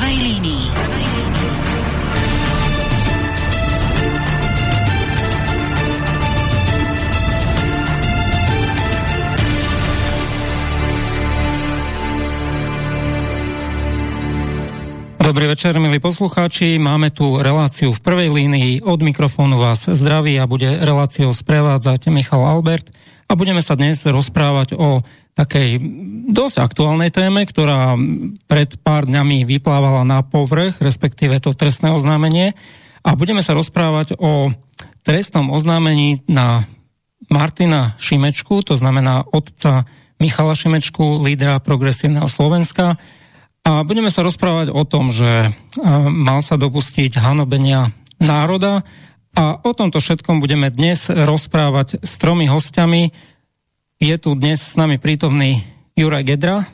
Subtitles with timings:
[0.00, 0.64] prvej línii.
[15.20, 16.80] Dobrý večer, milí poslucháči.
[16.80, 18.80] Máme tu reláciu v prvej línii.
[18.80, 22.88] Od mikrofónu vás zdraví a bude reláciou sprevádzať Michal Albert.
[23.30, 25.06] A budeme sa dnes rozprávať o
[25.38, 25.78] takej
[26.34, 27.94] dosť aktuálnej téme, ktorá
[28.50, 32.58] pred pár dňami vyplávala na povrch, respektíve to trestné oznámenie.
[33.06, 34.50] A budeme sa rozprávať o
[35.06, 36.66] trestnom oznámení na
[37.30, 39.86] Martina Šimečku, to znamená otca
[40.18, 42.98] Michala Šimečku, lídra progresívneho Slovenska,
[43.62, 45.54] a budeme sa rozprávať o tom, že
[46.10, 48.82] mal sa dopustiť hanobenia národa
[49.36, 53.14] a o tomto všetkom budeme dnes rozprávať s tromi hostiami.
[54.00, 55.62] Je tu dnes s nami prítomný
[55.94, 56.66] Juraj Gedra.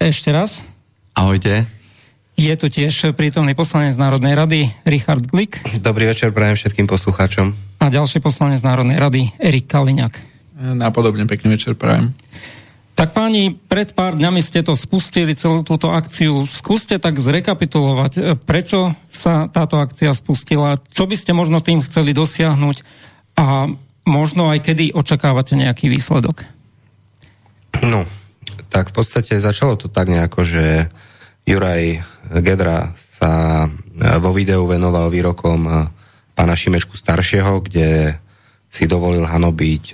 [0.00, 0.64] Ešte raz.
[1.14, 1.68] Ahojte.
[2.34, 5.60] Je tu tiež prítomný poslanec Národnej rady Richard Glik.
[5.78, 7.52] Dobrý večer prajem všetkým poslucháčom.
[7.78, 10.14] A ďalší poslanec Národnej rady Erik Kaliňák.
[10.74, 12.16] Napodobne pekný večer prajem.
[12.92, 16.44] Tak páni, pred pár dňami ste to spustili, celú túto akciu.
[16.44, 22.12] Skúste tak zrekapitulovať, e, prečo sa táto akcia spustila, čo by ste možno tým chceli
[22.12, 22.84] dosiahnuť
[23.40, 23.72] a
[24.04, 26.44] možno aj kedy očakávate nejaký výsledok.
[27.80, 28.04] No,
[28.68, 30.92] tak v podstate začalo to tak nejako, že
[31.48, 32.04] Juraj
[32.44, 33.68] Gedra sa e,
[34.20, 35.72] vo videu venoval výrokom e,
[36.36, 38.20] pána Šimečku staršieho, kde
[38.72, 39.84] si dovolil hanobiť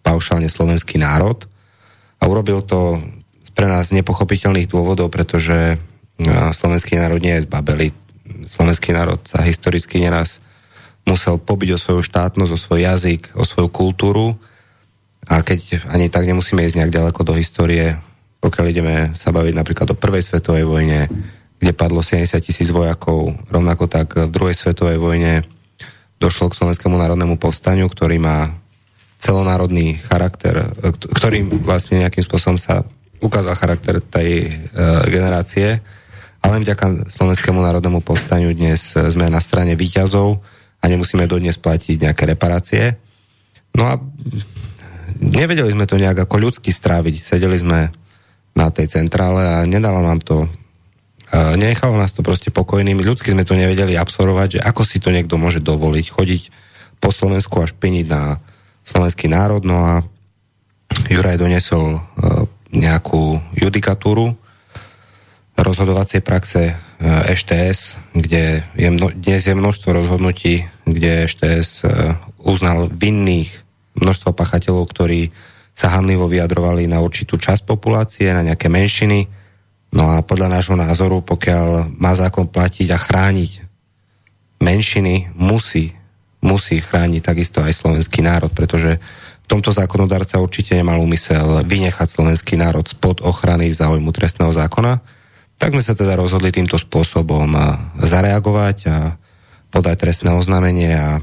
[0.00, 1.44] paušálne slovenský národ
[2.22, 3.02] a urobil to
[3.52, 5.76] pre nás nepochopiteľných dôvodov, pretože
[6.54, 7.90] slovenský národ nie je zbabeli.
[8.46, 10.38] Slovenský národ sa historicky neraz
[11.02, 14.38] musel pobiť o svoju štátnosť, o svoj jazyk, o svoju kultúru
[15.26, 17.98] a keď ani tak nemusíme ísť nejak ďaleko do histórie,
[18.38, 21.10] pokiaľ ideme sa baviť napríklad o prvej svetovej vojne,
[21.58, 25.42] kde padlo 70 tisíc vojakov, rovnako tak v druhej svetovej vojne
[26.22, 28.61] došlo k Slovenskému národnému povstaniu, ktorý má
[29.22, 30.66] celonárodný charakter,
[30.98, 32.82] ktorým vlastne nejakým spôsobom sa
[33.22, 35.78] ukázal charakter tej uh, generácie.
[36.42, 40.42] Ale vďaka Slovenskému národnému povstaniu dnes sme na strane výťazov
[40.82, 42.98] a nemusíme dodnes platiť nejaké reparácie.
[43.78, 43.94] No a
[45.22, 47.22] nevedeli sme to nejak ako ľudsky stráviť.
[47.22, 47.94] Sedeli sme
[48.58, 50.50] na tej centrále a nedalo nám to
[51.56, 53.00] nechalo nás to proste pokojnými.
[53.00, 56.42] Ľudsky sme to nevedeli absorbovať, že ako si to niekto môže dovoliť chodiť
[57.00, 58.36] po Slovensku a špiniť na
[58.82, 59.94] slovenský národ, no a
[61.08, 62.00] Juraj donesol e,
[62.72, 64.36] nejakú judikatúru
[65.52, 67.80] rozhodovacej praxe EŠTS,
[68.16, 68.42] e kde
[68.74, 71.86] je mno, dnes je množstvo rozhodnutí, kde EŠTS e,
[72.42, 73.52] uznal vinných
[73.94, 75.30] množstvo pachateľov, ktorí
[75.72, 79.28] sa hanlivo vyjadrovali na určitú časť populácie, na nejaké menšiny.
[79.92, 83.50] No a podľa nášho názoru, pokiaľ má zákon platiť a chrániť
[84.60, 85.92] menšiny, musí
[86.42, 88.98] musí chrániť takisto aj slovenský národ, pretože
[89.42, 94.98] v tomto zákonodarca určite nemal úmysel vynechať slovenský národ spod ochrany záujmu trestného zákona.
[95.56, 97.46] Tak sme sa teda rozhodli týmto spôsobom
[98.02, 98.96] zareagovať a
[99.70, 101.22] podať trestné oznámenie a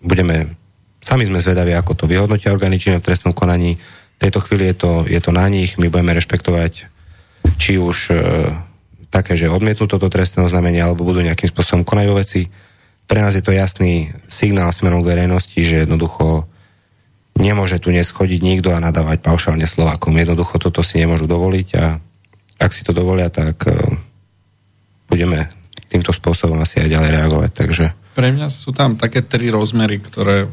[0.00, 0.54] budeme,
[1.02, 3.76] sami sme zvedaví, ako to vyhodnotia orgány v trestnom konaní.
[4.16, 6.94] V tejto chvíli je to, je to na nich, my budeme rešpektovať
[7.60, 8.14] či už e,
[9.12, 12.48] také, že odmietnú toto trestné oznámenie, alebo budú nejakým spôsobom konať vo veci
[13.04, 16.48] pre nás je to jasný signál smerom verejnosti, že jednoducho
[17.36, 20.14] nemôže tu neschodiť nikto a nadávať paušálne Slovákom.
[20.14, 21.98] Jednoducho toto si nemôžu dovoliť a
[22.62, 23.74] ak si to dovolia, tak uh,
[25.10, 25.50] budeme
[25.90, 27.50] týmto spôsobom asi aj ďalej reagovať.
[27.52, 27.84] Takže...
[28.14, 30.46] Pre mňa sú tam také tri rozmery, ktoré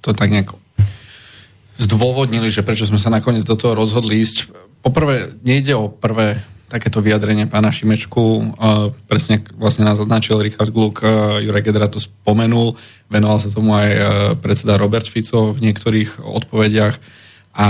[0.00, 0.56] to tak nejak
[1.78, 4.50] zdôvodnili, že prečo sme sa nakoniec do toho rozhodli ísť.
[4.82, 8.22] Poprvé, nejde o prvé takéto vyjadrenie pána Šimečku.
[8.54, 12.76] Uh, presne vlastne nás označil Richard Gluk, uh, Jurek Gedra to spomenul,
[13.08, 14.02] venoval sa tomu aj uh,
[14.36, 17.00] predseda Robert Fico v niektorých odpovediach
[17.58, 17.68] a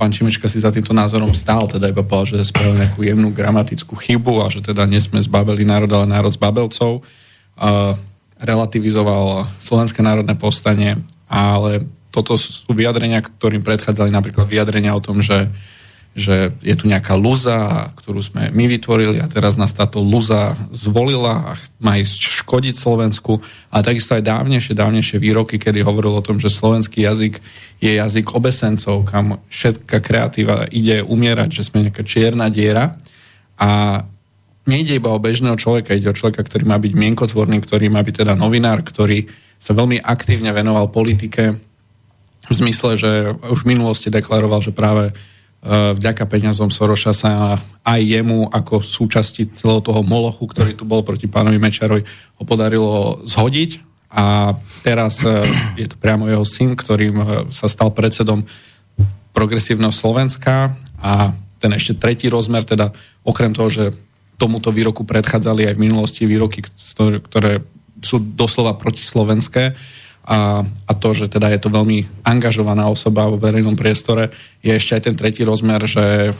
[0.00, 3.92] pán Šimečka si za týmto názorom stál, teda iba povedal, že spravil nejakú jemnú gramatickú
[3.92, 7.04] chybu a že teda nesme zbabeli národ, ale národ z babelcov.
[8.40, 10.96] Relativizoval Slovenské národné povstanie,
[11.28, 15.52] ale toto sú vyjadrenia, ktorým predchádzali napríklad vyjadrenia o tom, že
[16.10, 21.54] že je tu nejaká luza, ktorú sme my vytvorili a teraz nás táto luza zvolila
[21.54, 23.38] a má ísť škodiť Slovensku.
[23.70, 27.38] A takisto aj dávnejšie, dávnejšie výroky, kedy hovoril o tom, že slovenský jazyk
[27.78, 32.98] je jazyk obesencov, kam všetká kreatíva ide umierať, že sme nejaká čierna diera.
[33.54, 34.02] A
[34.66, 38.26] nejde iba o bežného človeka, ide o človeka, ktorý má byť mienkotvorný, ktorý má byť
[38.26, 39.30] teda novinár, ktorý
[39.62, 41.54] sa veľmi aktívne venoval politike
[42.50, 43.10] v zmysle, že
[43.46, 45.14] už v minulosti deklaroval, že práve
[45.60, 47.30] vďaka peniazom Soroša sa
[47.84, 52.02] aj jemu ako súčasti celého toho molochu, ktorý tu bol proti pánovi Mečarovi,
[52.40, 53.84] ho podarilo zhodiť.
[54.10, 55.44] A teraz e,
[55.78, 58.42] je to priamo jeho syn, ktorým e, sa stal predsedom
[59.30, 60.74] progresívneho Slovenska.
[60.98, 61.30] A
[61.62, 62.90] ten ešte tretí rozmer, teda
[63.22, 63.84] okrem toho, že
[64.34, 66.64] tomuto výroku predchádzali aj v minulosti výroky,
[67.22, 67.62] ktoré
[68.00, 69.76] sú doslova protislovenské,
[70.20, 74.28] a, a to, že teda je to veľmi angažovaná osoba vo verejnom priestore,
[74.60, 76.32] je ešte aj ten tretí rozmer, že e,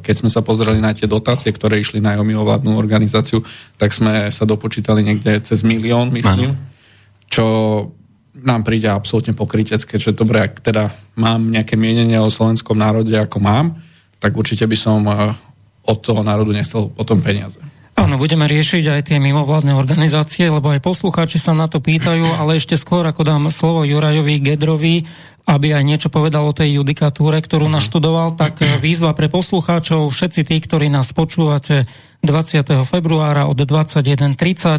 [0.00, 3.44] keď sme sa pozreli na tie dotácie, ktoré išli na mimovládnu organizáciu,
[3.76, 6.56] tak sme sa dopočítali niekde cez milión, myslím,
[7.28, 7.46] čo
[8.40, 10.88] nám príde absolútne pokrytecké, že dobre, ak teda
[11.20, 13.76] mám nejaké mienenie o slovenskom národe, ako mám,
[14.16, 15.36] tak určite by som e,
[15.84, 17.60] od toho národu nechcel potom peniaze.
[18.00, 22.56] Áno, budeme riešiť aj tie mimovládne organizácie, lebo aj poslucháči sa na to pýtajú, ale
[22.56, 25.04] ešte skôr, ako dám slovo Jurajovi Gedrovi,
[25.44, 27.76] aby aj niečo povedal o tej judikatúre, ktorú mhm.
[27.76, 31.84] naštudoval, tak eh, výzva pre poslucháčov, všetci tí, ktorí nás počúvate
[32.24, 32.88] 20.
[32.88, 34.32] februára od 21.30,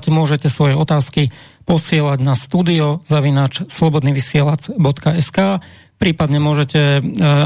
[0.09, 1.29] môžete svoje otázky
[1.69, 5.62] posielať na studio zavinač slobodnyvysielac.sk
[6.01, 7.01] prípadne môžete eh,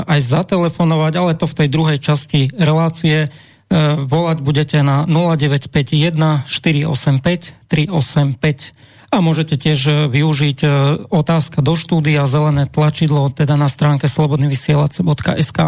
[0.08, 3.28] aj zatelefonovať, ale to v tej druhej časti relácie
[4.06, 8.74] volať budete na 0951 485 385
[9.16, 10.70] a môžete tiež e, využiť e,
[11.08, 15.60] otázka do štúdia zelené tlačidlo teda na stránke slobodnyvysielac.sk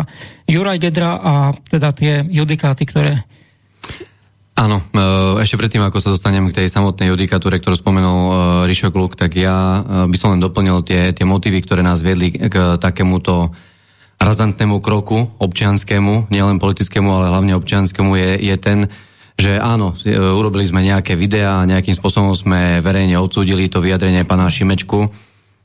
[0.52, 3.24] Juraj Gedra a teda tie judikáty, ktoré
[4.58, 4.82] Áno,
[5.38, 8.20] ešte predtým, ako sa dostanem k tej samotnej judikatúre, ktorú spomenul
[8.66, 12.74] Rišo Kluk, tak ja by som len doplnil tie, tie motívy, ktoré nás viedli k
[12.82, 13.54] takémuto
[14.18, 18.80] razantnému kroku občianskému, nielen politickému, ale hlavne občianskému je, je ten,
[19.38, 24.26] že áno, e, urobili sme nejaké videá a nejakým spôsobom sme verejne odsúdili to vyjadrenie
[24.26, 25.14] pána Šimečku,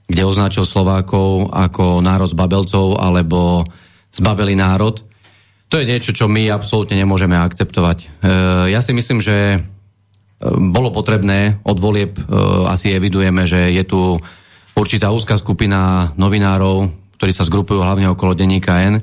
[0.05, 3.65] kde označil Slovákov ako národ z babelcov alebo
[4.13, 5.01] zbabelý národ.
[5.73, 7.99] To je niečo, čo my absolútne nemôžeme akceptovať.
[8.05, 8.07] E,
[8.69, 9.59] ja si myslím, že e,
[10.53, 12.21] bolo potrebné od volieb,
[12.69, 14.21] asi evidujeme, že je tu
[14.77, 18.99] určitá úzka skupina novinárov, ktorí sa zgrupujú hlavne okolo denníka N,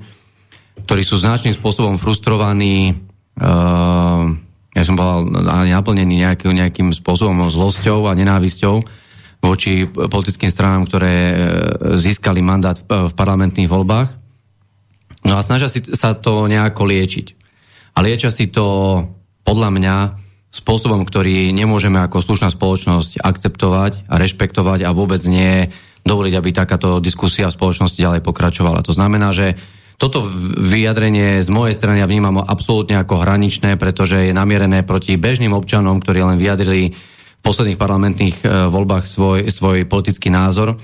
[0.83, 2.91] ktorí sú značným spôsobom frustrovaní,
[3.39, 4.27] uh,
[4.75, 5.23] ja som povedal,
[5.71, 8.83] naplnení nejaký, nejakým spôsobom zlosťou a nenávisťou
[9.39, 11.35] voči politickým stranám, ktoré uh,
[11.95, 14.11] získali mandát v parlamentných voľbách.
[15.23, 17.39] No a snažia si sa to nejako liečiť.
[17.95, 18.99] A liečia si to
[19.47, 19.95] podľa mňa
[20.51, 25.71] spôsobom, ktorý nemôžeme ako slušná spoločnosť akceptovať a rešpektovať a vôbec nie
[26.09, 28.81] dovoliť, aby takáto diskusia v spoločnosti ďalej pokračovala.
[28.81, 29.53] To znamená, že
[30.01, 30.25] toto
[30.57, 36.01] vyjadrenie z mojej strany ja vnímam absolútne ako hraničné, pretože je namierené proti bežným občanom,
[36.01, 40.79] ktorí len vyjadrili v posledných parlamentných e, voľbách svoj, svoj politický názor.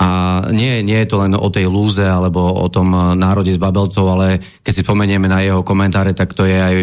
[0.00, 0.08] A
[0.54, 2.88] nie, nie je to len o tej lúze alebo o tom
[3.20, 6.74] národe z Babelcov, ale keď si spomenieme na jeho komentáre, tak to je aj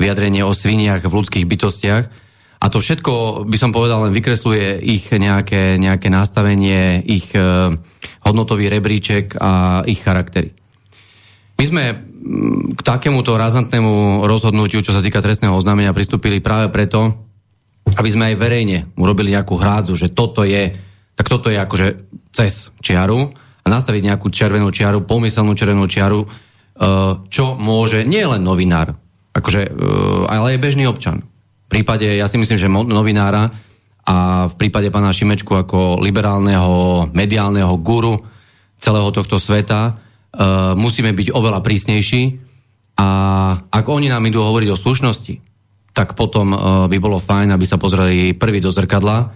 [0.00, 2.23] vyjadrenie o sviniach v ľudských bytostiach
[2.64, 7.76] a to všetko, by som povedal, len vykresluje ich nejaké, nejaké nastavenie, ich e,
[8.24, 10.48] hodnotový rebríček a ich charaktery.
[11.60, 11.84] My sme
[12.72, 17.28] k takémuto razantnému rozhodnutiu, čo sa týka trestného oznámenia, pristúpili práve preto,
[18.00, 20.72] aby sme aj verejne urobili nejakú hrádzu, že toto je,
[21.12, 21.86] tak toto je akože
[22.32, 23.28] cez čiaru
[23.60, 26.28] a nastaviť nejakú červenú čiaru, pomyselnú červenú čiaru, e,
[27.28, 28.96] čo môže nie len novinár,
[29.36, 29.70] akože, e,
[30.32, 31.28] ale aj bežný občan
[31.74, 33.50] prípade, ja si myslím, že novinára
[34.06, 38.22] a v prípade pána Šimečku ako liberálneho mediálneho guru
[38.78, 42.22] celého tohto sveta uh, musíme byť oveľa prísnejší
[42.94, 43.08] a
[43.58, 45.34] ak oni nám idú hovoriť o slušnosti,
[45.90, 49.34] tak potom uh, by bolo fajn, aby sa pozreli prvý do zrkadla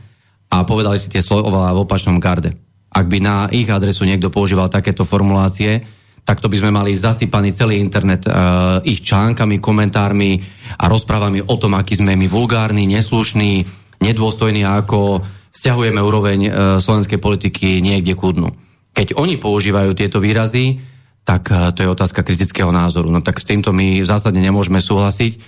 [0.49, 2.55] a povedali si tie slova v opačnom garde.
[2.89, 5.85] Ak by na ich adresu niekto používal takéto formulácie,
[6.29, 10.37] tak to by sme mali zasypaný celý internet uh, ich článkami, komentármi
[10.77, 13.65] a rozprávami o tom, aký sme my vulgárni, neslušní,
[14.05, 16.53] nedôstojní a ako stiahujeme úroveň uh,
[16.85, 18.53] slovenskej politiky niekde ku dnu.
[18.93, 20.77] Keď oni používajú tieto výrazy,
[21.25, 23.09] tak uh, to je otázka kritického názoru.
[23.09, 25.41] No tak s týmto my zásadne nemôžeme súhlasiť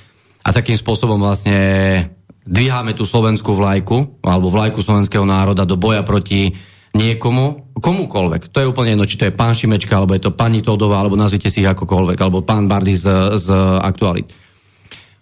[0.48, 1.60] a takým spôsobom vlastne
[2.48, 6.56] dvíhame tú slovenskú vlajku alebo vlajku slovenského národa do boja proti
[6.94, 8.50] niekomu, komukoľvek.
[8.50, 11.14] To je úplne jedno, či to je pán Šimečka, alebo je to pani Todová, alebo
[11.14, 13.48] nazvite si ich akokoľvek, alebo pán Bardy z, z
[13.80, 14.30] aktualit.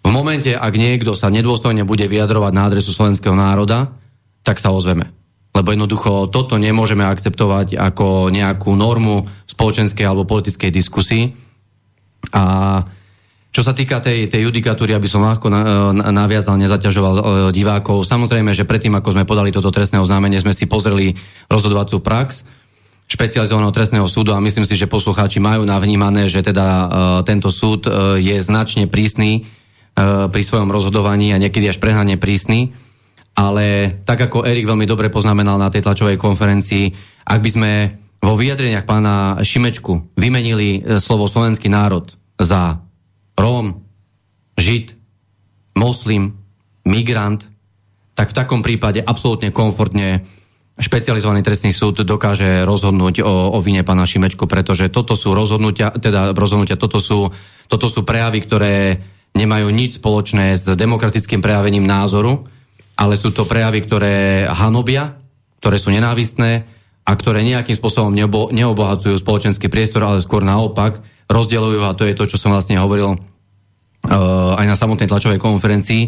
[0.00, 3.92] V momente, ak niekto sa nedôstojne bude vyjadrovať na adresu slovenského národa,
[4.40, 5.12] tak sa ozveme.
[5.52, 11.24] Lebo jednoducho toto nemôžeme akceptovať ako nejakú normu spoločenskej alebo politickej diskusii.
[12.32, 12.44] A
[13.58, 18.06] čo sa týka tej, tej judikatúry, aby som ľahko na, na, naviazal, nezaťažoval e, divákov,
[18.06, 21.18] samozrejme, že predtým, ako sme podali toto trestné oznámenie, sme si pozreli
[21.50, 22.46] rozhodovaciu prax
[23.10, 26.86] špecializovaného trestného súdu a myslím si, že poslucháči majú navnímané, že teda uh,
[27.26, 29.50] tento súd uh, je značne prísny
[30.30, 32.70] pri svojom rozhodovaní a niekedy až prehnane prísny.
[33.34, 36.94] Ale tak ako Erik veľmi dobre poznamenal na tej tlačovej konferencii,
[37.26, 37.70] ak by sme
[38.22, 42.78] vo vyjadreniach pána Šimečku vymenili slovo slovenský národ za
[43.38, 43.86] Róm,
[44.58, 44.98] Žid,
[45.78, 46.34] moslim,
[46.82, 47.46] migrant,
[48.18, 50.26] tak v takom prípade absolútne komfortne
[50.78, 56.34] špecializovaný trestný súd dokáže rozhodnúť o, o vine pána Šimečku, pretože toto sú rozhodnutia, teda
[56.34, 57.30] rozhodnutia, toto sú,
[57.70, 58.74] toto sú prejavy, ktoré
[59.34, 62.46] nemajú nič spoločné s demokratickým prejavením názoru,
[62.98, 65.18] ale sú to prejavy, ktoré hanobia,
[65.62, 66.66] ktoré sú nenávistné
[67.06, 72.14] a ktoré nejakým spôsobom neobo, neobohacujú spoločenský priestor, ale skôr naopak rozdeľujú a to je
[72.18, 73.18] to, čo som vlastne hovoril
[74.06, 76.02] aj na samotnej tlačovej konferencii,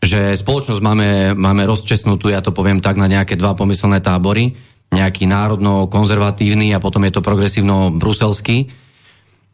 [0.00, 4.56] že spoločnosť máme, máme rozčesnutú, ja to poviem tak, na nejaké dva pomyselné tábory,
[4.90, 8.72] nejaký národno-konzervatívny a potom je to progresívno-bruselský.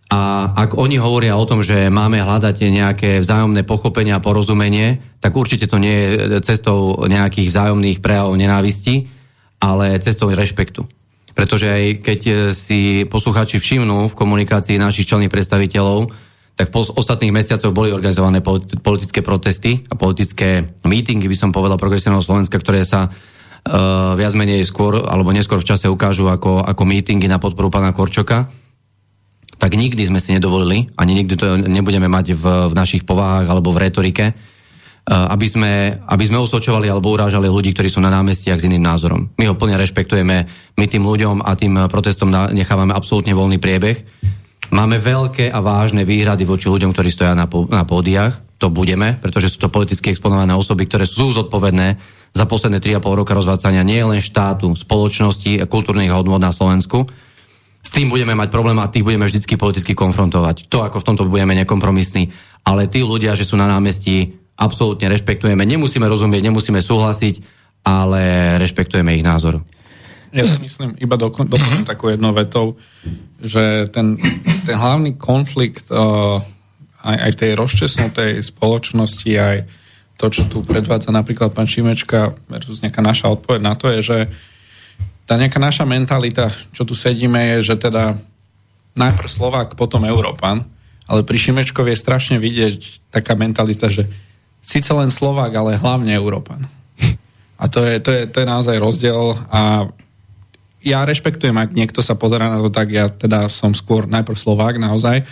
[0.06, 5.34] A ak oni hovoria o tom, že máme hľadať nejaké vzájomné pochopenie a porozumenie, tak
[5.34, 9.10] určite to nie je cestou nejakých vzájomných prejavov nenávisti,
[9.58, 10.86] ale cestou rešpektu.
[11.34, 12.20] Pretože aj keď
[12.54, 16.14] si poslucháči všimnú v komunikácii našich čelných predstaviteľov,
[16.56, 18.40] tak po ostatných mesiacoch boli organizované
[18.80, 24.64] politické protesty a politické mítingy, by som povedal, progresívneho Slovenska, ktoré sa uh, viac menej
[24.64, 28.48] skôr alebo neskôr v čase ukážu ako, ako mítingy na podporu pána Korčoka,
[29.60, 33.76] tak nikdy sme si nedovolili, ani nikdy to nebudeme mať v, v našich povahách alebo
[33.76, 35.72] v retorike, uh, aby sme,
[36.08, 39.28] aby sme osočovali alebo urážali ľudí, ktorí sú na námestiach s iným názorom.
[39.36, 40.36] My ho plne rešpektujeme,
[40.72, 44.24] my tým ľuďom a tým protestom nechávame absolútne voľný priebeh
[44.74, 48.42] Máme veľké a vážne výhrady voči ľuďom, ktorí stoja na, po, na pódiach.
[48.58, 51.96] To budeme, pretože sú to politicky exponované osoby, ktoré sú zodpovedné
[52.36, 57.08] za posledné 3,5 roka rozvádzania nie len štátu, spoločnosti a kultúrnych hodnot na Slovensku.
[57.80, 60.66] S tým budeme mať problém a tých budeme vždy politicky konfrontovať.
[60.68, 62.34] To, ako v tomto budeme nekompromisní.
[62.66, 65.62] Ale tí ľudia, že sú na námestí, absolútne rešpektujeme.
[65.62, 67.40] Nemusíme rozumieť, nemusíme súhlasiť,
[67.86, 69.62] ale rešpektujeme ich názor.
[70.34, 72.74] Ja si myslím, iba dokončím do, takú jednou vetou,
[73.38, 74.18] že ten,
[74.66, 76.42] ten hlavný konflikt uh,
[77.06, 79.56] aj, aj v tej rozčesnutej spoločnosti, aj
[80.16, 84.18] to, čo tu predvádza napríklad pán Šimečka versus nejaká naša odpoveď na to je, že
[85.28, 88.16] tá nejaká naša mentalita, čo tu sedíme, je, že teda
[88.96, 90.64] najprv Slovák, potom Európan,
[91.06, 94.08] ale pri Šimečkovi je strašne vidieť taká mentalita, že
[94.64, 96.66] síce len Slovák, ale hlavne Európan.
[97.56, 99.88] A to je, to je, to je naozaj rozdiel a
[100.86, 104.78] ja rešpektujem, ak niekto sa pozera na to tak, ja teda som skôr najprv Slovák
[104.78, 105.26] naozaj,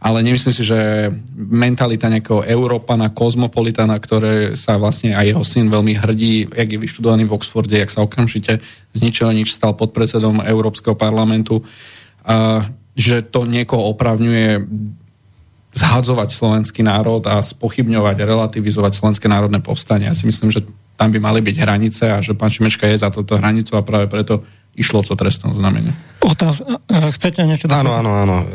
[0.00, 5.92] ale nemyslím si, že mentalita nejakého Európana, kozmopolitana, ktoré sa vlastne aj jeho syn veľmi
[5.98, 8.64] hrdí, jak je vyštudovaný v Oxforde, jak sa okamžite
[8.96, 11.60] z ničoho nič stal podpredsedom Európskeho parlamentu,
[12.24, 12.64] a,
[12.96, 14.64] že to niekoho opravňuje
[15.76, 20.08] zhadzovať slovenský národ a spochybňovať, relativizovať slovenské národné povstanie.
[20.08, 20.64] Ja si myslím, že
[20.96, 24.08] tam by mali byť hranice a že pán Šimečka je za toto hranicu a práve
[24.08, 24.42] preto
[24.80, 25.92] išlo to trestné znamenie.
[26.24, 28.36] Otáz, chcete niečo Áno, áno, áno.
[28.40, 28.46] E,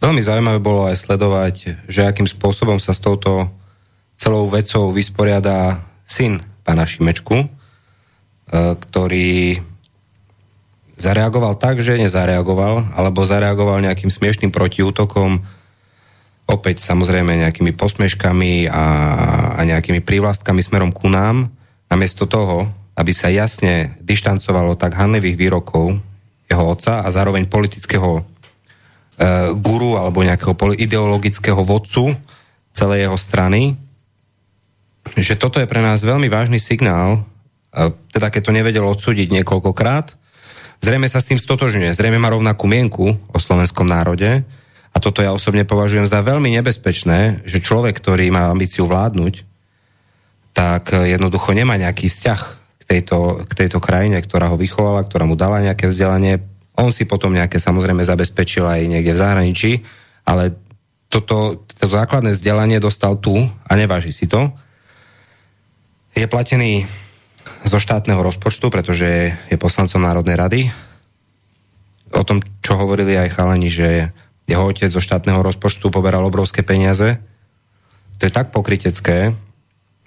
[0.00, 3.52] veľmi zaujímavé bolo aj sledovať, že akým spôsobom sa s touto
[4.16, 7.46] celou vecou vysporiada syn pána Šimečku, e,
[8.88, 9.60] ktorý
[10.98, 15.44] zareagoval tak, že nezareagoval, alebo zareagoval nejakým smiešným protiútokom,
[16.48, 18.84] opäť samozrejme nejakými posmeškami a,
[19.54, 21.52] a nejakými prívlastkami smerom ku nám,
[21.92, 26.02] namiesto toho, aby sa jasne dištancovalo tak hanlivých výrokov
[26.50, 28.22] jeho otca a zároveň politického e,
[29.54, 32.18] guru alebo nejakého ideologického vodcu
[32.74, 33.78] celej jeho strany,
[35.14, 37.22] že toto je pre nás veľmi vážny signál,
[37.70, 40.18] e, teda keď to nevedel odsúdiť niekoľkokrát,
[40.82, 44.42] zrejme sa s tým stotožňuje, zrejme má rovnakú mienku o slovenskom národe
[44.90, 49.46] a toto ja osobne považujem za veľmi nebezpečné, že človek, ktorý má ambíciu vládnuť,
[50.50, 52.57] tak jednoducho nemá nejaký vzťah
[52.88, 56.40] tejto, k tejto krajine, ktorá ho vychovala, ktorá mu dala nejaké vzdelanie.
[56.72, 59.72] On si potom nejaké samozrejme zabezpečil aj niekde v zahraničí,
[60.24, 60.56] ale
[61.12, 64.56] toto, toto základné vzdelanie dostal tu a neváži si to.
[66.16, 66.88] Je platený
[67.68, 70.60] zo štátneho rozpočtu, pretože je poslancom Národnej rady.
[72.16, 74.12] O tom, čo hovorili aj chalani, že
[74.48, 77.20] jeho otec zo štátneho rozpočtu poberal obrovské peniaze.
[78.16, 79.36] To je tak pokrytecké,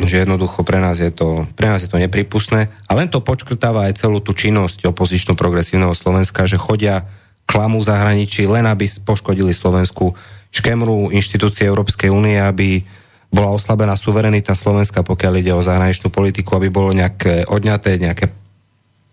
[0.05, 2.69] že jednoducho pre nás je to, pre nás je to nepripustné.
[2.87, 7.05] A len to počkrtáva aj celú tú činnosť opozično progresívneho Slovenska, že chodia
[7.49, 10.15] klamu v zahraničí len aby poškodili Slovensku,
[10.51, 12.83] škemru inštitúcie Európskej únie, aby
[13.31, 18.27] bola oslabená suverenita Slovenska, pokiaľ ide o zahraničnú politiku, aby bolo nejaké odňaté nejaké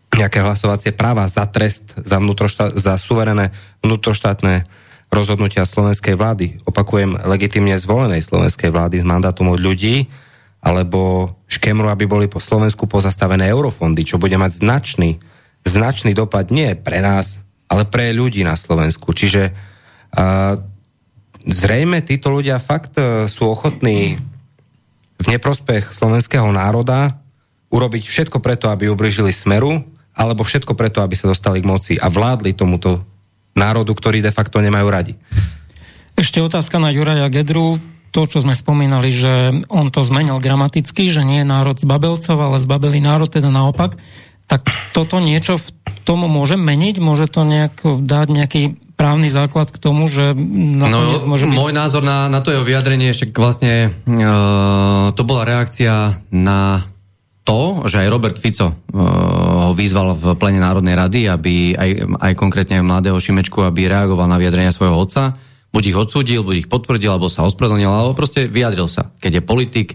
[0.08, 2.16] nejaké hlasovacie práva za trest, za,
[2.80, 3.52] za suverené
[3.84, 4.64] vnútroštátne
[5.12, 10.08] rozhodnutia slovenskej vlády, opakujem, legitimne zvolenej slovenskej vlády s mandátom od ľudí,
[10.58, 15.22] alebo škemru, aby boli po Slovensku pozastavené eurofondy, čo bude mať značný,
[15.62, 17.38] značný dopad nie pre nás,
[17.70, 19.14] ale pre ľudí na Slovensku.
[19.14, 20.58] Čiže uh,
[21.46, 24.18] zrejme títo ľudia fakt uh, sú ochotní
[25.18, 27.18] v neprospech slovenského národa
[27.68, 29.82] urobiť všetko preto, aby ubližili smeru,
[30.18, 33.04] alebo všetko preto, aby sa dostali k moci a vládli tomuto
[33.54, 35.12] národu, ktorý de facto nemajú radi.
[36.18, 37.78] Ešte otázka na Juraja Gedru.
[38.08, 42.40] To, čo sme spomínali, že on to zmenil gramaticky, že nie je národ z Babelcov,
[42.40, 44.00] ale zbabelý národ, teda naopak.
[44.48, 44.64] Tak
[44.96, 45.68] toto niečo v
[46.08, 47.04] tomu môže meniť?
[47.04, 48.62] Môže to nejak dať nejaký
[48.98, 50.90] právny základ k tomu, že no,
[51.22, 51.54] môže byť...
[51.54, 56.82] Môj názor na, na to jeho vyjadrenie, však vlastne uh, to bola reakcia na
[57.46, 58.74] to, že aj Robert Fico uh,
[59.70, 64.40] ho vyzval v plene Národnej rady, aby aj, aj konkrétne mladého Šimečku, aby reagoval na
[64.40, 65.38] vyjadrenia svojho otca,
[65.72, 69.12] buď ich odsúdil, buď ich potvrdil, alebo sa ospravedlnil, alebo proste vyjadril sa.
[69.20, 69.88] Keď je politik,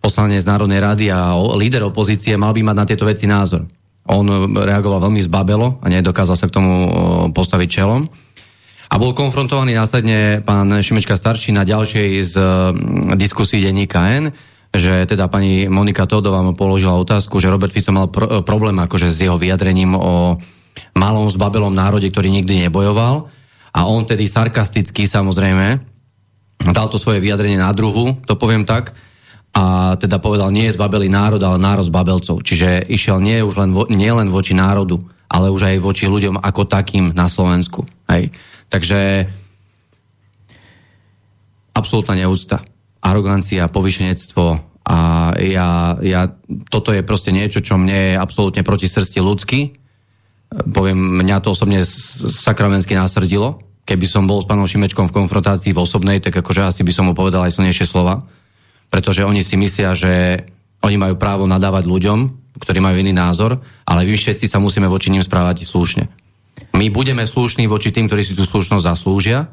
[0.00, 3.64] poslanec Národnej rady a líder opozície, mal by mať na tieto veci názor.
[4.04, 6.88] On reagoval veľmi zbabelo a nedokázal sa k tomu uh,
[7.32, 8.04] postaviť čelom.
[8.92, 12.46] A bol konfrontovaný následne pán Šimečka starší na ďalšej z uh,
[13.16, 14.28] diskusí denníka N,
[14.76, 19.08] že teda pani Monika Todová mu položila otázku, že Robert Fico mal pr- problém akože
[19.08, 20.36] s jeho vyjadrením o
[20.92, 23.32] malom zbabelom národe, ktorý nikdy nebojoval
[23.74, 25.82] a on tedy sarkasticky samozrejme
[26.70, 28.94] dal to svoje vyjadrenie na druhu, to poviem tak,
[29.54, 32.42] a teda povedal, nie je zbabelý národ, ale národ z babelcov.
[32.42, 34.98] Čiže išiel nie už len, vo, nie len voči národu,
[35.30, 37.86] ale už aj voči ľuďom ako takým na Slovensku.
[38.10, 38.34] Hej.
[38.66, 39.30] Takže
[41.70, 42.66] absolútna neúcta
[42.98, 44.98] arogancia, povyšenectvo a
[45.38, 46.22] ja, ja,
[46.66, 49.83] toto je proste niečo, čo mne je absolútne proti srsti ľudsky.
[50.54, 53.58] Poviem, mňa to osobne sakramensky nasrdilo.
[53.84, 57.04] Keby som bol s pánom Šimečkom v konfrontácii v osobnej, tak akože asi by som
[57.10, 58.24] mu povedal aj silnejšie slova.
[58.88, 60.44] Pretože oni si myslia, že
[60.80, 62.18] oni majú právo nadávať ľuďom,
[62.62, 66.06] ktorí majú iný názor, ale vy všetci sa musíme voči ním správať slušne.
[66.78, 69.50] My budeme slušní voči tým, ktorí si tú slušnosť zaslúžia,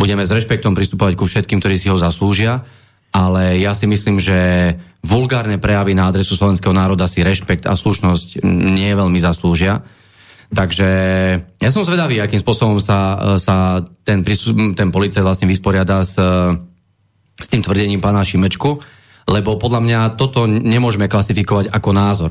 [0.00, 2.64] budeme s rešpektom pristupovať ku všetkým, ktorí si ho zaslúžia
[3.14, 4.36] ale ja si myslím, že
[5.00, 9.80] vulgárne prejavy na adresu slovenského národa si rešpekt a slušnosť nie veľmi zaslúžia.
[10.48, 10.90] Takže
[11.60, 14.24] ja som zvedavý, akým spôsobom sa, sa ten,
[14.72, 16.16] ten policajt vlastne vysporiada s,
[17.36, 18.80] s tým tvrdením pána Šimečku,
[19.28, 22.30] lebo podľa mňa toto nemôžeme klasifikovať ako názor.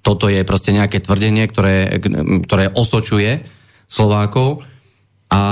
[0.00, 2.00] Toto je proste nejaké tvrdenie, ktoré,
[2.48, 3.44] ktoré osočuje
[3.84, 4.64] Slovákov
[5.28, 5.42] a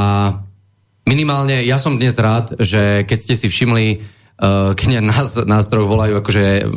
[1.05, 5.89] minimálne ja som dnes rád, že keď ste si všimli Uh, keď nás, nás troch
[5.89, 6.69] volajú akože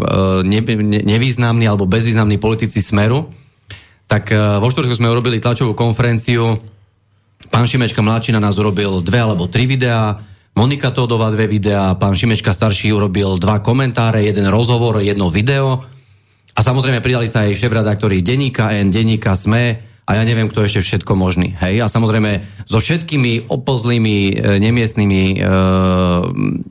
[0.47, 0.61] ne,
[1.03, 3.35] nevýznamní alebo bezvýznamní politici Smeru,
[4.09, 6.57] tak uh, vo štvrtku sme urobili tlačovú konferenciu.
[7.53, 10.17] Pán Šimečka mladší na nás urobil dve alebo tri videá,
[10.57, 15.85] Monika Todová dve videá, pán Šimečka starší urobil dva komentáre, jeden rozhovor, jedno video.
[16.51, 20.81] A samozrejme pridali sa aj šéf-redaktori Deníka N, Deníka SME, a ja neviem, kto ešte
[20.81, 21.53] všetko možný.
[21.61, 21.85] Hej?
[21.85, 25.45] A samozrejme so všetkými opozlými, e, nemiestnými e,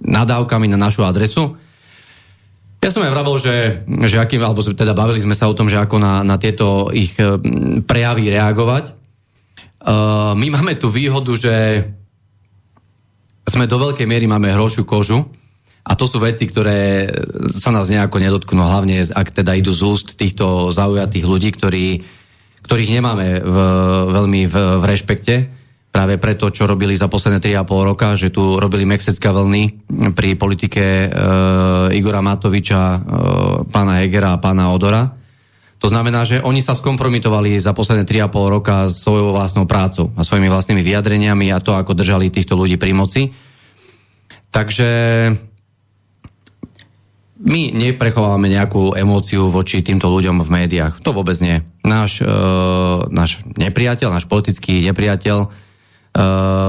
[0.03, 1.55] nadávkami na našu adresu.
[2.79, 3.57] Ja som aj vravil, že,
[4.07, 7.11] že akým, alebo teda bavili sme sa o tom, že ako na, na tieto ich
[7.19, 7.37] e,
[7.83, 8.85] prejavy reagovať.
[8.87, 8.93] E,
[10.38, 11.55] my máme tú výhodu, že
[13.51, 15.27] sme do veľkej miery máme hrošiu kožu
[15.83, 17.11] a to sú veci, ktoré
[17.51, 21.87] sa nás nejako nedotknú, hlavne ak teda idú z úst týchto zaujatých ľudí, ktorí
[22.69, 23.57] ktorých nemáme v,
[24.12, 25.35] veľmi v, v rešpekte,
[25.99, 30.85] práve preto, čo robili za posledné 3,5 roka, že tu robili mexická vlny pri politike
[30.87, 31.07] e,
[31.99, 32.99] Igora Matoviča, e,
[33.67, 35.11] pána Hegera a pána Odora.
[35.83, 40.47] To znamená, že oni sa skompromitovali za posledné 3,5 roka svojou vlastnou prácou a svojimi
[40.47, 43.35] vlastnými vyjadreniami a to, ako držali týchto ľudí pri moci.
[44.55, 44.91] Takže
[47.43, 51.03] my neprechováme nejakú emóciu voči týmto ľuďom v médiách.
[51.03, 51.59] To vôbec nie.
[51.83, 52.31] Náš, e,
[53.11, 55.67] náš nepriateľ, náš politický nepriateľ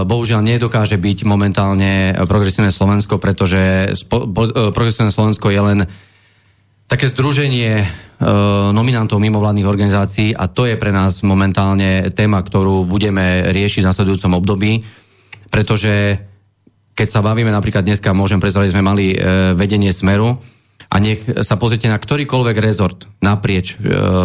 [0.05, 5.79] bohužiaľ nedokáže byť momentálne progresívne Slovensko, pretože spo, e, progresívne Slovensko je len
[6.85, 7.85] také združenie e,
[8.69, 14.37] nominantov mimovládnych organizácií a to je pre nás momentálne téma, ktorú budeme riešiť v nasledujúcom
[14.37, 14.85] období,
[15.49, 16.21] pretože
[16.93, 19.15] keď sa bavíme napríklad dneska, môžem predstaviť, sme mali
[19.55, 20.35] vedenie Smeru,
[20.89, 23.77] a nech sa pozrite na ktorýkoľvek rezort naprieč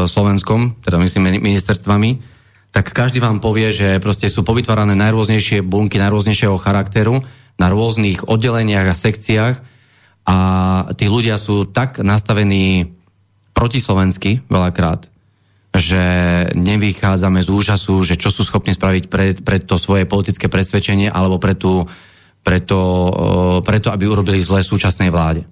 [0.09, 2.34] Slovenskom, teda myslím ministerstvami,
[2.75, 7.23] tak každý vám povie, že proste sú povytvárané najrôznejšie bunky najrôznejšieho charakteru
[7.55, 9.55] na rôznych oddeleniach a sekciách
[10.27, 10.37] a
[10.99, 12.91] tí ľudia sú tak nastavení
[13.55, 15.07] protislovensky veľakrát,
[15.71, 16.03] že
[16.59, 21.39] nevychádzame z úžasu, že čo sú schopní spraviť pre, pre to svoje politické presvedčenie alebo
[21.39, 21.87] pre, tú,
[22.43, 22.83] pre, to,
[23.63, 25.47] pre to, aby urobili zle súčasnej vláde.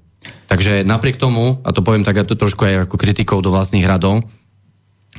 [0.50, 4.26] Takže napriek tomu, a to poviem tak to trošku aj ako kritikou do vlastných radov,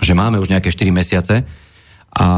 [0.03, 1.47] že máme už nejaké 4 mesiace
[2.13, 2.29] a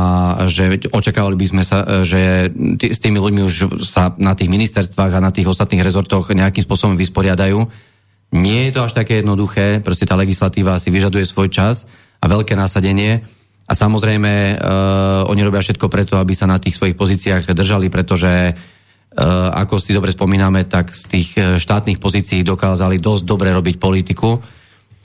[0.47, 2.47] že očakávali by sme sa, že
[2.79, 6.63] t- s tými ľuďmi už sa na tých ministerstvách a na tých ostatných rezortoch nejakým
[6.63, 7.59] spôsobom vysporiadajú.
[8.39, 11.83] Nie je to až také jednoduché, proste tá legislatíva si vyžaduje svoj čas
[12.23, 13.27] a veľké nasadenie.
[13.67, 18.55] A samozrejme, uh, oni robia všetko preto, aby sa na tých svojich pozíciách držali, pretože
[18.55, 23.75] uh, ako si dobre spomíname, tak z tých e, štátnych pozícií dokázali dosť dobre robiť
[23.75, 24.39] politiku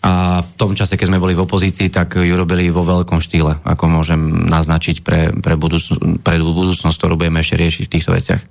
[0.01, 3.61] a v tom čase, keď sme boli v opozícii, tak ju robili vo veľkom štýle,
[3.69, 5.93] ako môžem naznačiť pre, pre, budúc,
[6.25, 8.43] pre budúcnosť, ktorú budeme ešte riešiť v týchto veciach.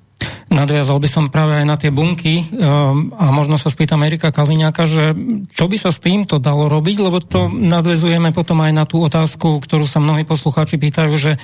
[0.50, 4.86] Nadviazal by som práve aj na tie bunky um, a možno sa spýtam Erika Kaliňáka,
[4.90, 5.14] že
[5.54, 9.62] čo by sa s týmto dalo robiť, lebo to nadvezujeme potom aj na tú otázku,
[9.62, 11.38] ktorú sa mnohí poslucháči pýtajú, že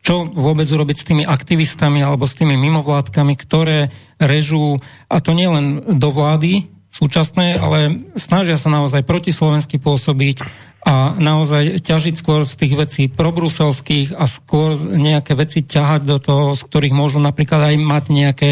[0.00, 5.96] čo vôbec urobiť s tými aktivistami alebo s tými mimovládkami, ktoré režú, a to nielen
[6.00, 10.42] do vlády súčasné, ale snažia sa naozaj protislovensky pôsobiť,
[10.80, 16.56] a naozaj ťažiť skôr z tých vecí probruselských a skôr nejaké veci ťahať do toho,
[16.56, 18.50] z ktorých môžu napríklad aj mať nejaké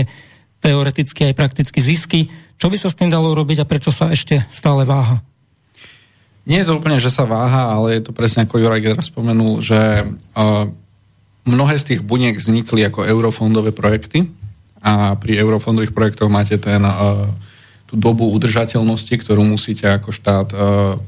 [0.60, 2.20] teoretické aj prakticky zisky.
[2.60, 5.24] Čo by sa s tým dalo robiť a prečo sa ešte stále váha?
[6.44, 9.64] Nie je to úplne, že sa váha, ale je to presne ako Juraj Gedra spomenul,
[9.64, 10.04] že
[11.48, 14.28] mnohé z tých buniek vznikli ako eurofondové projekty
[14.84, 17.24] a pri eurofondových projektoch máte ten, uh,
[17.88, 20.60] tú dobu udržateľnosti, ktorú musíte ako štát uh,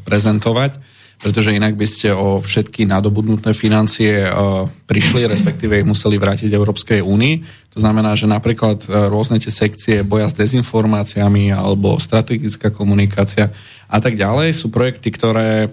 [0.09, 6.49] prezentovať pretože inak by ste o všetky nadobudnuté financie uh, prišli, respektíve ich museli vrátiť
[6.49, 7.35] Európskej únii.
[7.77, 13.53] To znamená, že napríklad uh, rôzne tie sekcie boja s dezinformáciami alebo strategická komunikácia
[13.85, 15.69] a tak ďalej sú projekty, ktoré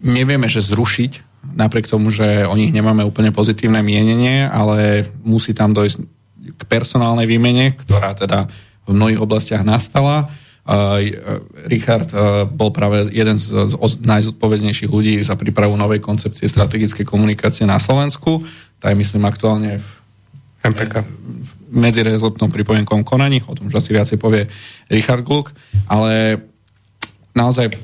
[0.00, 5.76] nevieme, že zrušiť, napriek tomu, že o nich nemáme úplne pozitívne mienenie, ale musí tam
[5.76, 5.96] dojsť
[6.54, 8.48] k personálnej výmene, ktorá teda
[8.84, 10.32] v mnohých oblastiach nastala
[11.68, 12.08] Richard
[12.56, 18.40] bol práve jeden z, najzodpovednejších ľudí za prípravu novej koncepcie strategickej komunikácie na Slovensku.
[18.80, 19.88] Tá je, myslím, aktuálne v
[20.64, 21.04] MPK.
[21.68, 24.48] medzirezortnom pripomienkom konaní, o tom už asi viacej povie
[24.88, 25.52] Richard Gluck,
[25.84, 26.40] ale
[27.36, 27.76] naozaj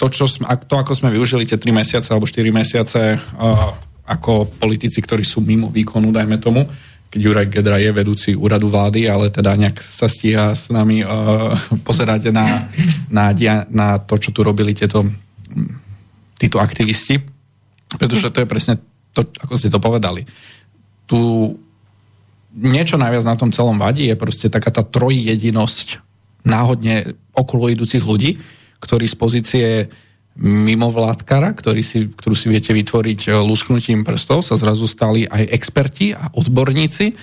[0.00, 3.74] to, čo sme, to, ako sme využili tie 3 mesiace alebo 4 mesiace uh,
[4.08, 6.64] ako politici, ktorí sú mimo výkonu, dajme tomu,
[7.08, 11.56] keď Juraj Gedra je vedúci úradu vlády, ale teda nejak sa stíha s nami uh,
[11.86, 12.68] pozerať na,
[13.08, 15.00] na, dia, na to, čo tu robili tieto,
[16.36, 17.16] títo aktivisti.
[17.96, 18.74] Pretože to je presne
[19.16, 20.28] to, ako ste to povedali.
[21.08, 21.18] Tu
[22.52, 26.04] niečo najviac na tom celom vadí je proste taká tá trojjedinosť
[26.44, 28.36] náhodne okolo idúcich ľudí,
[28.84, 29.66] ktorí z pozície
[30.38, 36.14] mimovládkara, ktorý si, ktorú si viete vytvoriť e, lusknutím prstov, sa zrazu stali aj experti
[36.14, 37.18] a odborníci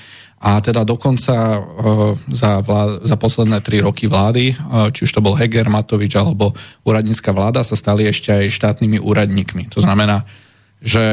[0.45, 5.23] a teda dokonca uh, za, vlád, za posledné tri roky vlády, uh, či už to
[5.23, 6.53] bol Heger, Matovič alebo
[6.85, 9.73] úradnícka vláda, sa stali ešte aj štátnymi úradníkmi.
[9.73, 10.27] To znamená,
[10.85, 11.05] že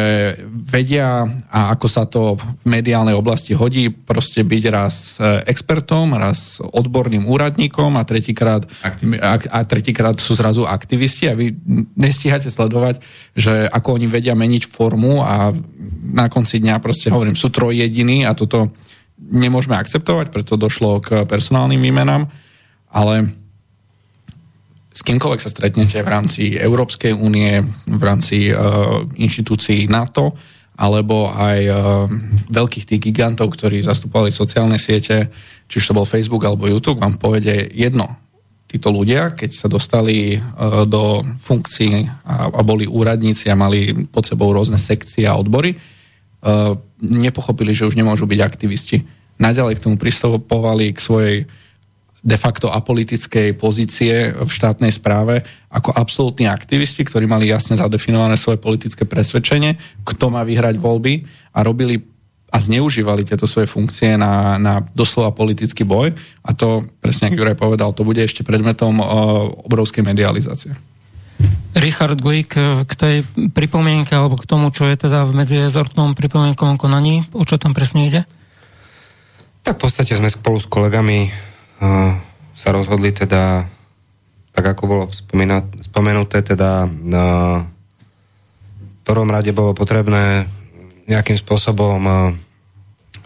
[0.53, 6.61] vedia, a ako sa to v mediálnej oblasti hodí, proste byť raz e, expertom, raz
[6.61, 11.57] odborným úradníkom a tretíkrát, a, a tretíkrát sú zrazu aktivisti a vy
[11.97, 13.01] nestíhate sledovať,
[13.33, 15.57] že ako oni vedia meniť formu a
[16.13, 18.77] na konci dňa proste hovorím, sú trojjediní a toto
[19.17, 22.29] nemôžeme akceptovať, preto došlo k personálnym výmenám,
[22.93, 23.42] ale
[25.03, 27.59] s kýmkoľvek sa stretnete v rámci Európskej únie,
[27.91, 30.39] v rámci uh, inštitúcií NATO,
[30.79, 31.75] alebo aj uh,
[32.47, 35.27] veľkých tých gigantov, ktorí zastupovali sociálne siete,
[35.67, 38.15] či už to bol Facebook alebo YouTube, vám povede jedno.
[38.71, 44.23] Títo ľudia, keď sa dostali uh, do funkcií a, a boli úradníci a mali pod
[44.23, 49.03] sebou rôzne sekcie a odbory, uh, nepochopili, že už nemôžu byť aktivisti.
[49.43, 51.37] Naďalej k tomu pristupovali k svojej
[52.23, 55.43] de facto apolitickej pozície v štátnej správe
[55.75, 59.75] ako absolútni aktivisti, ktorí mali jasne zadefinované svoje politické presvedčenie,
[60.07, 61.99] kto má vyhrať voľby a robili
[62.53, 66.13] a zneužívali tieto svoje funkcie na, na doslova politický boj.
[66.45, 69.09] A to, presne ako Juraj povedal, to bude ešte predmetom uh,
[69.65, 70.77] obrovskej medializácie.
[71.73, 73.17] Richard Glick, e, k tej
[73.57, 78.07] pripomienke alebo k tomu, čo je teda v medzirezortnom pripomienkovom konaní, o čo tam presne
[78.07, 78.21] ide?
[79.65, 81.33] Tak v podstate sme spolu s kolegami
[82.55, 83.67] sa rozhodli teda,
[84.55, 85.05] tak ako bolo
[85.83, 87.67] spomenuté, teda v
[89.03, 90.47] prvom rade bolo potrebné
[91.11, 91.99] nejakým spôsobom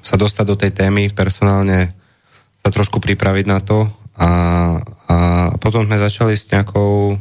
[0.01, 1.93] sa dostať do tej témy, personálne
[2.65, 4.31] sa trošku pripraviť na to a,
[5.07, 5.17] a
[5.61, 7.21] potom sme začali s nejakou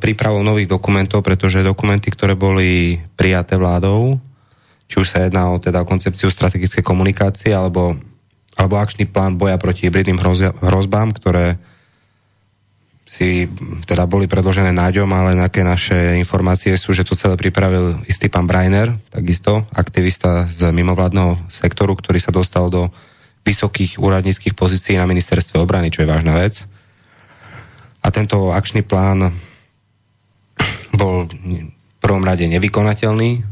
[0.00, 4.20] prípravou nových dokumentov, pretože dokumenty, ktoré boli prijaté vládou,
[4.84, 7.96] či už sa jedná o teda koncepciu strategickej komunikácie alebo,
[8.56, 10.20] alebo akčný plán boja proti hybridným
[10.64, 11.60] hrozbám, ktoré
[13.06, 13.46] si
[13.86, 18.50] teda boli predložené náďom, ale nejaké naše informácie sú, že to celé pripravil istý pán
[18.50, 22.90] Breiner, takisto aktivista z mimovládneho sektoru, ktorý sa dostal do
[23.46, 26.66] vysokých úradníckých pozícií na ministerstve obrany, čo je vážna vec.
[28.02, 29.30] A tento akčný plán
[30.98, 33.46] bol v prvom rade nevykonateľný,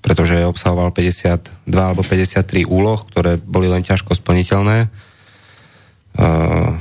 [0.00, 4.88] pretože obsahoval 52 alebo 53 úloh, ktoré boli len ťažko splniteľné.
[6.16, 6.74] Uh,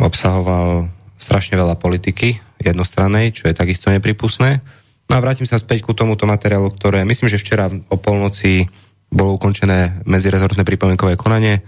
[0.00, 0.88] obsahoval
[1.20, 4.64] strašne veľa politiky jednostrannej, čo je takisto nepripustné.
[5.10, 8.64] No a vrátim sa späť ku tomuto materiálu, ktoré myslím, že včera o polnoci
[9.10, 11.60] bolo ukončené medzirezortné pripomienkové konanie.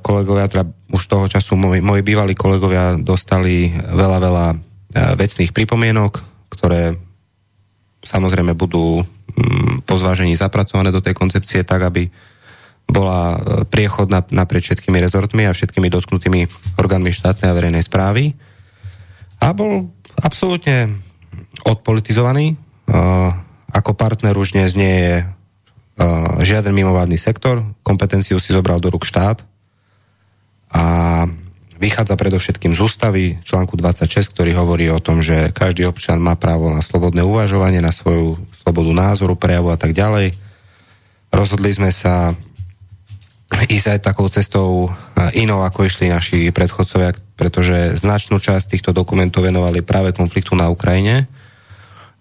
[0.00, 4.56] Kolegovia, teda už toho času moji, moji bývalí kolegovia dostali veľa, veľa e,
[5.18, 6.18] vecných pripomienok,
[6.50, 6.98] ktoré
[8.02, 9.06] samozrejme budú
[9.84, 12.08] po zvážení zapracované do tej koncepcie tak, aby
[12.86, 16.46] bola e, priechodná naprieč všetkými rezortmi a všetkými dotknutými
[16.78, 18.38] orgánmi štátnej a verejnej správy.
[19.42, 19.90] A bol
[20.22, 21.02] absolútne
[21.66, 22.54] odpolitizovaný.
[22.54, 22.56] E,
[23.74, 25.24] ako partner už dnes nie je e,
[26.46, 27.66] žiaden mimovládny sektor.
[27.82, 29.42] Kompetenciu si zobral do rúk štát.
[30.70, 30.82] A
[31.76, 36.72] vychádza predovšetkým z ústavy článku 26, ktorý hovorí o tom, že každý občan má právo
[36.72, 40.34] na slobodné uvažovanie, na svoju slobodu názoru, prejavu a tak ďalej.
[41.30, 42.34] Rozhodli sme sa
[43.46, 44.90] ísť aj takou cestou
[45.38, 51.30] inou, ako išli naši predchodcovia, pretože značnú časť týchto dokumentov venovali práve konfliktu na Ukrajine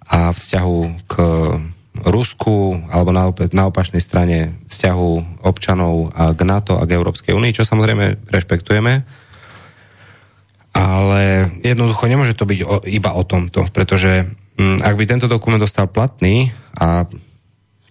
[0.05, 0.77] a vzťahu
[1.09, 1.13] k
[2.05, 7.65] Rusku alebo na, na opačnej strane vzťahu občanov k NATO a k Európskej únii, čo
[7.65, 9.01] samozrejme rešpektujeme.
[10.77, 11.23] Ale
[11.65, 16.51] jednoducho nemôže to byť o, iba o tomto, pretože ak by tento dokument dostal platný
[16.79, 17.03] a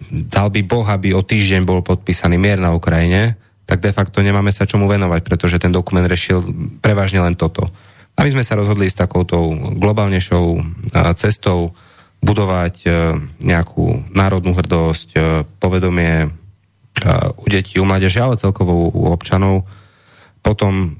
[0.08, 4.52] dal by Boh, aby o týždeň bol podpísaný mier na Ukrajine, tak de facto nemáme
[4.52, 6.40] sa čomu venovať, pretože ten dokument rešil
[6.84, 7.68] prevažne len toto.
[8.14, 9.36] A my sme sa rozhodli s takouto
[9.76, 10.60] globálnejšou
[11.18, 11.74] cestou
[12.24, 12.88] budovať e,
[13.44, 15.18] nejakú národnú hrdosť, e,
[15.60, 16.28] povedomie e,
[17.36, 19.68] u detí, u mládeže, ale celkovo u občanov.
[20.40, 20.96] Potom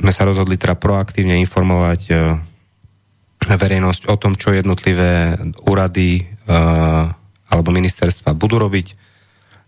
[0.00, 2.00] sme sa rozhodli teda proaktívne informovať
[3.48, 6.26] verejnosť o tom, čo jednotlivé úrady
[7.48, 8.98] alebo ministerstva budú robiť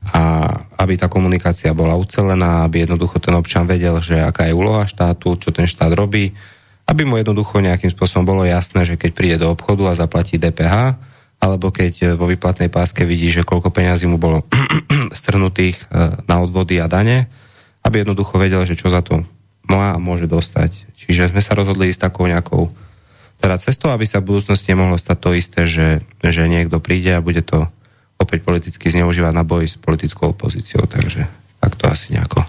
[0.04, 0.52] a
[0.84, 5.40] aby tá komunikácia bola ucelená, aby jednoducho ten občan vedel, že aká je úloha štátu,
[5.40, 6.37] čo ten štát robí,
[6.84, 11.00] aby mu jednoducho nejakým spôsobom bolo jasné, že keď príde do obchodu a zaplatí DPH,
[11.40, 14.44] alebo keď vo výplatnej páske vidí, že koľko peňazí mu bolo
[15.16, 17.28] strnutých e, na odvody a dane,
[17.84, 19.24] aby jednoducho vedel, že čo za to
[19.68, 20.92] má a môže dostať.
[20.96, 22.72] Čiže sme sa rozhodli ísť takou nejakou
[23.44, 27.20] teda cestou, aby sa v budúcnosti mohlo stať to isté, že, že niekto príde a
[27.20, 27.68] bude to
[28.16, 31.28] opäť politicky zneužívať na boj s politickou opozíciou, takže
[31.61, 32.40] tak to asi nejako.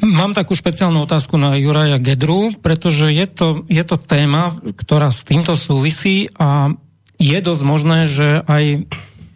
[0.00, 5.28] Mám takú špeciálnu otázku na Juraja Gedru, pretože je to, je to téma, ktorá s
[5.28, 6.72] týmto súvisí a
[7.20, 8.88] je dosť možné, že aj,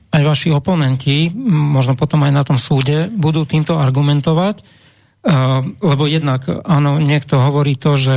[0.08, 4.64] aj vaši oponenti, možno potom aj na tom súde, budú týmto argumentovať,
[5.82, 8.16] lebo jednak, áno, niekto hovorí to, že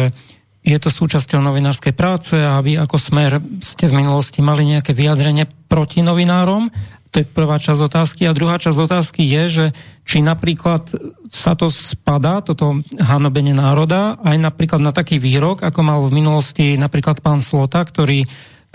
[0.65, 5.45] je to súčasťou novinárskej práce a vy ako smer ste v minulosti mali nejaké vyjadrenie
[5.69, 6.73] proti novinárom.
[7.13, 8.25] To je prvá časť otázky.
[8.25, 9.65] A druhá časť otázky je, že
[10.03, 10.89] či napríklad
[11.29, 16.75] sa to spadá, toto hanobenie národa, aj napríklad na taký výrok, ako mal v minulosti
[16.75, 18.25] napríklad pán Slota, ktorý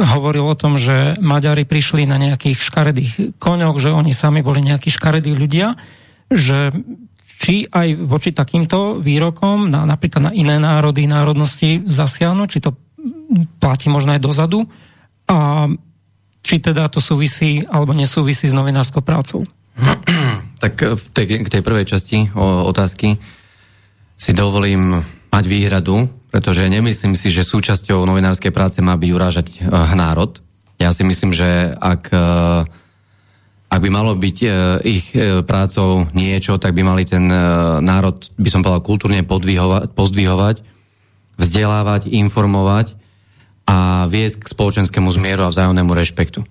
[0.00, 4.88] hovoril o tom, že Maďari prišli na nejakých škaredých koňoch, že oni sami boli nejakí
[4.88, 5.76] škaredí ľudia,
[6.32, 6.72] že
[7.40, 12.76] či aj voči takýmto výrokom, na, napríklad na iné národy, národnosti zasiahnu, či to
[13.56, 14.68] platí možno aj dozadu
[15.24, 15.64] a
[16.44, 19.48] či teda to súvisí alebo nesúvisí s novinárskou prácou.
[20.60, 23.16] Tak v tej, k tej prvej časti o, otázky
[24.12, 25.00] si dovolím
[25.32, 30.36] mať výhradu, pretože nemyslím si, že súčasťou novinárskej práce má byť urážať uh, národ.
[30.76, 32.68] Ja si myslím, že ak uh,
[33.70, 34.48] ak by malo byť e,
[34.82, 37.38] ich e, prácou niečo, tak by mali ten e,
[37.78, 39.22] národ, by som povedal, kultúrne
[39.94, 40.66] pozdvihovať,
[41.38, 42.98] vzdelávať, informovať
[43.70, 46.42] a viesť k spoločenskému zmieru a vzájomnému rešpektu.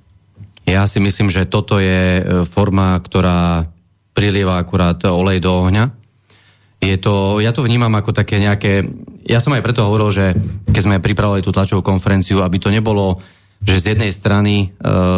[0.64, 3.68] Ja si myslím, že toto je forma, ktorá
[4.16, 5.92] prilieva akurát olej do ohňa.
[6.80, 8.88] Je to, ja to vnímam ako také nejaké...
[9.28, 10.26] Ja som aj preto hovoril, že
[10.72, 13.20] keď sme pripravovali tú tlačovú konferenciu, aby to nebolo
[13.60, 14.66] že z jednej strany e,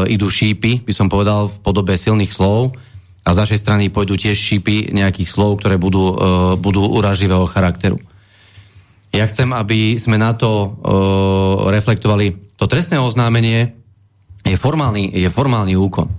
[0.10, 2.74] idú šípy, by som povedal, v podobe silných slov
[3.22, 6.16] a z našej strany pôjdu tiež šípy nejakých slov, ktoré budú, e,
[6.58, 8.02] budú uraživého charakteru.
[9.12, 10.68] Ja chcem, aby sme na to e,
[11.70, 13.74] reflektovali to trestné oznámenie
[14.46, 16.10] je formálny, je formálny úkon.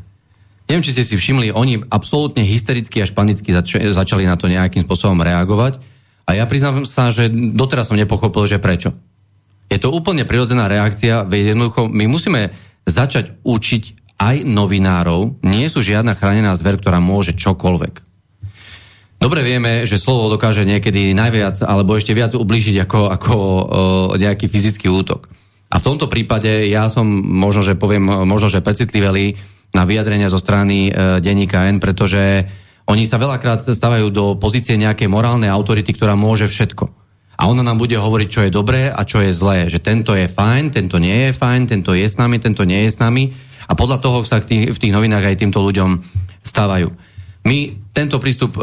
[0.67, 4.83] Neviem, či ste si všimli, oni absolútne hystericky až panicky zač- začali na to nejakým
[4.83, 5.79] spôsobom reagovať
[6.27, 8.95] a ja priznám sa, že doteraz som nepochopil, že prečo.
[9.71, 12.53] Je to úplne prirodzená reakcia, veď jednoducho my musíme
[12.87, 13.83] začať učiť
[14.23, 17.95] aj novinárov, nie sú žiadna chránená zver, ktorá môže čokoľvek.
[19.23, 23.63] Dobre vieme, že slovo dokáže niekedy najviac alebo ešte viac ublížiť ako, ako uh,
[24.19, 25.31] nejaký fyzický útok.
[25.71, 29.39] A v tomto prípade ja som možno, že poviem, možno, že precitlivelý
[29.73, 32.51] na vyjadrenia zo strany uh, denníka N, pretože
[32.91, 37.02] oni sa veľakrát stávajú do pozície nejakej morálnej autority, ktorá môže všetko.
[37.43, 39.67] A ona nám bude hovoriť, čo je dobré a čo je zlé.
[39.67, 42.95] Že tento je fajn, tento nie je fajn, tento je s nami, tento nie je
[42.95, 43.35] s nami.
[43.67, 45.99] A podľa toho sa tých, v tých novinách aj týmto ľuďom
[46.47, 46.95] stávajú.
[47.43, 48.61] My tento prístup e,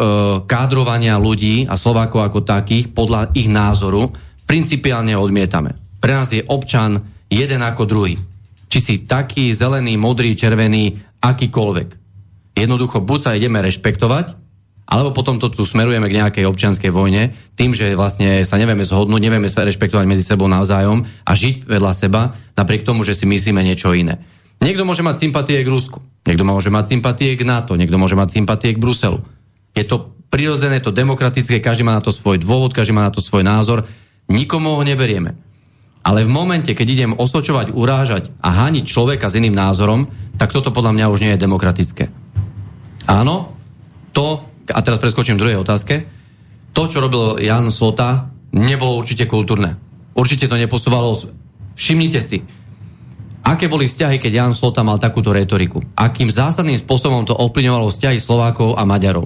[0.47, 4.15] kádrovania ľudí a Slovákov ako takých podľa ich názoru
[4.47, 5.75] principiálne odmietame.
[5.99, 8.15] Pre nás je občan jeden ako druhý.
[8.71, 11.89] Či si taký, zelený, modrý, červený, akýkoľvek.
[12.55, 14.48] Jednoducho buď sa ideme rešpektovať,
[14.89, 19.21] alebo potom to tu smerujeme k nejakej občianskej vojne, tým, že vlastne sa nevieme zhodnúť,
[19.21, 23.61] nevieme sa rešpektovať medzi sebou navzájom a žiť vedľa seba, napriek tomu, že si myslíme
[23.61, 24.17] niečo iné.
[24.59, 28.41] Niekto môže mať sympatie k Rusku, niekto môže mať sympatie k NATO, niekto môže mať
[28.41, 29.21] sympatie k Bruselu.
[29.77, 33.21] Je to prirodzené, to demokratické, každý má na to svoj dôvod, každý má na to
[33.21, 33.85] svoj názor,
[34.25, 35.37] nikomu ho neberieme.
[36.01, 40.09] Ale v momente, keď idem osočovať, urážať a hániť človeka s iným názorom,
[40.41, 42.09] tak toto podľa mňa už nie je demokratické.
[43.05, 43.53] Áno,
[44.17, 46.05] to, a teraz preskočím druhej otázke,
[46.73, 49.75] to, čo robil Jan Slota, nebolo určite kultúrne.
[50.13, 51.17] Určite to neposúvalo.
[51.75, 52.39] Všimnite si,
[53.49, 55.81] Aké boli vzťahy, keď Jan Slota mal takúto retoriku?
[55.97, 59.25] Akým zásadným spôsobom to ovplyvňovalo vzťahy Slovákov a Maďarov?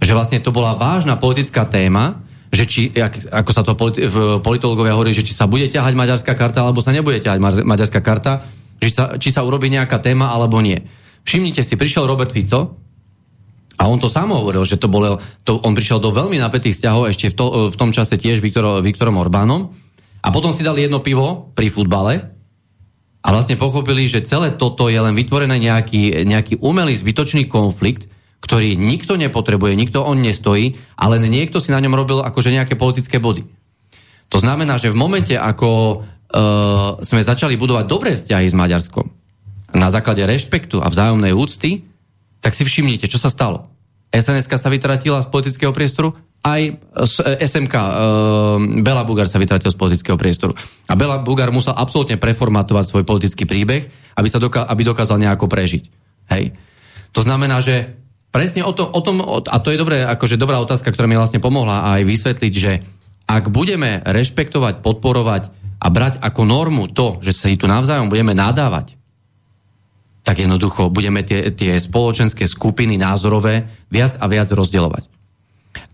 [0.00, 2.82] Že vlastne to bola vážna politická téma, že či,
[3.28, 4.08] ako sa to politi-
[4.40, 8.46] politológovia hovorí, že či sa bude ťahať maďarská karta, alebo sa nebude ťahať maďarská karta,
[8.80, 10.80] že sa, či sa urobí nejaká téma, alebo nie.
[11.28, 12.87] Všimnite si, prišiel Robert Fico
[13.78, 17.14] a on to sám hovoril, že to bolo, to, on prišiel do veľmi napätých vzťahov
[17.14, 19.70] ešte v, to, v tom čase tiež Viktor, Viktorom Orbánom
[20.18, 22.34] a potom si dali jedno pivo pri futbale
[23.22, 28.10] a vlastne pochopili, že celé toto je len vytvorený nejaký, nejaký umelý zbytočný konflikt,
[28.42, 33.18] ktorý nikto nepotrebuje, nikto on nestojí, ale niekto si na ňom robil akože nejaké politické
[33.18, 33.46] body.
[34.30, 39.06] To znamená, že v momente, ako uh, sme začali budovať dobré vzťahy s Maďarskom,
[39.74, 41.84] na základe rešpektu a vzájomnej úcty,
[42.38, 43.70] tak si všimnite, čo sa stalo.
[44.14, 46.78] sns sa vytratila z politického priestoru, aj
[47.42, 50.54] SMK, uh, ehm, Bela Bugar sa vytratil z politického priestoru.
[50.86, 55.50] A Bela Bugar musel absolútne preformatovať svoj politický príbeh, aby, sa doka- aby dokázal nejako
[55.50, 55.82] prežiť.
[56.30, 56.54] Hej.
[57.16, 57.98] To znamená, že
[58.30, 61.42] presne o, to, o tom, a to je dobré, akože dobrá otázka, ktorá mi vlastne
[61.42, 62.72] pomohla aj vysvetliť, že
[63.28, 65.42] ak budeme rešpektovať, podporovať
[65.78, 68.97] a brať ako normu to, že sa tu navzájom budeme nadávať,
[70.22, 75.08] tak jednoducho budeme tie, tie spoločenské skupiny názorové viac a viac rozdielovať.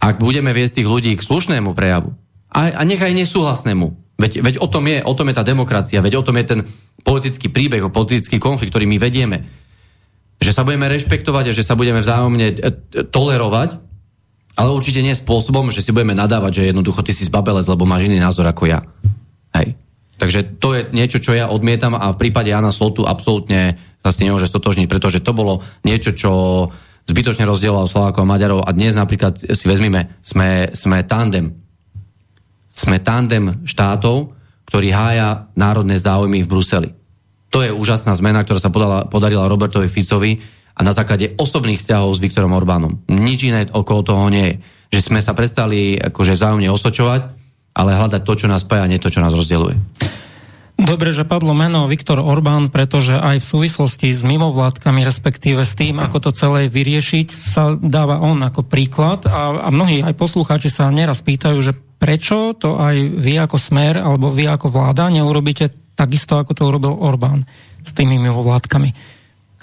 [0.00, 2.14] Ak budeme viesť tých ľudí k slušnému prejavu
[2.50, 6.20] a, a nechaj nesúhlasnému, veď, veď o, tom je, o tom je tá demokracia, veď
[6.20, 6.60] o tom je ten
[7.04, 9.44] politický príbeh, o politický konflikt, ktorý my vedieme,
[10.40, 12.56] že sa budeme rešpektovať a že sa budeme vzájomne e,
[13.06, 13.70] tolerovať,
[14.54, 18.06] ale určite nie spôsobom, že si budeme nadávať, že jednoducho ty si zbabelec, lebo máš
[18.06, 18.86] iný názor ako ja.
[19.54, 19.74] Hej.
[20.14, 24.20] Takže to je niečo, čo ja odmietam a v prípade Jana Slotu absolútne sa s
[24.20, 26.30] tým nemôže stotožniť, pretože to bolo niečo, čo
[27.08, 31.56] zbytočne rozdieloval Slovákov a Maďarov a dnes napríklad si vezmime, sme, sme tandem.
[32.68, 34.36] Sme tandem štátov,
[34.68, 36.90] ktorí hája národné záujmy v Bruseli.
[37.48, 40.36] To je úžasná zmena, ktorá sa podala, podarila Robertovi Ficovi
[40.74, 43.08] a na základe osobných vzťahov s Viktorom Orbánom.
[43.08, 44.54] Nič iné okolo toho nie je.
[44.98, 47.22] Že sme sa prestali akože vzájomne osočovať,
[47.78, 49.78] ale hľadať to, čo nás spája, nie to, čo nás rozdeluje.
[50.74, 56.02] Dobre, že padlo meno Viktor Orbán, pretože aj v súvislosti s mimovládkami, respektíve s tým,
[56.02, 60.90] ako to celé vyriešiť, sa dáva on ako príklad a, a mnohí aj poslucháči sa
[60.90, 66.42] neraz pýtajú, že prečo to aj vy ako smer alebo vy ako vláda neurobíte takisto,
[66.42, 67.46] ako to urobil Orbán
[67.86, 68.90] s tými mimovládkami.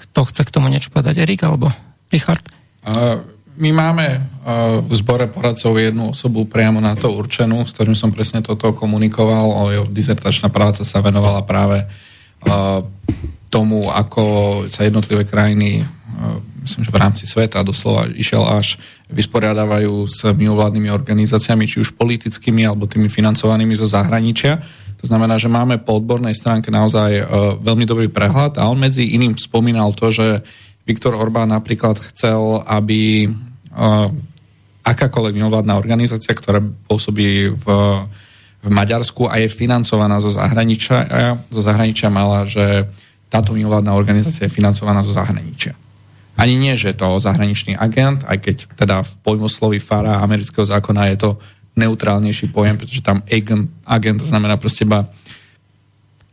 [0.00, 1.20] Kto chce k tomu niečo povedať?
[1.20, 1.68] Erik alebo
[2.08, 2.42] Richard?
[2.82, 3.20] Uh,
[3.62, 8.10] my máme uh, v zbore poradcov jednu osobu priamo na to určenú, s ktorým som
[8.10, 9.70] presne toto komunikoval.
[9.70, 12.82] Jeho dizertačná práca sa venovala práve uh,
[13.46, 20.10] tomu, ako sa jednotlivé krajiny, uh, myslím, že v rámci sveta doslova išiel až vysporiadávajú
[20.10, 24.58] s mimovládnymi organizáciami, či už politickými, alebo tými financovanými zo zahraničia.
[24.98, 27.26] To znamená, že máme po odbornej stránke naozaj
[27.58, 30.46] veľmi dobrý prehľad a on medzi iným spomínal to, že
[30.86, 33.26] Viktor Orbán napríklad chcel, aby
[34.82, 37.66] akákoľvek mimovládna organizácia, ktorá pôsobí v
[38.62, 40.98] v Maďarsku a je financovaná zo zahraničia,
[41.50, 42.86] zo zahraničia mala, že
[43.26, 45.74] táto mimovládna organizácia je financovaná zo zahraničia.
[46.38, 51.10] Ani nie, že je to zahraničný agent, aj keď teda v pojmoslovi FARA amerického zákona
[51.12, 51.30] je to
[51.74, 55.10] neutrálnejší pojem, pretože tam agent, agent znamená proste iba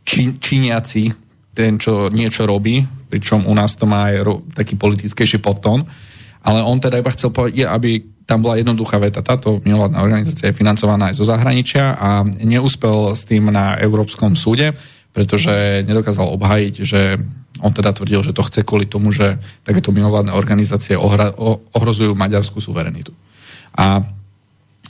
[0.06, 1.10] či, činiaci,
[1.50, 2.80] ten, čo niečo robí,
[3.10, 5.82] pričom u nás to má aj ro, taký politickejší podtón.
[6.40, 9.20] Ale on teda iba chcel povedať, aby tam bola jednoduchá veta.
[9.20, 14.72] Táto mimovládna organizácia je financovaná aj zo zahraničia a neúspel s tým na Európskom súde,
[15.10, 17.18] pretože nedokázal obhajiť, že
[17.60, 19.36] on teda tvrdil, že to chce kvôli tomu, že
[19.66, 21.34] takéto mimovládne organizácie ohra,
[21.74, 23.12] ohrozujú maďarskú suverenitu.
[23.74, 24.00] A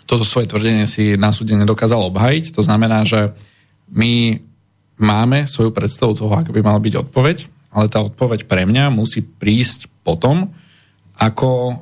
[0.05, 2.55] toto svoje tvrdenie si na súde nedokázal obhajiť.
[2.55, 3.33] To znamená, že
[3.91, 4.39] my
[5.01, 9.25] máme svoju predstavu toho, aká by mala byť odpoveď, ale tá odpoveď pre mňa musí
[9.25, 10.53] prísť potom,
[11.21, 11.77] ako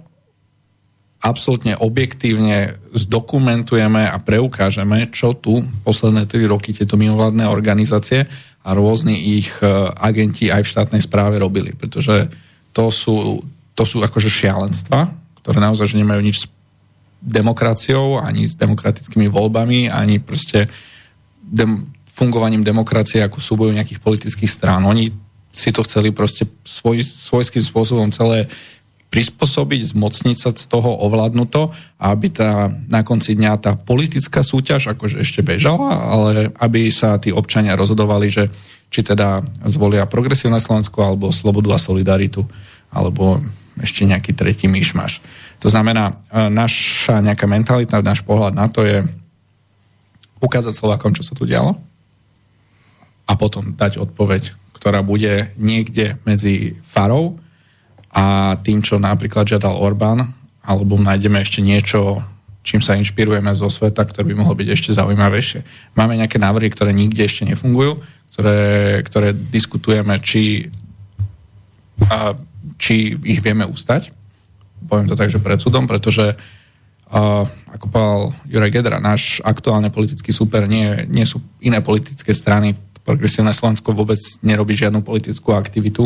[1.23, 8.27] absolútne objektívne zdokumentujeme a preukážeme, čo tu posledné tri roky tieto mimovládne organizácie
[8.63, 9.67] a rôzni ich e,
[9.99, 11.75] agenti aj v štátnej správe robili.
[11.75, 12.31] Pretože
[12.71, 13.43] to sú,
[13.75, 15.11] to sú akože šialenstva,
[15.43, 16.47] ktoré naozaj že nemajú nič s
[17.19, 20.71] demokraciou, ani s demokratickými voľbami, ani proste
[21.43, 24.87] dem, fungovaním demokracie ako súboju nejakých politických strán.
[24.87, 25.11] Oni
[25.51, 28.47] si to chceli proste svoj, svojským spôsobom celé
[29.09, 34.93] prispôsobiť, zmocniť sa z toho, ovládnuť to, aby tá, na konci dňa tá politická súťaž
[34.93, 38.53] akože ešte bežala, ale aby sa tí občania rozhodovali, že
[38.93, 42.45] či teda zvolia progresívne Slovensko alebo slobodu a solidaritu,
[42.93, 43.41] alebo
[43.81, 45.25] ešte nejaký tretí myšmaš.
[45.65, 49.05] To znamená, e, naša nejaká mentalita, náš pohľad na to je
[50.39, 51.81] ukázať Slovákom, čo sa tu dialo
[53.29, 57.37] a potom dať odpoveď, ktorá bude niekde medzi farou
[58.13, 60.25] a tým, čo napríklad žiadal Orbán,
[60.65, 62.21] alebo nájdeme ešte niečo,
[62.65, 65.65] čím sa inšpirujeme zo sveta, ktoré by mohlo byť ešte zaujímavejšie.
[65.97, 68.05] Máme nejaké návrhy, ktoré nikde ešte nefungujú,
[68.37, 70.69] ktoré, ktoré diskutujeme, či,
[72.13, 72.37] a,
[72.77, 74.13] či ich vieme ustať.
[74.85, 76.37] Poviem to tak, že pred súdom, pretože
[77.09, 82.77] a, ako povedal Juraj Gedra, náš aktuálne politický súper nie, nie sú iné politické strany.
[83.01, 86.05] Progresívne Slovensko vôbec nerobí žiadnu politickú aktivitu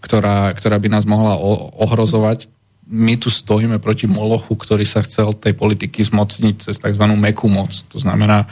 [0.00, 1.36] ktorá, ktorá by nás mohla
[1.76, 2.48] ohrozovať.
[2.90, 7.04] My tu stojíme proti Molochu, ktorý sa chcel tej politiky zmocniť cez tzv.
[7.14, 7.70] mekú moc.
[7.92, 8.50] To znamená,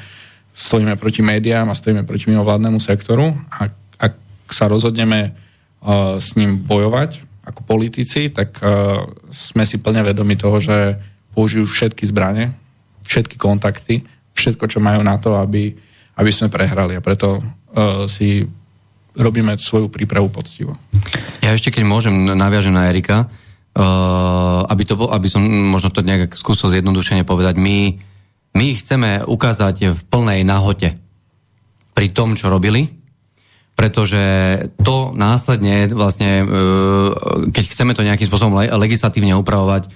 [0.55, 4.15] stojíme proti médiám a stojíme proti mimovládnemu sektoru a ak
[4.51, 10.61] sa rozhodneme uh, s ním bojovať ako politici, tak uh, sme si plne vedomi toho,
[10.61, 10.99] že
[11.33, 12.53] použijú všetky zbranie,
[13.07, 14.05] všetky kontakty,
[14.37, 15.73] všetko, čo majú na to, aby,
[16.19, 16.99] aby sme prehrali.
[16.99, 18.45] A preto uh, si
[19.19, 20.79] robíme svoju prípravu poctivo.
[21.43, 26.07] Ja ešte keď môžem, naviažem na Erika, uh, aby, to bol, aby som možno to
[26.07, 27.99] nejak skúsil zjednodušene povedať, my,
[28.55, 30.97] my chceme ukázať v plnej nahote
[31.93, 32.95] pri tom, čo robili,
[33.75, 34.23] pretože
[34.83, 39.91] to následne vlastne, uh, keď chceme to nejakým spôsobom legislatívne upravovať,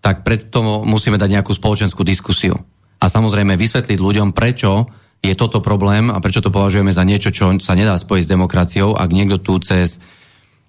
[0.00, 2.56] tak preto musíme dať nejakú spoločenskú diskusiu.
[3.00, 4.88] A samozrejme vysvetliť ľuďom, prečo
[5.20, 8.96] je toto problém a prečo to považujeme za niečo, čo sa nedá spojiť s demokraciou,
[8.96, 10.00] ak niekto tu cez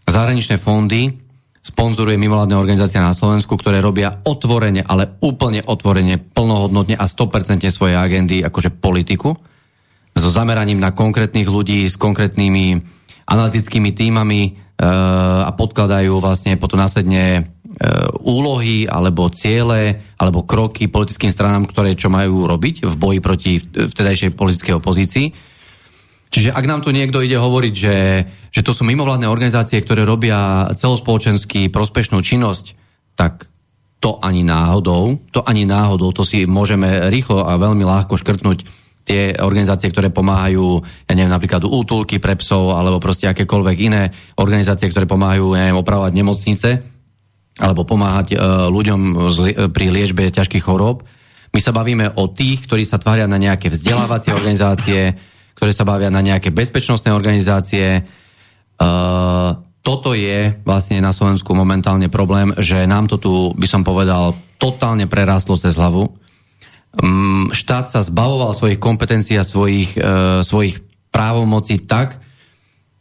[0.04, 1.16] zahraničné fondy
[1.62, 7.94] sponzoruje mimovládne organizácie na Slovensku, ktoré robia otvorene, ale úplne otvorene, plnohodnotne a 100% svoje
[7.94, 9.38] agendy akože politiku,
[10.12, 12.82] so zameraním na konkrétnych ľudí, s konkrétnymi
[13.30, 14.52] analytickými týmami e,
[15.46, 17.48] a podkladajú vlastne potom následne
[18.22, 24.38] úlohy alebo ciele alebo kroky politickým stranám, ktoré čo majú robiť v boji proti vtedajšej
[24.38, 25.28] politickej opozícii.
[26.32, 27.98] Čiže ak nám tu niekto ide hovoriť, že,
[28.54, 32.78] že to sú mimovládne organizácie, ktoré robia celospoločensky prospešnú činnosť,
[33.20, 33.52] tak
[34.00, 38.64] to ani náhodou, to ani náhodou, to si môžeme rýchlo a veľmi ľahko škrtnúť
[39.02, 44.88] tie organizácie, ktoré pomáhajú, ja neviem, napríklad útulky pre psov, alebo proste akékoľvek iné organizácie,
[44.88, 46.70] ktoré pomáhajú, ja neviem, opravovať nemocnice,
[47.60, 48.38] alebo pomáhať e,
[48.72, 49.02] ľuďom
[49.76, 51.04] pri liečbe ťažkých chorób.
[51.52, 55.12] My sa bavíme o tých, ktorí sa tvária na nejaké vzdelávacie organizácie,
[55.60, 58.00] ktoré sa bavia na nejaké bezpečnostné organizácie.
[58.00, 58.02] E,
[59.82, 65.10] toto je vlastne na Slovensku momentálne problém, že nám to tu, by som povedal, totálne
[65.10, 66.08] prerastlo cez hlavu.
[67.02, 70.80] Mm, štát sa zbavoval svojich kompetencií a svojich, e, svojich
[71.12, 72.24] právomocí tak,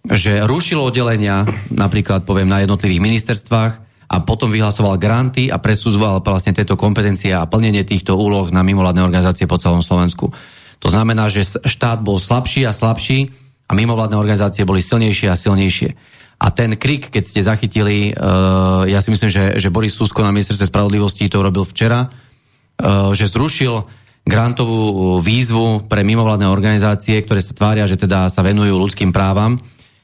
[0.08, 3.72] že rušilo oddelenia, napríklad poviem na jednotlivých ministerstvách,
[4.10, 9.06] a potom vyhlasoval granty a presudzoval vlastne tieto kompetencie a plnenie týchto úloh na mimovládne
[9.06, 10.34] organizácie po celom Slovensku.
[10.82, 13.30] To znamená, že štát bol slabší a slabší
[13.70, 15.94] a mimovládne organizácie boli silnejšie a silnejšie.
[16.40, 20.34] A ten krik, keď ste zachytili, uh, ja si myslím, že, že Boris Susko na
[20.34, 23.84] ministerstve spravodlivosti to robil včera, uh, že zrušil
[24.24, 29.60] grantovú výzvu pre mimovládne organizácie, ktoré sa tvária, že teda sa venujú ľudským právam.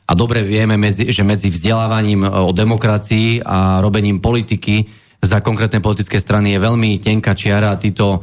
[0.06, 4.86] A dobre vieme, že medzi vzdelávaním o demokracii a robením politiky
[5.18, 8.22] za konkrétne politické strany je veľmi tenká čiara a títo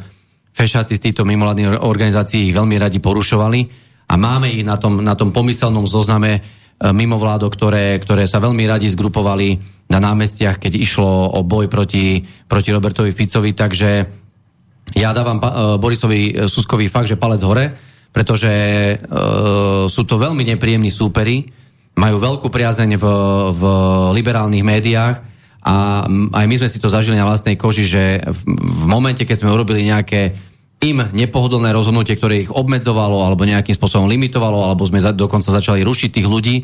[0.55, 3.59] fešáci z týchto mimovládnych organizácií ich veľmi radi porušovali.
[4.07, 6.41] A máme ich na tom, na tom pomyselnom zozname e,
[6.93, 9.59] mimovládok, ktoré, ktoré sa veľmi radi zgrupovali
[9.89, 13.91] na námestiach, keď išlo o boj proti, proti Robertovi Ficovi, takže
[14.93, 17.65] ja dávam pa, e, Borisovi Suskovi fakt, že palec hore,
[18.13, 18.95] pretože e,
[19.89, 21.62] sú to veľmi nepríjemní súperi,
[21.93, 23.05] majú veľkú priazeň v,
[23.53, 23.63] v
[24.17, 25.15] liberálnych médiách
[25.63, 29.55] a aj my sme si to zažili na vlastnej koži, že v, momente, keď sme
[29.55, 30.35] urobili nejaké
[30.83, 35.79] im nepohodlné rozhodnutie, ktoré ich obmedzovalo alebo nejakým spôsobom limitovalo, alebo sme za, dokonca začali
[35.79, 36.55] rušiť tých ľudí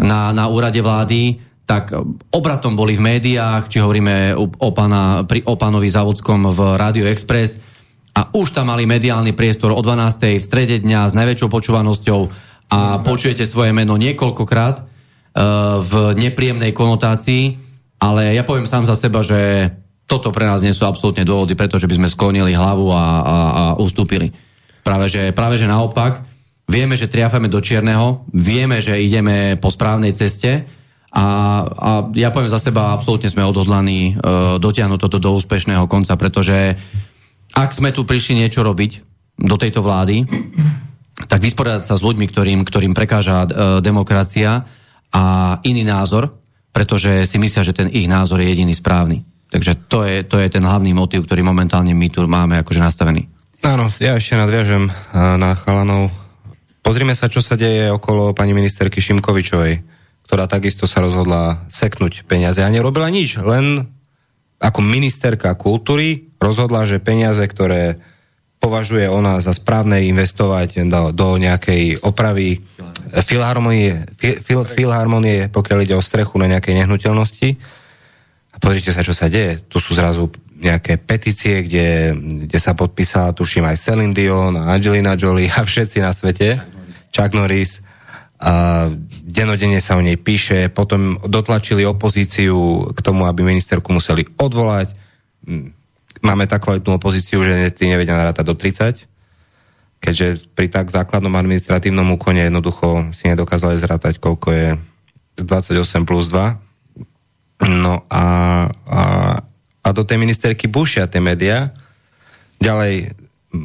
[0.00, 1.36] na, na úrade vlády,
[1.68, 1.92] tak
[2.32, 7.60] obratom boli v médiách, či hovoríme o, pana, pri, o pánovi Závodskom v Radio Express
[8.16, 10.40] a už tam mali mediálny priestor o 12.
[10.40, 12.20] v strede dňa s najväčšou počúvanosťou
[12.66, 14.84] a počujete svoje meno niekoľkokrát uh,
[15.82, 19.72] v nepríjemnej konotácii ale ja poviem sám za seba, že
[20.06, 23.64] toto pre nás nie sú absolútne dôvody, pretože by sme sklonili hlavu a, a, a
[23.80, 24.30] ustúpili.
[24.86, 26.22] Práve že, práve že naopak,
[26.68, 30.62] vieme, že triafame do čierneho, vieme, že ideme po správnej ceste
[31.10, 31.26] a,
[31.66, 36.76] a ja poviem za seba, absolútne sme odhodlaní uh, dotiahnuť toto do úspešného konca, pretože
[37.56, 39.02] ak sme tu prišli niečo robiť
[39.40, 40.28] do tejto vlády,
[41.24, 43.48] tak vysporiadať sa s ľuďmi, ktorým, ktorým prekáža uh,
[43.80, 44.68] demokracia
[45.08, 45.24] a
[45.64, 46.36] iný názor,
[46.76, 49.24] pretože si myslia, že ten ich názor je jediný správny.
[49.48, 53.30] Takže to je, to je ten hlavný motív, ktorý momentálne my tu máme akože nastavený.
[53.64, 54.94] Áno, ja ešte nadviažem eh,
[55.40, 56.12] na chalanov.
[56.84, 59.82] Pozrime sa, čo sa deje okolo pani ministerky Šimkovičovej,
[60.28, 63.90] ktorá takisto sa rozhodla seknúť peniaze a nerobila nič, len
[64.62, 67.98] ako ministerka kultúry rozhodla, že peniaze, ktoré
[68.56, 72.64] považuje ona za správne investovať do, do nejakej opravy
[73.22, 77.48] filharmonie, fil, fil, filharmonie, pokiaľ ide o strechu na nejakej nehnuteľnosti.
[78.52, 79.60] A pozrite sa, čo sa deje.
[79.68, 82.16] Tu sú zrazu nejaké petície, kde,
[82.48, 86.56] kde sa podpísala, tuším, aj Celine Dion, Angelina Jolie a všetci na svete.
[87.12, 87.84] Chuck Norris.
[88.36, 88.88] A
[89.24, 90.72] denodenne sa o nej píše.
[90.72, 94.92] Potom dotlačili opozíciu k tomu, aby ministerku museli odvolať.
[96.26, 99.06] Máme tak kvalitnú opozíciu, že tí nevedia narátať do 30
[100.00, 104.68] keďže pri tak základnom administratívnom úkone jednoducho si nedokázali zrátať, koľko je
[105.40, 107.66] 28 plus 2.
[107.82, 108.24] No a,
[108.86, 109.02] a,
[109.82, 111.72] a do tej ministerky bušia tie médiá.
[112.60, 113.16] Ďalej,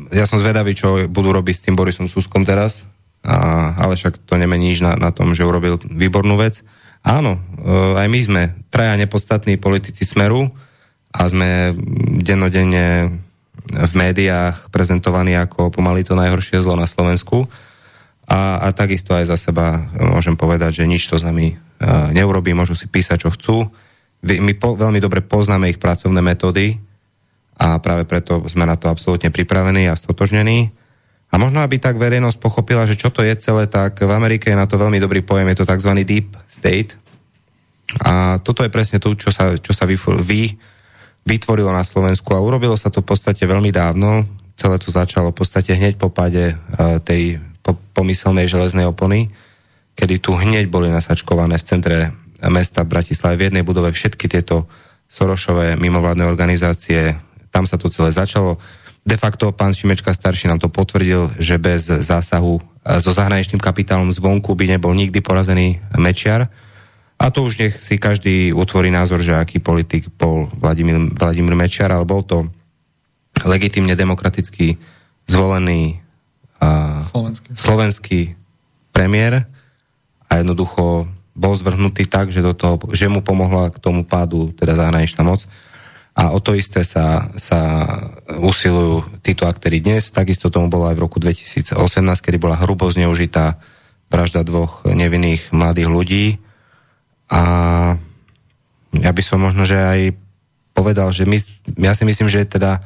[0.10, 2.84] ja som zvedavý, čo budú robiť s tým Borisom Suskom teraz,
[3.22, 6.64] a, ale však to nemení nič na, na tom, že urobil výbornú vec.
[7.06, 8.42] Áno, e, aj my sme
[8.74, 10.54] traja nepodstatní politici Smeru
[11.12, 11.76] a sme
[12.24, 13.20] dennodenne
[13.72, 17.48] v médiách prezentovaný ako pomaly to najhoršie zlo na Slovensku.
[18.32, 22.56] A, a takisto aj za seba môžem povedať, že nič to s nami uh, neurobí,
[22.56, 23.58] môžu si písať, čo chcú.
[24.24, 26.80] My po, veľmi dobre poznáme ich pracovné metódy
[27.60, 30.72] a práve preto sme na to absolútne pripravení a stotožnení.
[31.32, 34.60] A možno, aby tak verejnosť pochopila, že čo to je celé, tak v Amerike je
[34.60, 35.92] na to veľmi dobrý pojem, je to tzv.
[36.04, 36.96] deep state.
[38.04, 40.56] A toto je presne to, čo sa, čo sa vy, vy
[41.26, 44.26] vytvorilo na Slovensku a urobilo sa to v podstate veľmi dávno.
[44.58, 46.56] Celé to začalo v podstate hneď po páde e,
[47.02, 49.30] tej po, pomyselnej železnej opony,
[49.94, 51.98] kedy tu hneď boli nasačkované v centre
[52.42, 54.66] mesta Bratislave v jednej budove všetky tieto
[55.12, 57.14] Sorošové mimovládne organizácie.
[57.54, 58.58] Tam sa to celé začalo.
[59.04, 62.62] De facto pán Šimečka starší nám to potvrdil, že bez zásahu e,
[62.98, 66.50] so zahraničným kapitálom zvonku by nebol nikdy porazený Mečiar
[67.22, 71.94] a to už nech si každý utvorí názor, že aký politik bol Vladimír, Vladimír Mečiar,
[71.94, 72.50] ale bol to
[73.46, 74.82] legitimne demokraticky
[75.30, 76.02] zvolený
[76.58, 77.48] uh, slovenský.
[77.54, 78.22] slovenský
[78.90, 79.46] premiér
[80.26, 81.06] a jednoducho
[81.38, 85.46] bol zvrhnutý tak, že, do toho, že mu pomohla k tomu pádu teda zahraničná moc.
[86.12, 87.88] A o to isté sa, sa
[88.28, 90.12] usilujú títo aktéry dnes.
[90.12, 91.80] Takisto tomu bolo aj v roku 2018,
[92.20, 93.62] kedy bola hrubo zneužitá
[94.12, 96.26] vražda dvoch nevinných mladých ľudí
[97.32, 97.42] a
[98.92, 100.12] ja by som možno, že aj
[100.76, 101.40] povedal, že my,
[101.80, 102.84] ja si myslím, že teda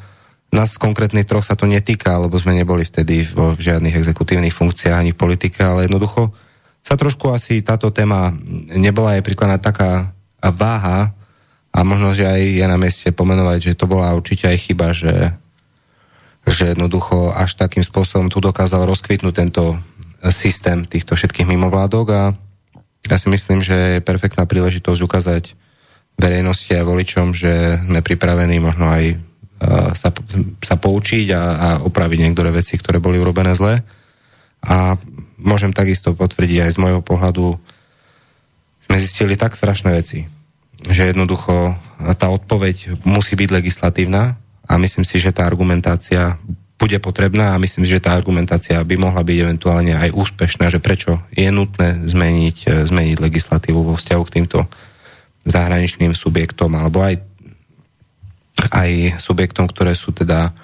[0.53, 5.11] nás konkrétnych troch sa to netýka, lebo sme neboli vtedy vo žiadnych exekutívnych funkciách ani
[5.11, 6.31] v politike, ale jednoducho
[6.85, 8.29] sa trošku asi táto téma
[8.69, 11.09] nebola aj prikladná taká váha
[11.73, 15.33] a možno, že aj je na mieste pomenovať, že to bola určite aj chyba, že,
[16.45, 19.81] že jednoducho až takým spôsobom tu dokázal rozkvitnúť tento
[20.29, 22.23] systém týchto všetkých mimovládok a
[23.07, 25.43] ja si myslím, že je perfektná príležitosť ukázať
[26.15, 29.19] verejnosti a voličom, že sme pripravení možno aj
[29.95, 30.09] sa,
[30.63, 33.81] sa poučiť a, a opraviť niektoré veci, ktoré boli urobené zle.
[34.65, 34.99] A
[35.39, 37.55] môžem takisto potvrdiť aj z môjho pohľadu,
[38.85, 40.29] sme zistili tak strašné veci,
[40.85, 41.75] že jednoducho
[42.19, 46.37] tá odpoveď musí byť legislatívna a myslím si, že tá argumentácia
[46.75, 51.23] bude potrebná a myslím že tá argumentácia by mohla byť eventuálne aj úspešná, že prečo
[51.31, 54.59] je nutné zmeniť, zmeniť legislatívu vo vzťahu k týmto
[55.47, 57.21] zahraničným subjektom alebo aj
[58.71, 60.55] aj subjektom, ktoré sú teda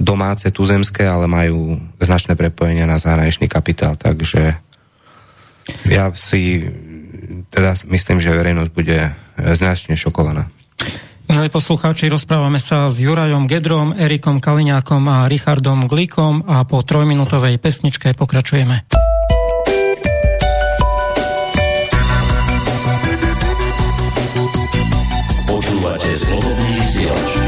[0.00, 3.98] domáce, tuzemské, ale majú značné prepojenia na zahraničný kapitál.
[4.00, 4.56] Takže
[5.90, 6.64] ja si
[7.52, 8.98] teda myslím, že verejnosť bude
[9.58, 10.48] značne šokovaná.
[11.30, 17.54] Milí poslucháči, rozprávame sa s Jurajom Gedrom, Erikom Kaliňákom a Richardom Glíkom a po trojminútovej
[17.62, 18.82] pesničke pokračujeme.
[25.46, 27.39] Počúvate slobodný vysielač.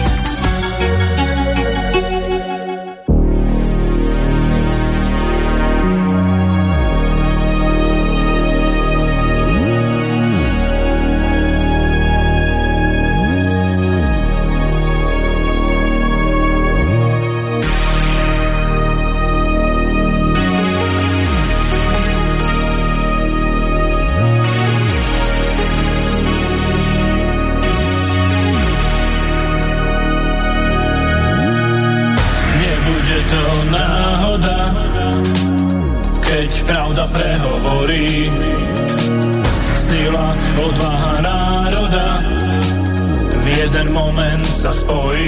[44.93, 45.22] Pokračujeme,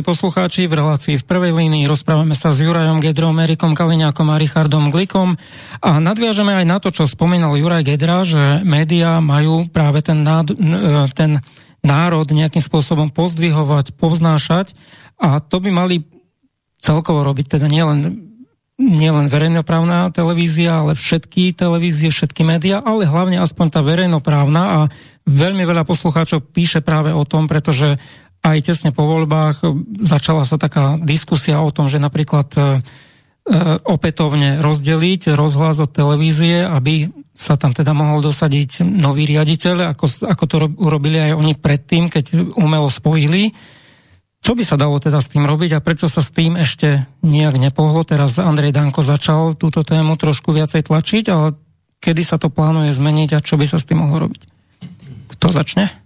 [0.00, 4.40] milí poslucháči, v relácii v prvej línii rozprávame sa s Jurajom Gedrom, Erikom Kaliňákom a
[4.40, 5.36] Richardom Glikom
[5.84, 10.56] a nadviažeme aj na to, čo spomínal Juraj Gedra, že médiá majú práve ten, nád,
[11.12, 11.44] ten
[11.84, 14.72] národ nejakým spôsobom pozdvihovať, povznášať
[15.20, 16.08] a to by mali
[16.80, 18.32] celkovo robiť teda nielen
[18.80, 24.78] nielen verejnoprávna televízia, ale všetky televízie, všetky médiá, ale hlavne aspoň tá verejnoprávna a
[25.28, 28.00] veľmi veľa poslucháčov píše práve o tom, pretože
[28.40, 29.60] aj tesne po voľbách
[30.00, 32.66] začala sa taká diskusia o tom, že napríklad e, e,
[33.84, 40.44] opätovne rozdeliť rozhlas od televízie, aby sa tam teda mohol dosadiť nový riaditeľ, ako, ako
[40.48, 43.52] to urobili aj oni predtým, keď umelo spojili.
[44.40, 47.60] Čo by sa dalo teda s tým robiť a prečo sa s tým ešte nejak
[47.60, 48.08] nepohlo?
[48.08, 51.60] Teraz Andrej Danko začal túto tému trošku viacej tlačiť, ale
[52.00, 54.40] kedy sa to plánuje zmeniť a čo by sa s tým mohlo robiť?
[55.36, 55.99] Kto začne?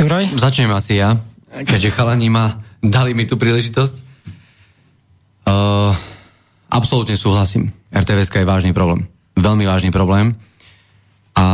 [0.00, 0.34] Juraj?
[0.34, 1.20] Začnem asi ja,
[1.52, 4.02] keďže chalani ma dali mi tú príležitosť.
[5.44, 5.92] Uh,
[6.72, 7.70] absolútne súhlasím.
[7.92, 9.06] RTVS je vážny problém
[9.38, 10.38] veľmi vážny problém.
[11.34, 11.46] A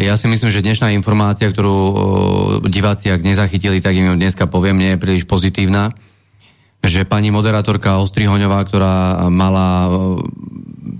[0.00, 1.76] ja si myslím, že dnešná informácia, ktorú
[2.72, 5.92] diváci, ak nezachytili, tak im ju dneska poviem, nie je príliš pozitívna.
[6.80, 9.92] Že pani moderátorka Ostrihoňová, ktorá mala,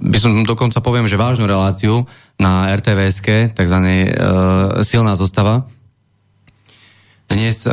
[0.05, 2.05] by som dokonca poviem, že vážnu reláciu
[2.37, 5.65] na RTVSK, takzvané uh, silná zostava,
[7.31, 7.73] dnes uh,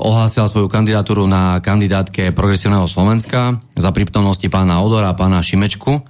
[0.00, 6.02] ohlásila svoju kandidatúru na kandidátke Progresívneho Slovenska za prítomnosti pána Odora a pána Šimečku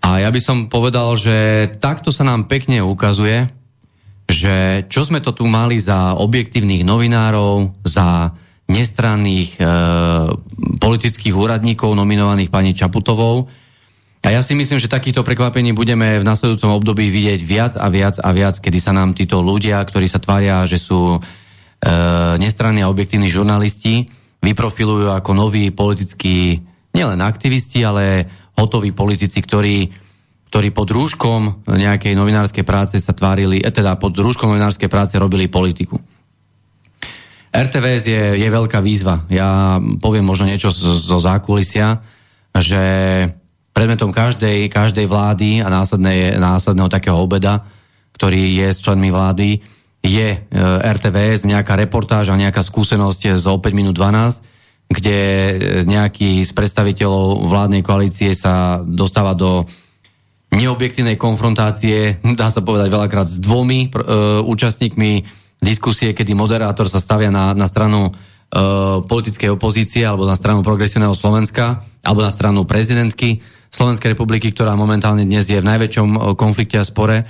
[0.00, 3.52] a ja by som povedal, že takto sa nám pekne ukazuje,
[4.26, 8.32] že čo sme to tu mali za objektívnych novinárov, za
[8.70, 9.62] nestranných e,
[10.80, 13.50] politických úradníkov nominovaných pani Čaputovou.
[14.24, 18.16] A ja si myslím, že takýchto prekvapení budeme v nasledujúcom období vidieť viac a viac
[18.20, 21.39] a viac, kedy sa nám títo ľudia, ktorí sa tvária, že sú e,
[22.36, 24.08] nestranní a objektívni žurnalisti,
[24.40, 26.60] vyprofilujú ako noví politickí
[26.96, 28.26] nielen aktivisti, ale
[28.56, 29.88] hotoví politici, ktorí,
[30.52, 35.48] ktorí pod rúškom nejakej novinárskej práce sa tvárili, e, teda pod rúškom novinárskej práce robili
[35.48, 35.96] politiku.
[37.50, 39.26] RTVS je, je veľká výzva.
[39.26, 41.98] Ja poviem možno niečo zo, zákulisia,
[42.54, 42.82] že
[43.74, 47.66] predmetom každej, každej vlády a následnej, následného takého obeda,
[48.14, 49.58] ktorý je s členmi vlády,
[50.00, 50.38] je e,
[50.80, 54.50] RTVS, nejaká reportáž a nejaká skúsenosť z 5 minút 12
[54.90, 55.54] kde e,
[55.86, 59.70] nejaký z predstaviteľov vládnej koalície sa dostáva do
[60.50, 63.88] neobjektívnej konfrontácie, dá sa povedať veľakrát s dvomi e,
[64.42, 65.10] účastníkmi
[65.62, 68.12] diskusie, kedy moderátor sa stavia na, na stranu e,
[69.06, 73.38] politickej opozície alebo na stranu progresívneho Slovenska alebo na stranu prezidentky
[73.70, 77.22] Slovenskej republiky, ktorá momentálne dnes je v najväčšom e, konflikte a spore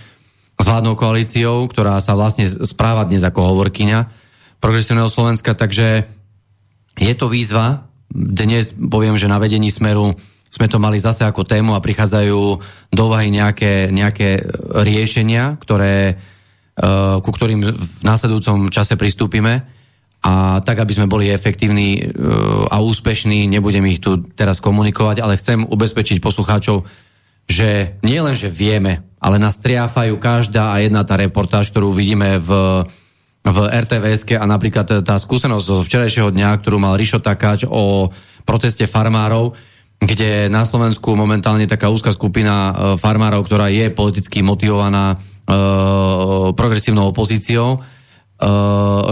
[0.61, 3.99] s vládnou koalíciou, ktorá sa vlastne správa dnes ako hovorkyňa
[4.61, 6.05] progresívneho Slovenska, takže
[7.01, 7.89] je to výzva.
[8.13, 10.13] Dnes poviem, že na vedení smeru
[10.53, 12.41] sme to mali zase ako tému a prichádzajú
[12.93, 14.45] do úvahy nejaké, nejaké
[14.85, 16.19] riešenia, ktoré,
[16.77, 19.65] uh, ku ktorým v následujúcom čase pristúpime
[20.21, 25.41] a tak, aby sme boli efektívni uh, a úspešní, nebudem ich tu teraz komunikovať, ale
[25.41, 26.85] chcem ubezpečiť poslucháčov,
[27.49, 32.41] že nie len, že vieme, ale nás triafajú každá a jedna tá reportáž, ktorú vidíme
[32.41, 32.83] v
[33.41, 38.13] v RTVS a napríklad tá skúsenosť zo včerajšieho dňa, ktorú mal Rišo Takáč o
[38.45, 39.57] proteste farmárov,
[40.01, 45.17] kde na Slovensku momentálne taká úzka skupina e, farmárov, ktorá je politicky motivovaná e,
[46.53, 47.79] progresívnou opozíciou, e,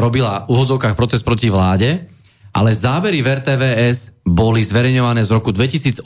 [0.01, 2.09] robila v úhodzovkách protest proti vláde,
[2.53, 6.05] ale zábery v RTVS boli zverejňované z roku 2018,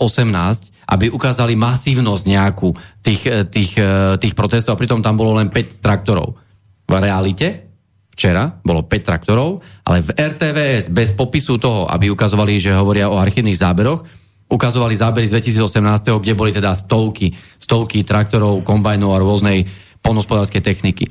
[0.90, 5.48] aby ukázali masívnosť nejakú tých, e, tých, e, tých protestov a pritom tam bolo len
[5.50, 6.38] 5 traktorov.
[6.86, 7.72] V realite
[8.12, 13.16] včera, bolo 5 traktorov, ale v RTVS bez popisu toho, aby ukazovali, že hovoria o
[13.16, 14.04] archívnych záberoch,
[14.52, 19.64] ukazovali zábery z 2018, kde boli teda stovky, stovky traktorov, kombajnov a rôznej
[20.04, 21.08] polnospodárskej techniky.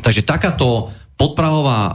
[0.00, 1.92] Takže takáto podprahová e,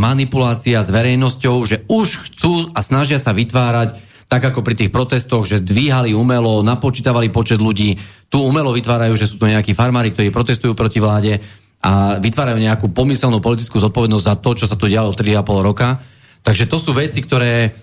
[0.00, 5.44] manipulácia s verejnosťou, že už chcú a snažia sa vytvárať tak ako pri tých protestoch,
[5.44, 8.00] že dvíhali umelo, napočítavali počet ľudí,
[8.32, 11.38] tu umelo vytvárajú, že sú to nejakí farmári, ktorí protestujú proti vláde,
[11.84, 16.00] a vytvárajú nejakú pomyselnú politickú zodpovednosť za to, čo sa tu dialo 3,5 roka.
[16.40, 17.76] Takže to sú veci, ktoré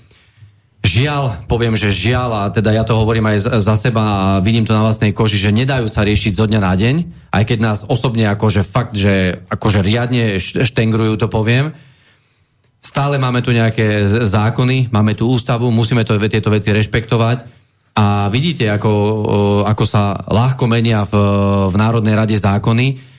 [0.82, 4.74] žiaľ, poviem, že žiaľ, a teda ja to hovorím aj za seba a vidím to
[4.74, 6.96] na vlastnej koži, že nedajú sa riešiť zo dňa na deň,
[7.30, 11.78] aj keď nás osobne akože fakt, že akože riadne štengrujú, to poviem.
[12.82, 17.62] Stále máme tu nejaké zákony, máme tu ústavu, musíme to, tieto veci rešpektovať.
[17.94, 18.92] A vidíte, ako,
[19.68, 21.14] ako sa ľahko menia v,
[21.70, 23.11] v Národnej rade zákony,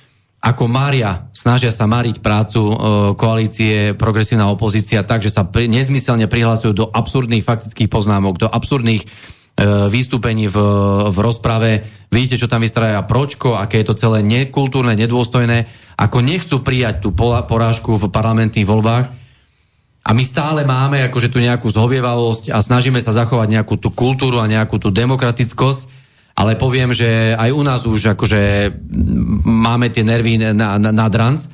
[0.43, 2.75] ako Mária snažia sa mariť prácu e,
[3.15, 9.07] koalície progresívna opozícia tak, že sa pri, nezmyselne prihlasujú do absurdných faktických poznámok, do absurdných
[9.07, 9.09] e,
[9.87, 10.59] vystúpení v,
[11.15, 11.87] v rozprave.
[12.11, 17.15] Vidíte, čo tam vystrája Pročko, aké je to celé nekultúrne, nedôstojné, ako nechcú prijať tú
[17.15, 19.07] porážku v parlamentných voľbách.
[20.03, 24.43] A my stále máme akože tu nejakú zhovievavosť a snažíme sa zachovať nejakú tú kultúru
[24.43, 25.92] a nejakú tú demokratickosť
[26.33, 28.73] ale poviem, že aj u nás už akože
[29.45, 31.49] máme tie nervy na, na, na drans,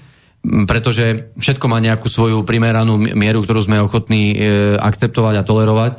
[0.70, 4.36] pretože všetko má nejakú svoju primeranú mieru, ktorú sme ochotní e,
[4.78, 5.92] akceptovať a tolerovať.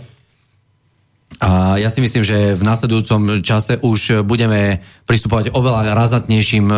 [1.40, 6.78] A ja si myslím, že v následujúcom čase už budeme pristupovať oveľa razatnejším uh,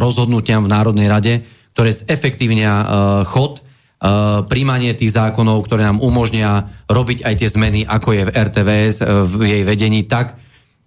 [0.00, 1.44] rozhodnutiam v Národnej rade,
[1.76, 2.86] ktoré zefektívnia uh,
[3.28, 8.30] chod, uh, príjmanie tých zákonov, ktoré nám umožnia robiť aj tie zmeny, ako je v
[8.32, 10.40] RTVS, uh, v jej vedení, tak,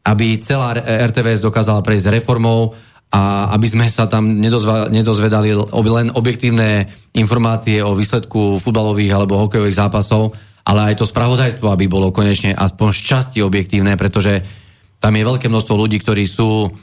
[0.03, 2.75] aby celá RTVS dokázala prejsť reformou
[3.13, 4.41] a aby sme sa tam
[4.89, 10.33] nedozvedali len objektívne informácie o výsledku futbalových alebo hokejových zápasov,
[10.65, 14.41] ale aj to spravodajstvo, aby bolo konečne aspoň z časti objektívne, pretože
[14.97, 16.73] tam je veľké množstvo ľudí, ktorí sú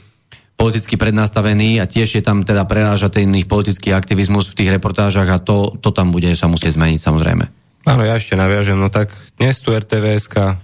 [0.55, 5.73] politicky prednastavení a tiež je tam teda prerážateľný politický aktivizmus v tých reportážach a to,
[5.81, 7.45] to tam bude sa musieť zmeniť samozrejme.
[7.89, 9.09] Áno, ja ešte naviažem, no tak
[9.41, 10.61] dnes tu RTVSK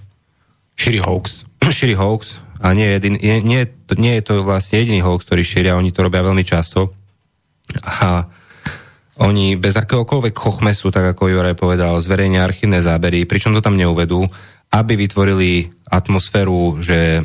[0.78, 1.50] šíri hoax.
[1.66, 3.62] šíri hoax, a nie, jedin, nie, nie,
[3.98, 6.94] nie je to vlastne jediný hoax, ktorý šíria, oni to robia veľmi často.
[7.84, 8.26] A
[9.18, 14.30] oni bez akéhokoľvek chochmesu, tak ako Juraj povedal, zverejnia archívne zábery, pričom to tam neuvedú,
[14.70, 17.24] aby vytvorili atmosféru, že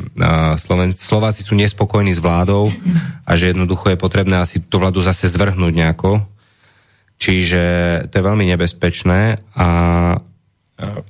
[0.57, 2.71] Sloven- Slováci sú nespokojní s vládou
[3.27, 6.23] a že jednoducho je potrebné asi tú vládu zase zvrhnúť nejako.
[7.19, 7.63] Čiže
[8.09, 9.67] to je veľmi nebezpečné a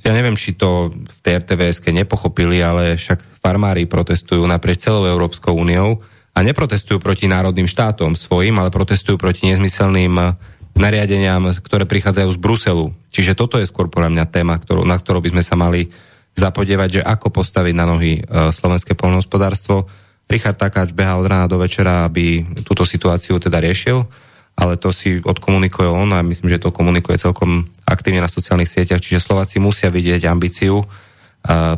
[0.03, 5.55] ja neviem, či to v tej rtvs nepochopili, ale však farmári protestujú naprieč celou Európskou
[5.55, 6.03] úniou
[6.36, 10.36] a neprotestujú proti národným štátom svojim, ale protestujú proti nezmyselným eh,
[10.76, 12.86] nariadeniam, ktoré prichádzajú z Bruselu.
[13.14, 15.93] Čiže toto je skôr podľa mňa téma, ktorú, na ktorú by sme sa mali
[16.34, 19.86] zapodievať, že ako postaviť na nohy uh, slovenské polnohospodárstvo.
[20.26, 24.01] Richard Takáč beha od rána do večera, aby túto situáciu teda riešil
[24.53, 29.01] ale to si odkomunikuje on a myslím, že to komunikuje celkom aktívne na sociálnych sieťach,
[29.01, 30.85] čiže Slováci musia vidieť ambíciu uh,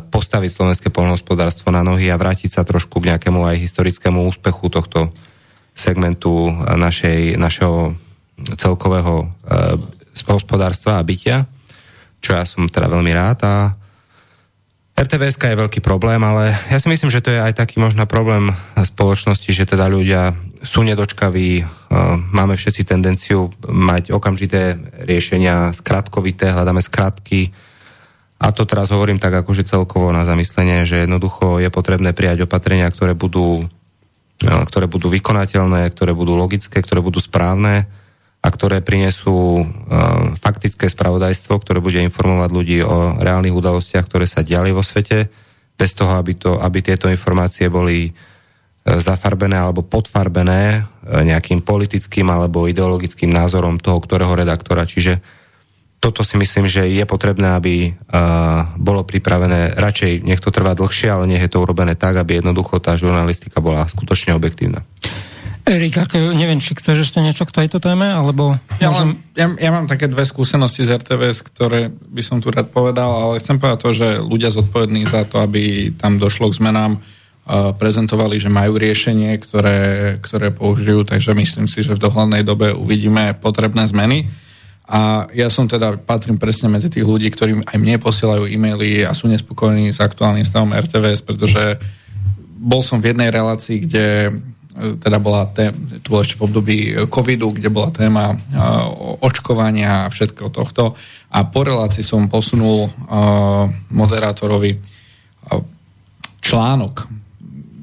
[0.00, 5.10] postaviť slovenské polnohospodárstvo na nohy a vrátiť sa trošku k nejakému aj historickému úspechu tohto
[5.76, 7.96] segmentu našej, našeho
[8.56, 9.76] celkového uh,
[10.28, 11.44] hospodárstva a bytia,
[12.20, 13.38] čo ja som teda veľmi rád.
[13.44, 13.54] A
[14.96, 18.48] RTVS je veľký problém, ale ja si myslím, že to je aj taký možno problém
[18.80, 20.32] spoločnosti, že teda ľudia
[20.64, 21.64] sú nedočkaví, e,
[22.32, 27.52] máme všetci tendenciu mať okamžité riešenia skratkovité, hľadáme skratky.
[28.40, 32.88] A to teraz hovorím tak akože celkovo na zamyslenie, že jednoducho je potrebné prijať opatrenia,
[32.88, 33.68] ktoré budú,
[34.40, 37.84] e, ktoré budú vykonateľné, ktoré budú logické, ktoré budú správne
[38.46, 39.66] a ktoré prinesú uh,
[40.38, 45.26] faktické spravodajstvo, ktoré bude informovať ľudí o reálnych udalostiach, ktoré sa diali vo svete,
[45.74, 48.14] bez toho, aby, to, aby tieto informácie boli
[48.86, 50.80] zafarbené alebo podfarbené e,
[51.26, 54.86] nejakým politickým alebo ideologickým názorom toho, ktorého redaktora.
[54.86, 55.18] Čiže
[55.98, 57.90] toto si myslím, že je potrebné, aby
[58.78, 62.78] bolo pripravené, radšej nech to trvá dlhšie, ale nech je to urobené tak, aby jednoducho
[62.78, 64.86] tá žurnalistika bola skutočne objektívna.
[65.66, 68.54] Erik, ako, neviem, či chceš ešte niečo k tejto téme, alebo...
[68.78, 69.18] Ja, môžem...
[69.34, 73.42] ja, ja mám také dve skúsenosti z RTVS, ktoré by som tu rád povedal, ale
[73.42, 77.02] chcem povedať to, že ľudia zodpovední za to, aby tam došlo k zmenám,
[77.82, 79.78] prezentovali, že majú riešenie, ktoré,
[80.22, 84.30] ktoré použijú, takže myslím si, že v dohľadnej dobe uvidíme potrebné zmeny.
[84.86, 89.10] A ja som teda, patrím presne medzi tých ľudí, ktorí aj mne posielajú e-maily a
[89.14, 91.78] sú nespokojní s aktuálnym stavom RTVS, pretože
[92.54, 94.06] bol som v jednej relácii, kde
[94.76, 95.72] teda bola téma,
[96.04, 96.76] to bolo ešte v období
[97.08, 98.38] covidu, kde bola téma uh,
[99.24, 100.92] očkovania a všetkého tohto.
[101.32, 104.76] A po relácii som posunul uh, moderátorovi
[106.46, 107.08] článok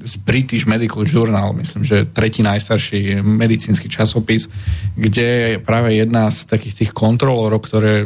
[0.04, 4.52] z British Medical Journal, myslím, že tretí najstarší medicínsky časopis,
[4.96, 8.04] kde je práve jedna z takých tých kontrolorov, ktoré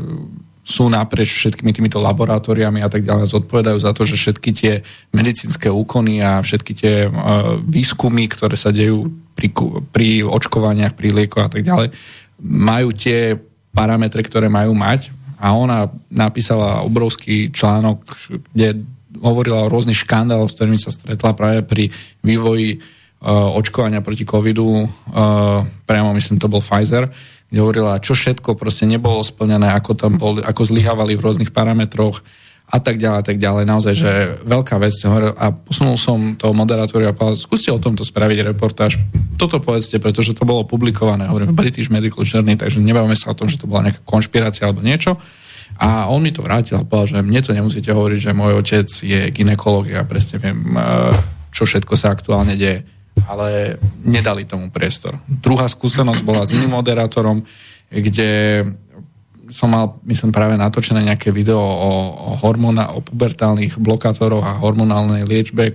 [0.69, 4.73] sú naprieč všetkými týmito laboratóriami a tak ďalej, zodpovedajú za to, že všetky tie
[5.17, 9.49] medicínske úkony a všetky tie uh, výskumy, ktoré sa dejú pri,
[9.89, 11.89] pri očkovaniach, pri liekoch a tak ďalej,
[12.45, 13.41] majú tie
[13.73, 15.09] parametre, ktoré majú mať.
[15.41, 18.05] A ona napísala obrovský článok,
[18.53, 18.85] kde
[19.25, 21.89] hovorila o rôznych škandáloch, s ktorými sa stretla práve pri
[22.21, 27.09] vývoji uh, očkovania proti covidu, uh, priamo myslím, to bol Pfizer,
[27.49, 32.21] kde hovorila, čo všetko proste nebolo splnené, ako tam bol, ako zlyhávali v rôznych parametroch
[32.69, 33.65] a tak ďalej, a tak ďalej.
[33.65, 34.11] Naozaj, že
[34.45, 34.93] veľká vec.
[35.41, 39.01] A posunul som toho moderátora a povedal, skúste o tomto spraviť reportáž.
[39.41, 43.39] Toto povedzte, pretože to bolo publikované, hovorím, v British Medical Journey, takže nebavíme sa o
[43.39, 45.17] tom, že to bola nejaká konšpirácia alebo niečo.
[45.81, 48.89] A on mi to vrátil a povedal, že mne to nemusíte hovoriť, že môj otec
[48.89, 51.15] je ginekolog, ja presne viem, eh,
[51.57, 52.85] čo všetko sa aktuálne deje.
[53.27, 55.19] Ale nedali tomu priestor.
[55.27, 57.43] Druhá skúsenosť bola s iným moderátorom,
[57.91, 58.63] kde
[59.49, 61.93] som mal, myslím, práve natočené nejaké video o, o,
[62.45, 65.73] hormona, o pubertálnych blokátoroch a hormonálnej liečbe,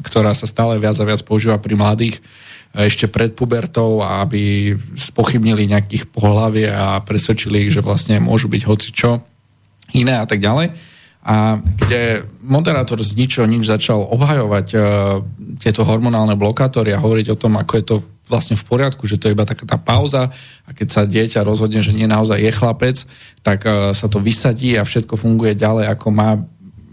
[0.00, 2.16] ktorá sa stále viac a viac používa pri mladých
[2.76, 8.88] ešte pred pubertou aby spochybnili nejakých pohlavie a presvedčili ich, že vlastne môžu byť hoci
[8.92, 9.24] čo
[9.96, 10.76] iné a tak ďalej.
[11.28, 14.80] A kde moderátor z ničoho nič začal obhajovať uh,
[15.60, 17.96] tieto hormonálne blokátory a hovoriť o tom, ako je to
[18.32, 20.32] vlastne v poriadku, že to je iba taká tá pauza
[20.64, 22.96] a keď sa dieťa rozhodne, že nie naozaj je chlapec,
[23.44, 26.40] tak uh, sa to vysadí a všetko funguje ďalej, ako má,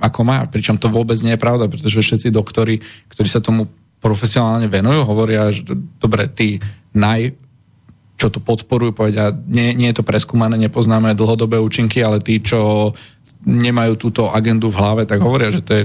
[0.03, 0.43] ako má.
[0.51, 3.71] Pričom to vôbec nie je pravda, pretože všetci doktori, ktorí sa tomu
[4.03, 5.63] profesionálne venujú, hovoria, že
[6.03, 6.59] dobre, tí
[6.91, 7.39] naj,
[8.15, 12.91] čo to podporujú, povedia, nie, nie je to preskúmané, nepoznáme dlhodobé účinky, ale tí, čo
[13.45, 15.83] nemajú túto agendu v hlave, tak hovoria, že to je,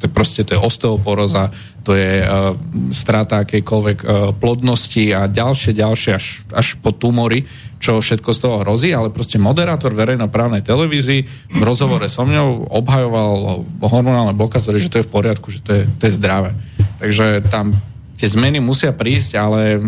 [0.00, 1.52] to je proste to je osteoporóza,
[1.84, 2.56] to je uh,
[2.90, 7.44] strata akejkoľvek uh, plodnosti a ďalšie, ďalšie až, až po tumory,
[7.82, 11.20] čo všetko z toho hrozí, ale proste moderátor verejnoprávnej televízii
[11.52, 15.82] v rozhovore so mňou obhajoval hormonálne blokátory, že to je v poriadku, že to je,
[16.00, 16.54] to je zdravé.
[17.02, 17.74] Takže tam
[18.16, 19.82] tie zmeny musia prísť, ale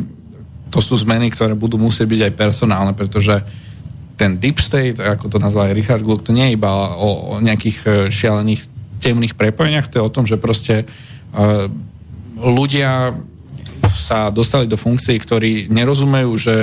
[0.75, 3.39] to sú zmeny, ktoré budú musieť byť aj personálne, pretože
[4.15, 7.43] ten deep state, ako to nazval aj Richard Gluck, to nie je iba o, o
[7.43, 8.63] nejakých e, šialených
[9.03, 10.89] temných prepojeniach, to je o tom, že proste
[11.37, 11.69] uh,
[12.41, 13.13] ľudia
[13.93, 16.57] sa dostali do funkcií, ktorí nerozumejú, že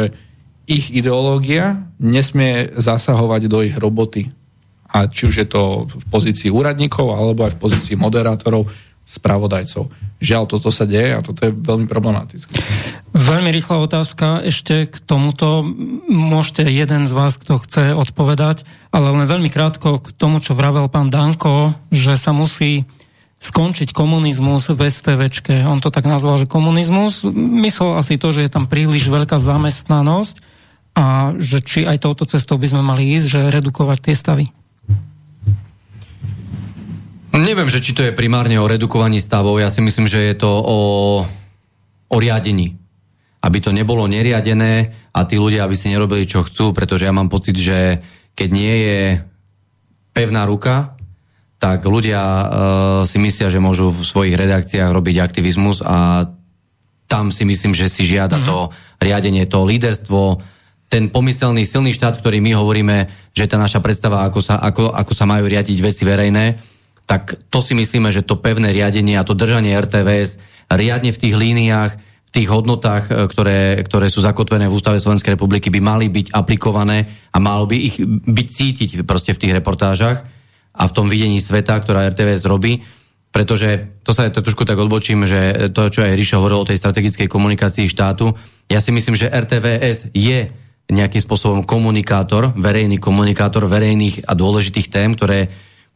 [0.65, 4.33] ich ideológia nesmie zasahovať do ich roboty.
[4.89, 8.65] A či už je to v pozícii úradníkov, alebo aj v pozícii moderátorov,
[9.11, 9.91] spravodajcov.
[10.23, 12.55] Žiaľ, toto sa deje a toto je veľmi problematické.
[13.11, 15.67] Veľmi rýchla otázka ešte k tomuto.
[16.07, 18.63] Môžete jeden z vás, kto chce odpovedať,
[18.95, 22.87] ale len veľmi krátko k tomu, čo vravel pán Danko, že sa musí
[23.41, 25.65] skončiť komunizmus v STVčke.
[25.65, 27.25] On to tak nazval, že komunizmus.
[27.35, 30.35] Myslel asi to, že je tam príliš veľká zamestnanosť
[30.93, 34.45] a že či aj touto cestou by sme mali ísť, že redukovať tie stavy.
[37.31, 39.55] Neviem, že či to je primárne o redukovaní stavov.
[39.63, 40.79] Ja si myslím, že je to o,
[42.11, 42.75] o riadení.
[43.41, 47.31] Aby to nebolo neriadené a tí ľudia, aby si nerobili, čo chcú, pretože ja mám
[47.31, 48.03] pocit, že
[48.35, 48.99] keď nie je
[50.11, 50.99] pevná ruka,
[51.61, 52.45] tak ľudia uh,
[53.07, 56.25] si myslia, že môžu v svojich redakciách robiť aktivizmus a
[57.05, 58.49] tam si myslím, že si žiada mm-hmm.
[58.49, 58.57] to
[59.03, 60.41] riadenie, to líderstvo,
[60.91, 62.97] ten pomyselný silný štát, ktorý my hovoríme,
[63.31, 66.70] že tá naša predstava, ako sa, ako, ako sa majú riadiť veci verejné,
[67.05, 70.39] tak to si myslíme, že to pevné riadenie a to držanie RTVS
[70.71, 75.35] riadne v tých líniách, v tých hodnotách, e, ktoré, ktoré sú zakotvené v Ústave Slovenskej
[75.35, 80.23] republiky, by mali byť aplikované a malo by ich byť cítiť proste v tých reportážach
[80.71, 82.79] a v tom videní sveta, ktorá RTVS robí.
[83.31, 86.79] Pretože to sa to trošku tak odbočím, že to, čo aj Ríšo hovoril o tej
[86.79, 88.35] strategickej komunikácii štátu,
[88.67, 90.51] ja si myslím, že RTVS je
[90.91, 95.47] nejakým spôsobom komunikátor, verejný komunikátor verejných a dôležitých tém, ktoré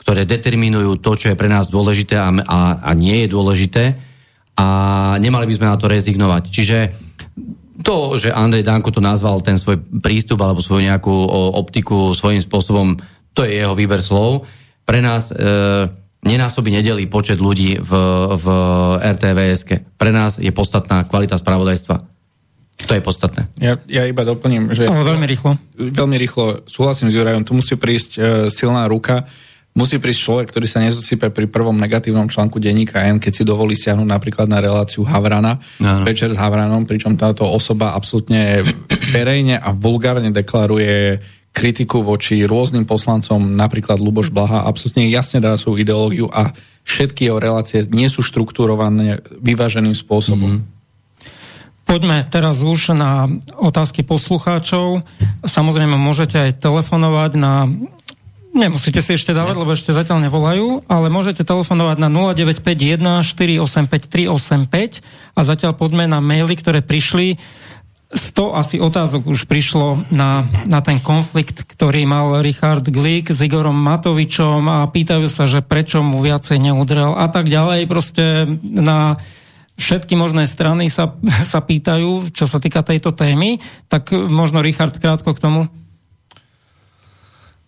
[0.06, 3.98] ktoré determinujú to, čo je pre nás dôležité a, a, a nie je dôležité
[4.54, 4.68] a
[5.18, 6.44] nemali by sme na to rezignovať.
[6.54, 6.78] Čiže
[7.82, 11.12] to, že Andrej Danko to nazval ten svoj prístup alebo svoju nejakú
[11.58, 13.02] optiku svojím spôsobom,
[13.34, 14.46] to je jeho výber slov.
[14.86, 15.36] Pre nás e,
[16.22, 17.92] nenásobí nedelí počet ľudí v,
[18.38, 18.46] v
[19.02, 19.90] RTVS.
[19.98, 21.96] Pre nás je podstatná kvalita spravodajstva.
[22.86, 23.50] To je podstatné.
[23.58, 24.86] Ja, ja iba doplním, že...
[24.86, 25.58] Ale veľmi rýchlo.
[25.74, 28.20] Veľmi rýchlo súhlasím s Jurajom, tu musí prísť e,
[28.54, 29.26] silná ruka
[29.76, 33.76] musí prísť človek, ktorý sa nezosype pri prvom negatívnom článku denníka N, keď si dovolí
[33.76, 36.02] siahnuť napríklad na reláciu Havrana, no.
[36.08, 38.64] večer s Havranom, pričom táto osoba absolútne
[39.12, 41.20] verejne a vulgárne deklaruje
[41.52, 46.52] kritiku voči rôznym poslancom, napríklad Luboš Blaha, absolútne jasne dá svoju ideológiu a
[46.84, 50.60] všetky jeho relácie nie sú štruktúrované vyváženým spôsobom.
[50.60, 50.74] Mm-hmm.
[51.86, 53.30] Poďme teraz už na
[53.62, 55.06] otázky poslucháčov.
[55.46, 57.70] Samozrejme, môžete aj telefonovať na
[58.56, 65.04] Nemusíte si ešte dávať, lebo ešte zatiaľ nevolajú, ale môžete telefonovať na 0951 485 385
[65.36, 67.36] a zatiaľ poďme na maily, ktoré prišli.
[68.16, 73.76] 100 asi otázok už prišlo na, na ten konflikt, ktorý mal Richard Glick s Igorom
[73.76, 77.92] Matovičom a pýtajú sa, že prečo mu viacej neudrel a tak ďalej.
[77.92, 79.20] Proste na
[79.76, 81.12] všetky možné strany sa,
[81.52, 83.60] sa pýtajú, čo sa týka tejto témy.
[83.92, 85.62] Tak možno Richard krátko k tomu.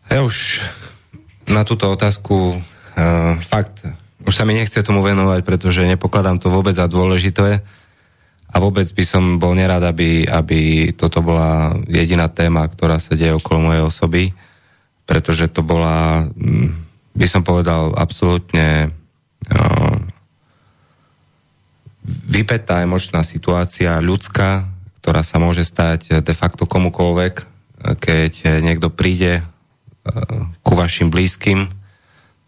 [0.08, 0.64] Ja už
[1.52, 3.84] na túto otázku uh, fakt,
[4.24, 7.64] už sa mi nechce tomu venovať, pretože nepokladám to vôbec za dôležité
[8.48, 13.36] a vôbec by som bol nerad, aby, aby toto bola jediná téma, ktorá sa deje
[13.36, 14.24] okolo mojej osoby,
[15.04, 16.72] pretože to bola, mm,
[17.16, 18.92] by som povedal, absolútne
[19.52, 19.96] uh,
[22.08, 24.64] vypetá emočná situácia ľudská,
[25.04, 27.34] ktorá sa môže stať de facto komukoľvek,
[28.00, 29.44] keď niekto príde
[30.62, 31.70] ku vašim blízkym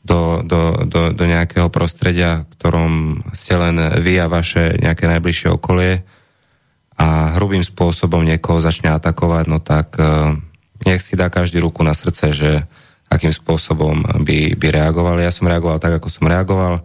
[0.04, 2.92] do, do, do, do nejakého prostredia, v ktorom
[3.36, 6.02] ste len vy a vaše nejaké najbližšie okolie
[7.00, 10.36] a hrubým spôsobom niekoho začne atakovať, no tak e,
[10.84, 12.52] nech si dá každý ruku na srdce, že
[13.08, 15.24] akým spôsobom by, by reagovali.
[15.24, 16.84] Ja som reagoval tak, ako som reagoval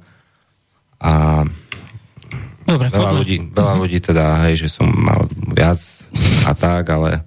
[1.03, 1.45] a
[2.64, 3.83] Dobre, veľa, ľudí, veľa uh-huh.
[3.85, 5.77] ľudí teda, hej, že som mal viac
[6.49, 7.20] a tak, ale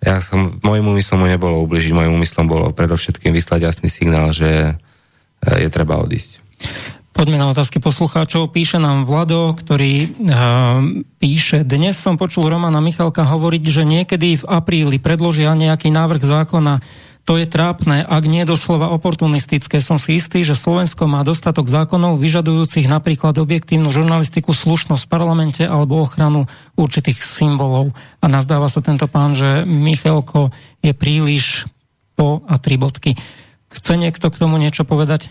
[0.00, 4.80] ja som, môjim úmyslom mu nebolo ubližiť, môjim úmyslom bolo predovšetkým vyslať jasný signál, že
[5.44, 6.40] je treba odísť.
[7.10, 8.48] Poďme na otázky poslucháčov.
[8.48, 10.80] Píše nám Vlado, ktorý uh,
[11.20, 16.80] píše, dnes som počul Romana Michalka hovoriť, že niekedy v apríli predložia nejaký návrh zákona.
[17.28, 19.78] To je trápne, ak nie doslova oportunistické.
[19.78, 25.62] Som si istý, že Slovensko má dostatok zákonov vyžadujúcich napríklad objektívnu žurnalistiku, slušnosť v parlamente
[25.62, 27.92] alebo ochranu určitých symbolov.
[28.18, 30.50] A nazdáva sa tento pán, že Michalko
[30.80, 31.68] je príliš
[32.16, 33.14] po a tri bodky.
[33.70, 35.30] Chce niekto k tomu niečo povedať?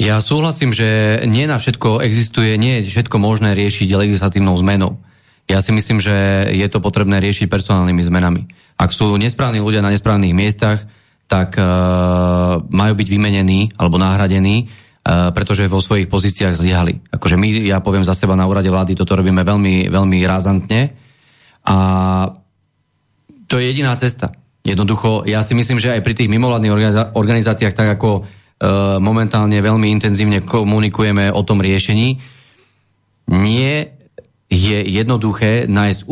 [0.00, 4.96] Ja súhlasím, že nie na všetko existuje, nie je všetko možné riešiť legislatívnou zmenou.
[5.50, 8.42] Ja si myslím, že je to potrebné riešiť personálnymi zmenami.
[8.82, 10.82] Ak sú nesprávni ľudia na nesprávnych miestach,
[11.30, 16.98] tak uh, majú byť vymenení alebo nahradení, uh, pretože vo svojich pozíciách zlyhali.
[17.14, 20.92] Akože my, ja poviem za seba na úrade vlády, toto robíme veľmi, veľmi razantne
[21.62, 21.76] a
[23.46, 24.34] to je jediná cesta.
[24.66, 26.74] Jednoducho, ja si myslím, že aj pri tých mimovládnych
[27.14, 28.26] organizáciách, tak ako
[28.62, 28.66] E,
[29.02, 32.14] momentálne veľmi intenzívne komunikujeme o tom riešení.
[33.34, 34.01] Nie
[34.52, 36.04] je jednoduché nájsť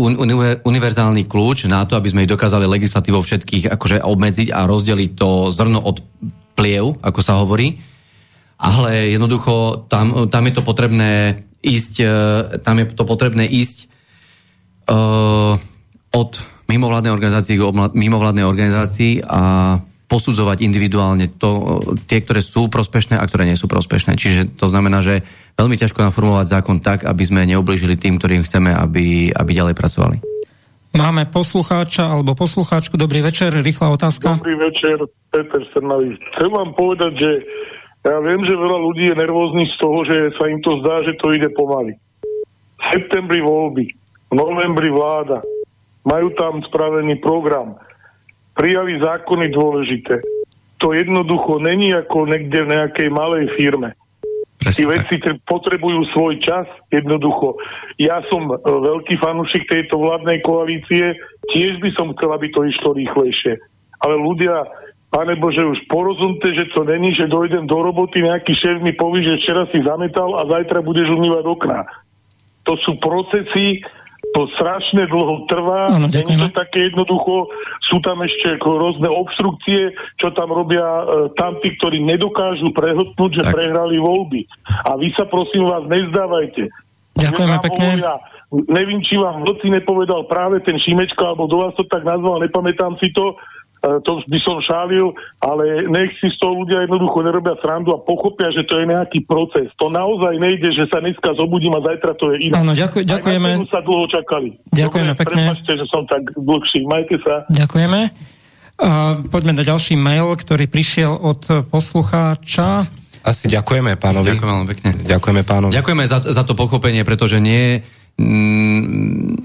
[0.64, 5.52] univerzálny kľúč na to, aby sme ich dokázali legislatívou všetkých akože obmedziť a rozdeliť to
[5.52, 6.00] zrno od
[6.56, 7.76] pliev, ako sa hovorí.
[8.56, 12.08] Ale jednoducho tam, tam je to potrebné ísť, e,
[12.64, 13.88] tam je to potrebné ísť
[14.88, 15.54] uh,
[16.10, 16.30] od
[16.66, 17.62] mimovládnej organizácie k
[17.92, 19.42] mimovládnej organizácii a
[20.10, 21.78] posudzovať individuálne to,
[22.10, 24.18] tie, ktoré sú prospešné a ktoré nie sú prospešné.
[24.18, 25.22] Čiže to znamená, že
[25.54, 30.18] veľmi ťažko naformulovať zákon tak, aby sme neublížili tým, ktorým chceme, aby, aby ďalej pracovali.
[30.90, 32.98] Máme poslucháča alebo poslucháčku.
[32.98, 34.42] Dobrý večer, rýchla otázka.
[34.42, 34.98] Dobrý večer,
[35.30, 36.18] Peter Strnavý.
[36.34, 37.30] Chcem vám povedať, že
[38.02, 41.14] ja viem, že veľa ľudí je nervóznych z toho, že sa im to zdá, že
[41.22, 41.94] to ide pomaly.
[42.82, 43.86] V septembri voľby,
[44.26, 45.38] v novembri vláda,
[46.02, 47.78] majú tam spravený program
[48.60, 50.20] prijali zákony dôležité.
[50.84, 53.96] To jednoducho není ako niekde v nejakej malej firme.
[54.60, 55.16] Tí veci
[55.48, 57.56] potrebujú svoj čas, jednoducho.
[57.96, 61.16] Ja som e, veľký fanúšik tejto vládnej koalície,
[61.48, 63.56] tiež by som chcel, aby to išlo rýchlejšie.
[64.04, 64.68] Ale ľudia,
[65.08, 69.24] pane Bože, už porozumte, že to není, že dojdem do roboty, nejaký šéf mi povie,
[69.24, 71.88] že včera si zametal a zajtra budeš umývať okná.
[72.68, 73.80] To sú procesy,
[74.30, 77.50] to strašne dlho trvá, ano, nie je to také jednoducho,
[77.82, 79.90] sú tam ešte rôzne obstrukcie,
[80.22, 81.04] čo tam robia e,
[81.34, 83.54] tamtí, ktorí nedokážu prehodnúť, že tak.
[83.58, 84.46] prehrali voľby.
[84.86, 86.70] A vy sa prosím vás nezdávajte.
[87.18, 87.86] Ďakujeme pekne.
[87.90, 88.14] Hovoria,
[88.70, 92.98] neviem, či vám vlci nepovedal práve ten Šimečka, alebo do vás to tak nazval, nepamätám
[93.02, 93.34] si to,
[93.80, 98.52] to by som šálil, ale nech si z toho ľudia jednoducho nerobia srandu a pochopia,
[98.52, 99.72] že to je nejaký proces.
[99.80, 102.54] To naozaj nejde, že sa dneska zobudím a zajtra to je iné.
[102.60, 103.48] Áno, ďakuj, ďakujeme.
[103.56, 104.50] Aj sa dlho čakali.
[104.76, 105.42] Ďakujeme Dobre, pekne.
[105.48, 106.80] Prepačte, že som tak dlhší.
[106.84, 107.34] Majte sa.
[107.48, 108.00] Ďakujeme.
[108.80, 108.90] A
[109.28, 112.84] poďme na ďalší mail, ktorý prišiel od poslucháča.
[113.20, 114.36] Asi ďakujeme pánovi.
[114.36, 114.90] Ďakujeme pekne.
[115.04, 115.72] Ďakujeme pánovi.
[115.72, 117.99] Ďakujeme za, za to pochopenie, pretože nie Mm,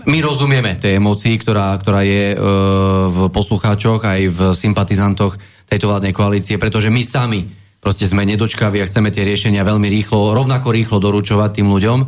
[0.06, 2.38] my rozumieme tej emócii, ktorá, ktorá je e,
[3.08, 7.48] v poslucháčoch aj v sympatizantoch tejto vládnej koalície, pretože my sami
[7.80, 12.00] proste sme nedočkaví a chceme tie riešenia veľmi rýchlo, rovnako rýchlo doručovať tým ľuďom,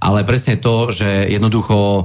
[0.00, 2.02] ale presne to, že jednoducho e,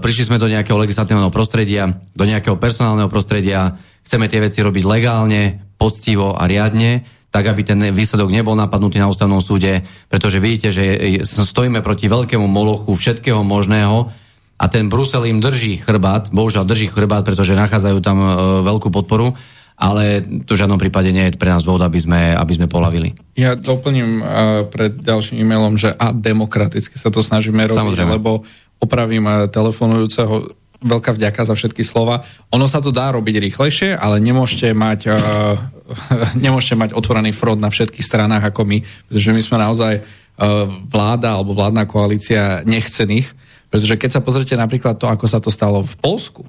[0.00, 3.76] prišli sme do nejakého legislatívneho prostredia, do nejakého personálneho prostredia,
[4.06, 9.08] chceme tie veci robiť legálne, poctivo a riadne, tak aby ten výsledok nebol napadnutý na
[9.08, 9.80] ústavnom súde,
[10.12, 10.84] pretože vidíte, že
[11.24, 14.12] stojíme proti veľkému molochu všetkého možného
[14.60, 18.28] a ten Brusel im drží chrbát, bohužiaľ drží chrbát, pretože nachádzajú tam e,
[18.62, 19.32] veľkú podporu,
[19.80, 23.18] ale to v žiadnom prípade nie je pre nás dôvod, aby sme, aby sme polavili.
[23.34, 24.26] Ja doplním uh,
[24.68, 28.20] pred ďalším e-mailom, že a demokraticky sa to snažíme robiť, Samozrejme.
[28.20, 28.46] lebo
[28.78, 32.26] opravím uh, telefonujúceho veľká vďaka za všetky slova.
[32.50, 35.56] Ono sa to dá robiť rýchlejšie, ale nemôžete mať, uh,
[36.44, 38.78] nemôžete mať otvorený front na všetkých stranách ako my,
[39.08, 43.30] pretože my sme naozaj uh, vláda alebo vládna koalícia nechcených,
[43.72, 46.42] pretože keď sa pozrite napríklad to, ako sa to stalo v Polsku,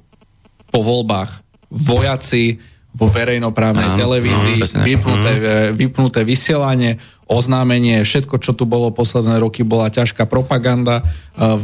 [0.68, 1.40] po voľbách,
[1.70, 2.58] vojaci
[2.94, 5.72] vo verejnoprávnej televízii, vypnuté, mhm.
[5.74, 11.02] vypnuté vysielanie, oznámenie, všetko, čo tu bolo posledné roky, bola ťažká propaganda.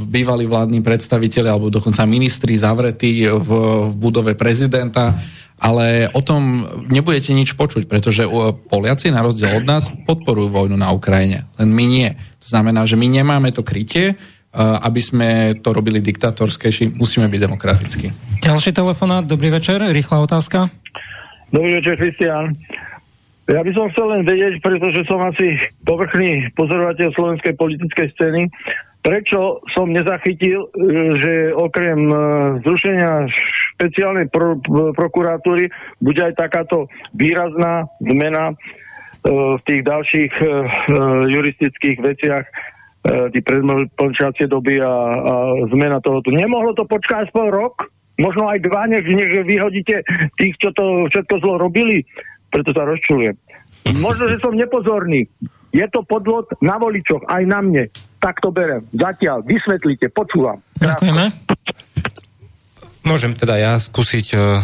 [0.08, 3.48] Bývalí vládni predstaviteľi alebo dokonca ministri zavretí v,
[3.88, 5.16] v budove prezidenta.
[5.60, 8.24] Ale o tom nebudete nič počuť, pretože
[8.72, 11.44] Poliaci, na rozdiel od nás, podporujú vojnu na Ukrajine.
[11.60, 12.08] Len my nie.
[12.40, 14.16] To znamená, že my nemáme to krytie,
[14.56, 18.06] aby sme to robili diktatorskejší, musíme byť demokratickí.
[18.42, 20.72] Ďalší telefonát, dobrý večer, rýchla otázka.
[21.52, 22.56] Dobrý večer, Kristian.
[23.50, 28.46] Ja by som chcel len vedieť, pretože som asi povrchný pozorovateľ slovenskej politickej scény,
[29.02, 32.16] prečo som nezachytil, e, že okrem e,
[32.62, 33.26] zrušenia
[33.74, 34.54] špeciálnej pro,
[34.94, 35.66] prokuratúry
[35.98, 36.86] bude aj takáto
[37.18, 38.54] výrazná zmena e,
[39.58, 40.32] v tých ďalších
[41.26, 42.46] juristických veciach,
[43.32, 45.34] tí predmlčacie doby a, a
[45.72, 46.28] zmena tohoto.
[46.28, 47.88] Nemohlo to počkať aspoň rok?
[48.20, 50.04] Možno aj dva, nech, nech vyhodíte
[50.36, 52.04] tých, čo to všetko zlo robili?
[52.50, 53.38] Preto sa rozčulujem.
[53.96, 55.24] Možno, že som nepozorný.
[55.70, 57.84] Je to podvod na voličoch, aj na mne.
[58.18, 58.84] Tak to berem.
[58.90, 60.60] Zatiaľ, vysvetlite, počúvam.
[60.82, 61.30] Ďakujeme.
[63.06, 64.26] Môžem teda ja skúsiť...
[64.36, 64.60] Uh,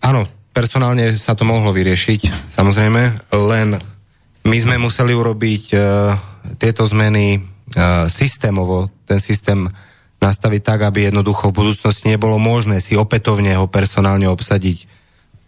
[0.00, 0.24] áno,
[0.56, 3.02] personálne sa to mohlo vyriešiť, samozrejme,
[3.36, 3.68] len
[4.46, 5.82] my sme museli urobiť uh,
[6.56, 9.68] tieto zmeny uh, systémovo, ten systém
[10.16, 14.95] nastaviť tak, aby jednoducho v budúcnosti nebolo možné si opätovne ho personálne obsadiť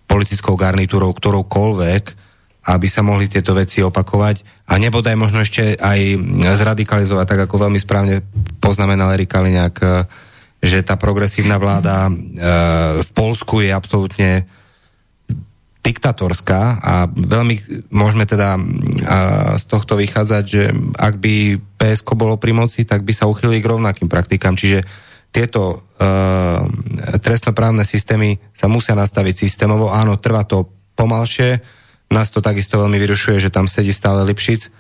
[0.09, 2.05] politickou garnitúrou ktoroukoľvek,
[2.69, 6.01] aby sa mohli tieto veci opakovať a nebodaj možno ešte aj
[6.57, 8.25] zradikalizovať, tak ako veľmi správne
[8.61, 9.87] poznamenal Erik Kaliňák, e,
[10.65, 12.13] že tá progresívna vláda e,
[13.05, 14.49] v Polsku je absolútne
[15.89, 18.61] diktatorská a veľmi môžeme teda
[19.57, 20.69] z tohto vychádzať, že
[21.01, 24.53] ak by PSK bolo pri moci, tak by sa uchylili k rovnakým praktikám.
[24.53, 24.85] Čiže
[25.29, 26.65] tieto uh,
[27.21, 29.93] trestnoprávne systémy sa musia nastaviť systémovo.
[29.93, 31.61] Áno, trvá to pomalšie,
[32.09, 34.73] nás to takisto veľmi vyrušuje, že tam sedí stále Lipšic,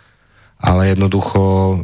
[0.58, 1.76] ale jednoducho, uh,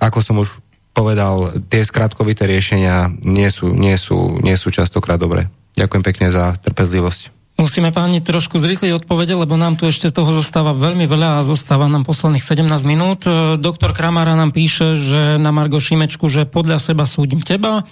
[0.00, 0.58] ako som už
[0.90, 5.46] povedal, tie skratkovité riešenia nie sú, nie sú, nie sú častokrát dobré.
[5.78, 7.39] Ďakujem pekne za trpezlivosť.
[7.60, 11.92] Musíme páni trošku zrýchliť odpovede, lebo nám tu ešte toho zostáva veľmi veľa a zostáva
[11.92, 13.28] nám posledných 17 minút.
[13.28, 17.84] E, doktor Kramara nám píše, že na Margo Šimečku, že podľa seba súdim teba.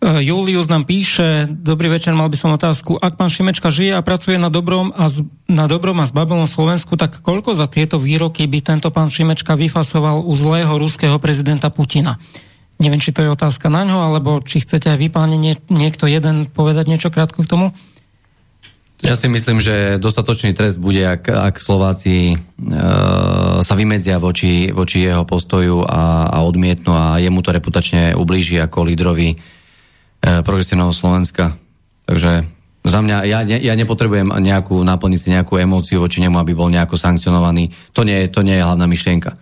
[0.00, 4.00] E, Julius nám píše, dobrý večer, mal by som otázku, ak pán Šimečka žije a
[4.00, 8.48] pracuje na dobrom a, z, na dobrom a zbabilnom Slovensku, tak koľko za tieto výroky
[8.48, 12.16] by tento pán Šimečka vyfasoval u zlého ruského prezidenta Putina?
[12.80, 16.08] Neviem, či to je otázka na ňo, alebo či chcete aj vy, páni, nie, niekto
[16.08, 17.76] jeden povedať niečo krátko k tomu?
[19.02, 22.36] Ja si myslím, že dostatočný trest bude, ak, ak Slováci e,
[23.58, 28.86] sa vymedzia voči, voči jeho postoju a, a odmietnú a jemu to reputačne ublíži ako
[28.86, 29.36] lídrovi e,
[30.46, 31.58] progresívneho Slovenska.
[32.06, 32.46] Takže
[32.86, 36.70] za mňa, ja, ne, ja nepotrebujem nejakú, naplniť si nejakú emóciu voči nemu, aby bol
[36.70, 37.74] nejako sankcionovaný.
[37.98, 39.34] To nie, to nie je hlavná myšlienka.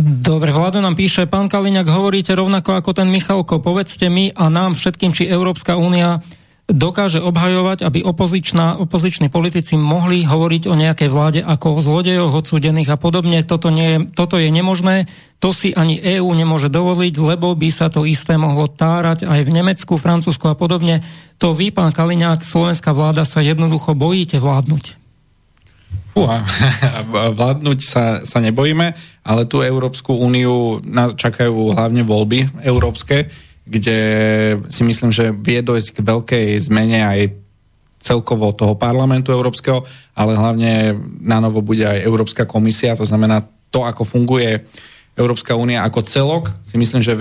[0.00, 4.78] Dobre, Vlado nám píše, pán Kaliňák, hovoríte rovnako ako ten Michalko, povedzte mi a nám
[4.78, 6.22] všetkým, či Európska únia
[6.70, 12.94] dokáže obhajovať, aby opozičná, opoziční politici mohli hovoriť o nejakej vláde ako o zlodejoch odsúdených
[12.94, 13.42] a podobne.
[13.42, 15.10] Toto, nie toto je nemožné,
[15.42, 19.50] to si ani EÚ nemôže dovoliť, lebo by sa to isté mohlo tárať aj v
[19.50, 21.02] Nemecku, Francúzsku a podobne.
[21.40, 25.00] To vy, pán Kaliňák, slovenská vláda sa jednoducho bojíte vládnuť.
[26.18, 26.42] Uha,
[27.38, 28.92] vládnuť sa, sa nebojíme,
[29.24, 30.82] ale tú Európsku úniu
[31.16, 33.30] čakajú hlavne voľby európske,
[33.70, 33.98] kde
[34.66, 37.20] si myslím, že vie dojsť k veľkej zmene aj
[38.02, 39.86] celkovo toho parlamentu európskeho,
[40.16, 44.66] ale hlavne na novo bude aj Európska komisia, to znamená to, ako funguje
[45.14, 47.14] Európska únia ako celok, si myslím, že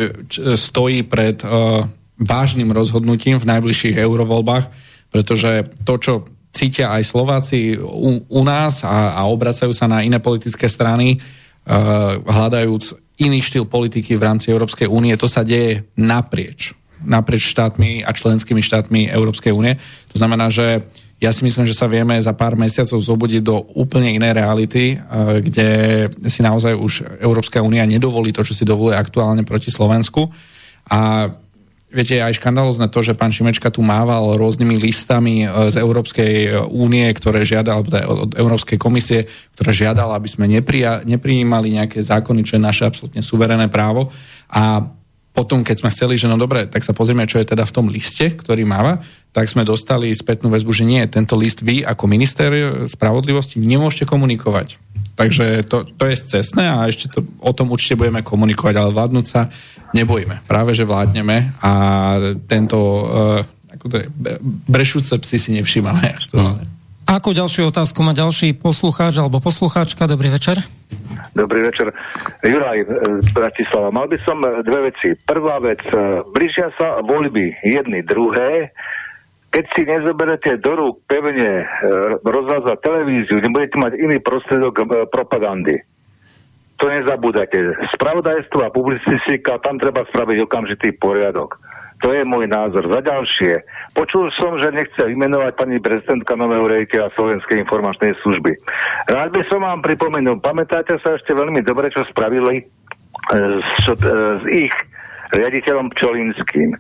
[0.55, 1.83] stojí pred uh,
[2.15, 4.65] vážnym rozhodnutím v najbližších eurovoľbách,
[5.11, 6.13] pretože to, čo
[6.55, 12.23] cítia aj Slováci u, u nás a, a obracajú sa na iné politické strany, uh,
[12.23, 15.13] hľadajúc iný štýl politiky v rámci Európskej únie.
[15.19, 16.73] To sa deje naprieč.
[17.03, 19.75] Naprieč štátmi a členskými štátmi Európskej únie.
[20.11, 20.83] To znamená, že
[21.19, 24.99] ja si myslím, že sa vieme za pár mesiacov zobudiť do úplne inej reality, eh,
[25.43, 25.69] kde
[26.31, 30.31] si naozaj už Európska únia nedovolí to, čo si dovoluje aktuálne proti Slovensku.
[30.89, 31.27] A
[31.89, 36.49] Viete, aj škandalozne to, že pán Šimečka tu mával rôznymi listami e, z Európskej e,
[36.69, 37.89] únie, ktoré žiadal, alebo
[38.29, 39.25] od Európskej komisie,
[39.57, 44.13] ktorá žiadala, aby sme neprija, neprijímali nejaké zákony, čo je naše absolútne suverené právo.
[44.53, 44.85] A
[45.33, 47.89] potom, keď sme chceli, že no dobre, tak sa pozrieme, čo je teda v tom
[47.89, 52.49] liste, ktorý máva, tak sme dostali spätnú väzbu, že nie, tento list vy ako minister
[52.89, 54.81] spravodlivosti nemôžete komunikovať.
[55.13, 59.25] Takže to, to je cestné a ešte to, o tom určite budeme komunikovať, ale vládnuť
[59.27, 59.51] sa
[59.91, 60.47] nebojíme.
[60.47, 61.73] Práve, že vládneme a
[62.47, 64.05] tento uh, ako to je,
[64.67, 66.17] brešúce psy si nevšímame.
[66.33, 66.57] No.
[67.09, 70.05] Ako ďalšiu otázku má ďalší poslucháč alebo poslucháčka?
[70.05, 70.61] Dobrý večer.
[71.33, 71.89] Dobrý večer.
[72.45, 72.85] Juraj,
[73.33, 73.89] Bratislava.
[73.89, 75.17] Mal by som dve veci.
[75.25, 75.81] Prvá vec,
[76.33, 78.73] blížia sa voľby jedny druhé.
[79.49, 85.81] Keď si nezoberete do rúk pevne e, za televíziu, nebudete mať iný prostriedok propagandy
[86.79, 87.59] to nezabúdajte.
[87.99, 91.59] Spravodajstvo a publicistika, tam treba spraviť okamžitý poriadok.
[91.99, 92.87] To je môj názor.
[92.87, 93.59] Za ďalšie,
[93.91, 98.55] počul som, že nechce vymenovať pani prezidentka nového rejiteľa Slovenskej informačnej služby.
[99.11, 102.65] Rád by som vám pripomenul, pamätáte sa ešte veľmi dobre, čo spravili e,
[103.83, 103.95] s, e,
[104.39, 104.75] s ich
[105.35, 106.71] riaditeľom Pčolinským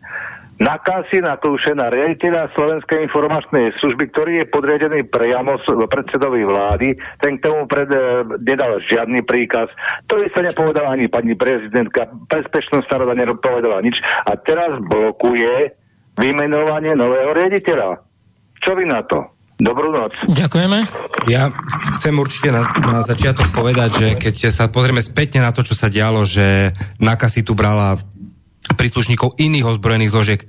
[0.59, 1.39] nakásy na
[1.73, 5.55] na riaditeľa Slovenskej informačnej služby, ktorý je podriadený priamo
[5.87, 9.71] predsedovi vlády, ten k tomu pred, e, nedal žiadny príkaz.
[10.11, 15.73] To sa nepovedala ani pani prezidentka, bezpečnosť národa nepovedala nič a teraz blokuje
[16.19, 18.03] vymenovanie nového riaditeľa.
[18.59, 19.39] Čo vy na to?
[19.59, 20.15] Dobrú noc.
[20.23, 20.87] Ďakujeme.
[21.27, 21.51] Ja
[21.99, 25.91] chcem určite na, na začiatok povedať, že keď sa pozrieme spätne na to, čo sa
[25.91, 27.99] dialo, že Nakasi tu brala
[28.75, 30.41] príslušníkov iných ozbrojených zložiek.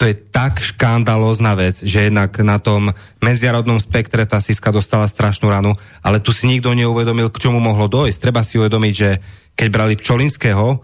[0.00, 2.88] To je tak škandalózna vec, že jednak na tom
[3.20, 7.84] medzinárodnom spektre tá Siska dostala strašnú ranu, ale tu si nikto neuvedomil, k čomu mohlo
[7.84, 8.16] dojsť.
[8.16, 9.20] Treba si uvedomiť, že
[9.52, 10.80] keď brali Pčolinského,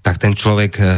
[0.00, 0.88] tak ten človek e, e,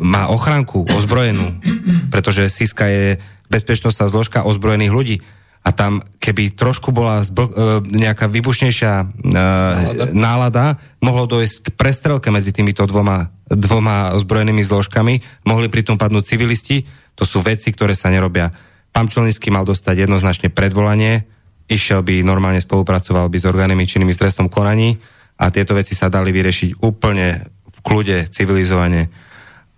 [0.00, 1.60] má ochranku ozbrojenú,
[2.08, 3.20] pretože Siska je
[3.52, 5.16] bezpečnostná zložka ozbrojených ľudí
[5.62, 7.56] a tam, keby trošku bola zbl- e,
[7.92, 9.04] nejaká vybušnejšia e,
[9.34, 10.04] nálada.
[10.14, 10.66] nálada,
[11.02, 16.86] mohlo dojsť k prestrelke medzi týmito dvoma, dvoma ozbrojenými zložkami, mohli pritom padnúť civilisti,
[17.18, 18.54] to sú veci, ktoré sa nerobia.
[18.94, 21.26] Pán Čelnický mal dostať jednoznačne predvolanie,
[21.68, 24.96] išiel by, normálne spolupracoval by s orgánmi činnými v trestnom konaní.
[25.38, 29.27] A tieto veci sa dali vyriešiť úplne v kľude, civilizovane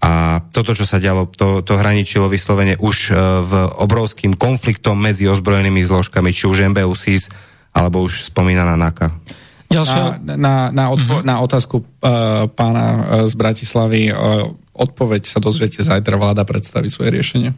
[0.01, 3.15] a toto, čo sa dialo, to, to hraničilo vyslovene už e,
[3.45, 3.53] v
[3.85, 7.29] obrovským konfliktom medzi ozbrojenými zložkami, či už MBU SIS,
[7.77, 9.13] alebo už spomínaná NAKA.
[9.71, 10.25] Ďalšia...
[10.25, 11.29] Na, na, na, odpo- uh-huh.
[11.29, 13.01] na otázku uh, pána uh,
[13.31, 17.51] z Bratislavy uh, odpoveď sa dozviete zajtra, vláda predstaví svoje riešenie.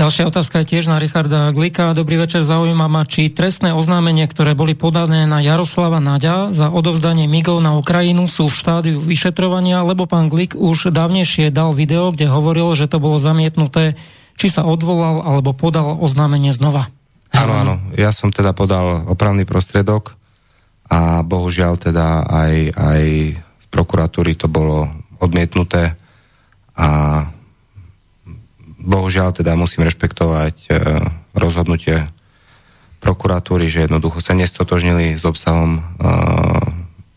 [0.00, 1.92] Ďalšia otázka je tiež na Richarda Glika.
[1.92, 7.28] Dobrý večer, zaujíma ma, či trestné oznámenie, ktoré boli podané na Jaroslava Naďa za odovzdanie
[7.28, 12.32] migov na Ukrajinu sú v štádiu vyšetrovania, lebo pán Glik už dávnejšie dal video, kde
[12.32, 14.00] hovoril, že to bolo zamietnuté,
[14.40, 16.88] či sa odvolal alebo podal oznámenie znova.
[17.36, 17.74] Áno, áno.
[17.92, 20.16] Ja som teda podal opravný prostriedok
[20.88, 23.02] a bohužiaľ teda aj, aj
[23.36, 24.88] z prokuratúry to bolo
[25.20, 25.92] odmietnuté
[26.72, 26.88] a
[28.80, 30.70] bohužiaľ teda musím rešpektovať e,
[31.36, 32.08] rozhodnutie
[33.00, 35.80] prokuratúry, že jednoducho sa nestotožnili s obsahom e,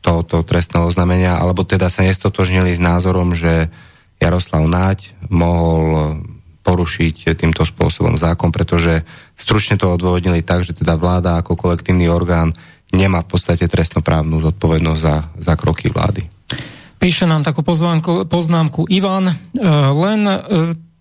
[0.03, 3.72] tohoto trestného oznámenia, alebo teda sa nestotožnili s názorom, že
[4.19, 6.19] Jaroslav Náď mohol
[6.64, 9.03] porušiť týmto spôsobom zákon, pretože
[9.35, 12.56] stručne to odôvodnili tak, že teda vláda ako kolektívny orgán
[12.95, 16.23] nemá v podstate trestnoprávnu zodpovednosť za, za kroky vlády.
[17.03, 19.35] Píše nám takú poznámku Ivan, e,
[19.91, 20.22] len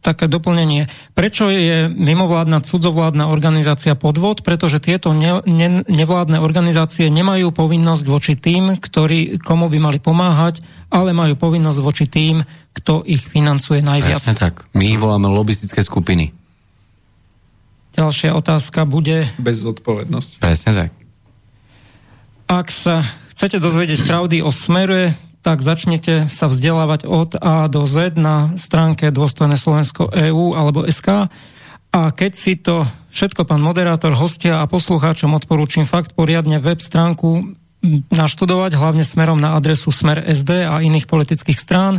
[0.03, 0.91] také doplnenie.
[1.15, 4.43] Prečo je mimovládna cudzovládna organizácia podvod?
[4.43, 10.61] Pretože tieto ne, ne, nevládne organizácie nemajú povinnosť voči tým, ktorí, komu by mali pomáhať,
[10.91, 12.43] ale majú povinnosť voči tým,
[12.75, 14.19] kto ich financuje najviac.
[14.19, 14.67] Presne tak.
[14.75, 16.35] My ich voláme lobistické skupiny.
[17.95, 19.31] Ďalšia otázka bude...
[19.39, 20.43] Bez zodpovednosti.
[20.43, 20.91] Presne tak.
[22.51, 28.15] Ak sa chcete dozvedieť pravdy o smere, tak začnete sa vzdelávať od A do Z
[28.15, 31.27] na stránke Dôstojné Slovensko EU alebo SK.
[31.93, 37.59] A keď si to všetko, pán moderátor, hostia a poslucháčom odporúčam fakt poriadne web stránku
[38.15, 41.99] naštudovať, hlavne smerom na adresu Smer SD a iných politických strán.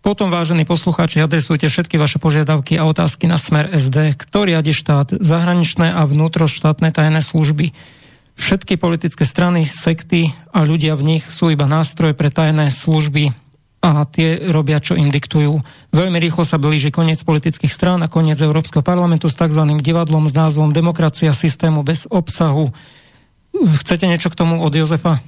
[0.00, 5.20] Potom, vážení poslucháči, adresujte všetky vaše požiadavky a otázky na Smer SD, ktorý riadi štát,
[5.20, 7.76] zahraničné a vnútroštátne tajné služby.
[8.40, 13.36] Všetky politické strany, sekty a ľudia v nich sú iba nástroj pre tajné služby
[13.84, 15.60] a tie robia, čo im diktujú.
[15.92, 19.60] Veľmi rýchlo sa blíži koniec politických strán a koniec Európskeho parlamentu s tzv.
[19.84, 22.72] divadlom s názvom Demokracia systému bez obsahu.
[23.84, 25.20] Chcete niečo k tomu od Jozefa?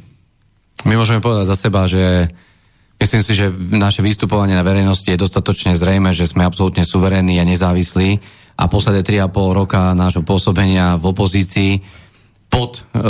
[0.89, 2.33] My môžeme povedať za seba, že
[2.97, 7.49] myslím si, že naše vystupovanie na verejnosti je dostatočne zrejme, že sme absolútne suverénni a
[7.49, 8.25] nezávislí
[8.57, 12.02] a posledné 3,5 roka nášho pôsobenia v opozícii
[12.53, 13.01] pod e,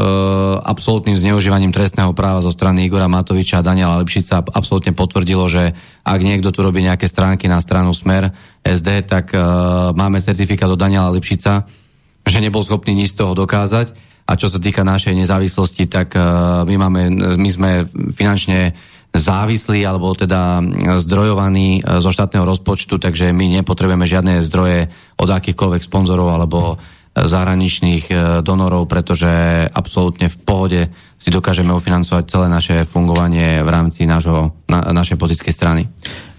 [0.62, 5.74] absolútnym zneužívaním trestného práva zo strany Igora Matoviča a Daniela Lipšica absolútne potvrdilo, že
[6.06, 8.30] ak niekto tu robí nejaké stránky na stranu Smer
[8.62, 9.42] SD, tak e,
[9.98, 11.66] máme certifikát od Daniela Lipšica,
[12.22, 14.14] že nebol schopný nič z toho dokázať.
[14.30, 16.22] A čo sa týka našej nezávislosti, tak e,
[16.62, 17.02] my, máme,
[17.34, 17.70] my sme
[18.14, 18.78] finančne
[19.12, 20.62] závislí alebo teda
[21.02, 24.88] zdrojovaní e, zo štátneho rozpočtu, takže my nepotrebujeme žiadne zdroje
[25.18, 26.78] od akýchkoľvek sponzorov alebo
[27.12, 29.28] zahraničných e, donorov, pretože
[29.68, 30.80] absolútne v pohode
[31.20, 35.82] si dokážeme ufinancovať celé naše fungovanie v rámci našho, na, našej politickej strany.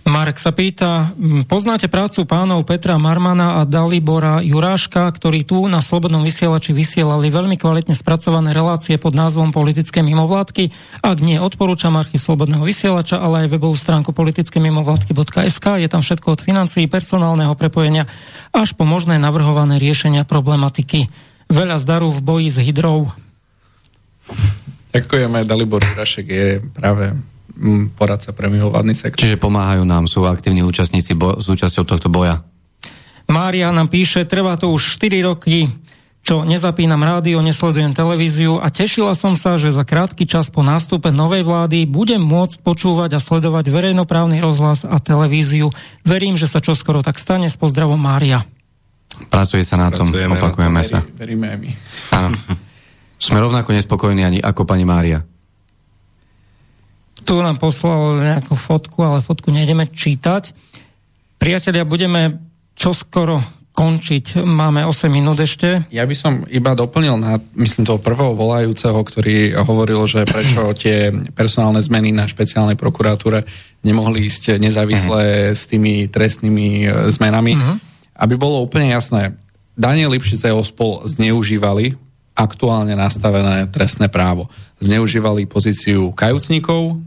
[0.04, 1.16] Marek sa pýta,
[1.48, 7.56] poznáte prácu pánov Petra Marmana a Dalibora Juráška, ktorí tu na Slobodnom vysielači vysielali veľmi
[7.56, 10.76] kvalitne spracované relácie pod názvom Politické mimovládky.
[11.00, 15.80] Ak nie, odporúčam archív Slobodného vysielača, ale aj webovú stránku politické mimovládky.sk.
[15.80, 18.04] Je tam všetko od financií, personálneho prepojenia
[18.52, 21.08] až po možné navrhované riešenia problematiky.
[21.48, 23.08] Veľa zdaru v boji s hydrou.
[24.92, 27.33] Ďakujeme, Dalibor Jurášek je práve
[27.94, 29.22] poradca pre mimovládny sektor.
[29.22, 32.42] Čiže pomáhajú nám, sú aktívni účastníci bo- súčasťou tohto boja.
[33.30, 35.72] Mária nám píše, trvá to už 4 roky,
[36.24, 41.12] čo nezapínam rádio, nesledujem televíziu a tešila som sa, že za krátky čas po nástupe
[41.12, 45.76] novej vlády budem môcť počúvať a sledovať verejnoprávny rozhlas a televíziu.
[46.08, 47.52] Verím, že sa čoskoro tak stane.
[47.52, 48.40] S pozdravom Mária.
[49.28, 51.00] Pracuje sa na tom, Pracujeme opakujeme Verí, sa.
[51.04, 51.70] Veríme aj my.
[52.16, 52.38] Áno.
[53.20, 55.28] Sme rovnako nespokojní ani ako pani Mária.
[57.24, 60.52] Tu nám poslal nejakú fotku, ale fotku nejdeme čítať.
[61.40, 62.40] Priatelia, budeme
[62.76, 64.46] čoskoro končiť.
[64.46, 65.90] Máme 8 minút ešte.
[65.90, 71.10] Ja by som iba doplnil na, myslím, toho prvého volajúceho, ktorý hovoril, že prečo tie
[71.34, 73.42] personálne zmeny na špeciálnej prokuratúre
[73.82, 77.54] nemohli ísť nezávisle s tými trestnými e, zmenami.
[77.58, 77.74] Mhm.
[78.14, 79.34] Aby bolo úplne jasné,
[79.74, 81.98] Daniel Lipšic a jeho spol zneužívali
[82.38, 84.50] aktuálne nastavené trestné právo.
[84.78, 87.02] Zneužívali pozíciu kajúcnikov,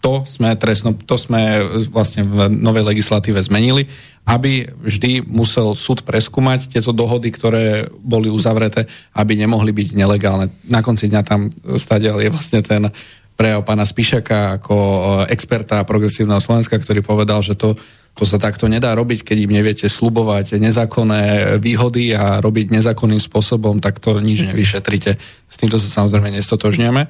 [0.00, 1.60] to sme, trestno, to sme
[1.92, 3.84] vlastne v novej legislatíve zmenili,
[4.24, 10.48] aby vždy musel súd preskúmať tieto dohody, ktoré boli uzavreté, aby nemohli byť nelegálne.
[10.64, 12.88] Na konci dňa tam stadial je vlastne ten
[13.36, 15.00] prejav pána Spišaka ako e,
[15.32, 17.72] experta progresívneho Slovenska, ktorý povedal, že to,
[18.12, 23.80] to sa takto nedá robiť, keď im neviete slubovať nezákonné výhody a robiť nezákonným spôsobom,
[23.80, 25.16] tak to nič nevyšetrite.
[25.48, 27.02] S týmto sa samozrejme nestotožňujeme.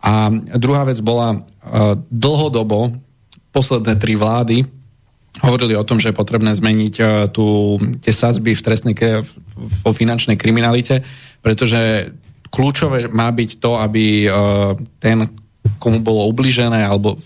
[0.00, 1.40] A druhá vec bola uh,
[2.08, 2.92] dlhodobo,
[3.52, 4.64] posledné tri vlády
[5.40, 8.94] hovorili o tom, že je potrebné zmeniť uh, tu, tie sadzby v trestnej,
[9.84, 11.04] vo finančnej kriminalite,
[11.44, 12.12] pretože
[12.48, 15.28] kľúčové má byť to, aby uh, ten,
[15.76, 17.20] komu bolo ubližené, alebo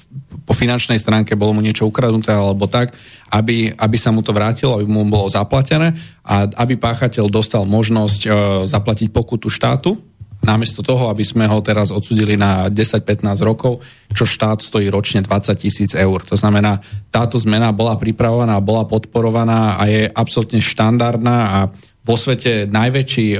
[0.44, 2.92] po finančnej stránke bolo mu niečo ukradnuté, alebo tak,
[3.32, 8.28] aby, aby sa mu to vrátilo, aby mu bolo zaplatené a aby páchateľ dostal možnosť
[8.68, 9.96] zaplatiť pokutu štátu,
[10.44, 13.80] namiesto toho, aby sme ho teraz odsudili na 10-15 rokov,
[14.12, 16.20] čo štát stojí ročne 20 tisíc eur.
[16.28, 21.58] To znamená, táto zmena bola pripravovaná, bola podporovaná a je absolútne štandardná a
[22.04, 23.38] vo svete najväčší e,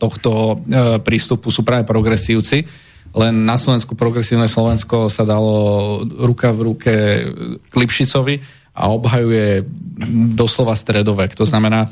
[0.00, 0.54] tohto e,
[1.04, 2.64] prístupu sú práve progresívci.
[3.12, 6.94] Len na Slovensku progresívne Slovensko sa dalo ruka v ruke
[7.68, 8.40] k Lipšicovi
[8.78, 9.66] a obhajuje
[10.38, 11.34] doslova stredovek.
[11.36, 11.90] To znamená,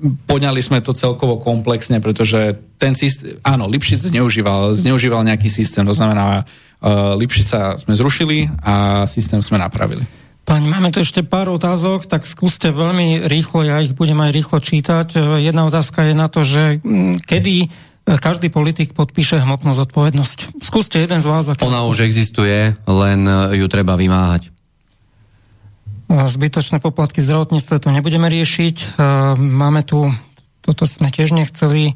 [0.00, 5.92] poňali sme to celkovo komplexne, pretože ten systém, áno, Lipšic zneužíval, zneužíval nejaký systém, to
[5.92, 6.42] znamená,
[6.80, 10.02] uh, Lipšica sme zrušili a systém sme napravili.
[10.48, 14.58] Pani, máme tu ešte pár otázok, tak skúste veľmi rýchlo, ja ich budem aj rýchlo
[14.58, 15.08] čítať.
[15.14, 17.66] E, Jedna otázka je na to, že mm, kedy e,
[18.18, 20.58] každý politik podpíše hmotnú zodpovednosť.
[20.58, 21.46] Skúste jeden z vás.
[21.46, 21.62] Aký...
[21.62, 23.20] Ona už existuje, len
[23.54, 24.50] ju treba vymáhať.
[26.10, 28.98] Zbytočné poplatky v zdravotníctve to nebudeme riešiť.
[29.38, 30.10] Máme tu,
[30.58, 31.94] toto sme tiež nechceli.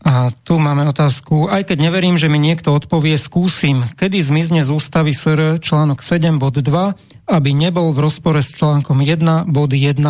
[0.00, 4.72] A tu máme otázku, aj keď neverím, že mi niekto odpovie, skúsim, kedy zmizne z
[4.72, 10.00] ústavy SR článok 7 bod 2, aby nebol v rozpore s článkom 1 bod 1.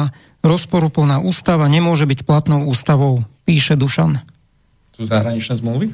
[0.46, 4.22] Rozporuplná ústava nemôže byť platnou ústavou, píše Dušan.
[4.94, 5.90] Sú zahraničné zmluvy?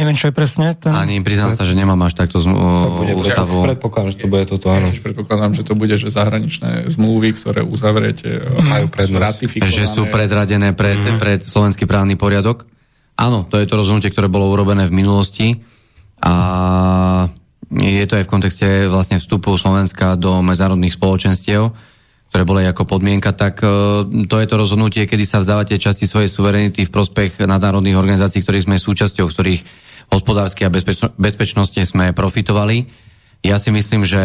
[0.00, 0.96] Neviem, čo je presne ten...
[0.96, 2.56] Ani priznám sa, že nemám až takto zm-
[3.04, 3.60] bude, ústavu.
[3.68, 4.88] predpokladám, že to bude toto, Ja áno.
[4.88, 9.60] tiež predpokladám, že to bude, že zahraničné zmluvy, ktoré uzavriete, Majú prednosť.
[9.60, 11.20] Že sú predradené pred, mm-hmm.
[11.20, 12.64] pred slovenský právny poriadok.
[13.20, 15.60] Áno, to je to rozhodnutie, ktoré bolo urobené v minulosti
[16.24, 16.32] a
[17.70, 21.70] je to aj v kontexte vlastne vstupu Slovenska do medzinárodných spoločenstiev,
[22.32, 23.68] ktoré boli ako podmienka, tak e,
[24.26, 28.66] to je to rozhodnutie, kedy sa vzdávate časti svojej suverenity v prospech nadnárodných organizácií, ktorých
[28.70, 29.62] sme súčasťou, v ktorých
[30.10, 32.90] hospodársky a bezpečno- bezpečnostne sme profitovali.
[33.40, 34.24] Ja si myslím, že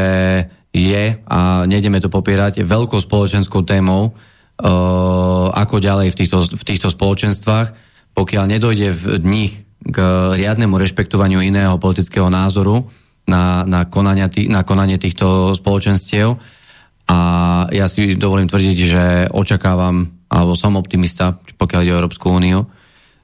[0.75, 4.11] je, a nejdeme to popierať, veľkou spoločenskou témou, e,
[5.55, 7.67] ako ďalej v týchto, v týchto spoločenstvách,
[8.11, 9.53] pokiaľ nedojde v nich
[9.85, 9.97] k
[10.35, 12.89] riadnemu rešpektovaniu iného politického názoru
[13.29, 16.35] na, na, konania na konanie týchto spoločenstiev.
[17.05, 17.19] A
[17.69, 22.65] ja si dovolím tvrdiť, že očakávam, alebo som optimista, pokiaľ ide o Európsku úniu,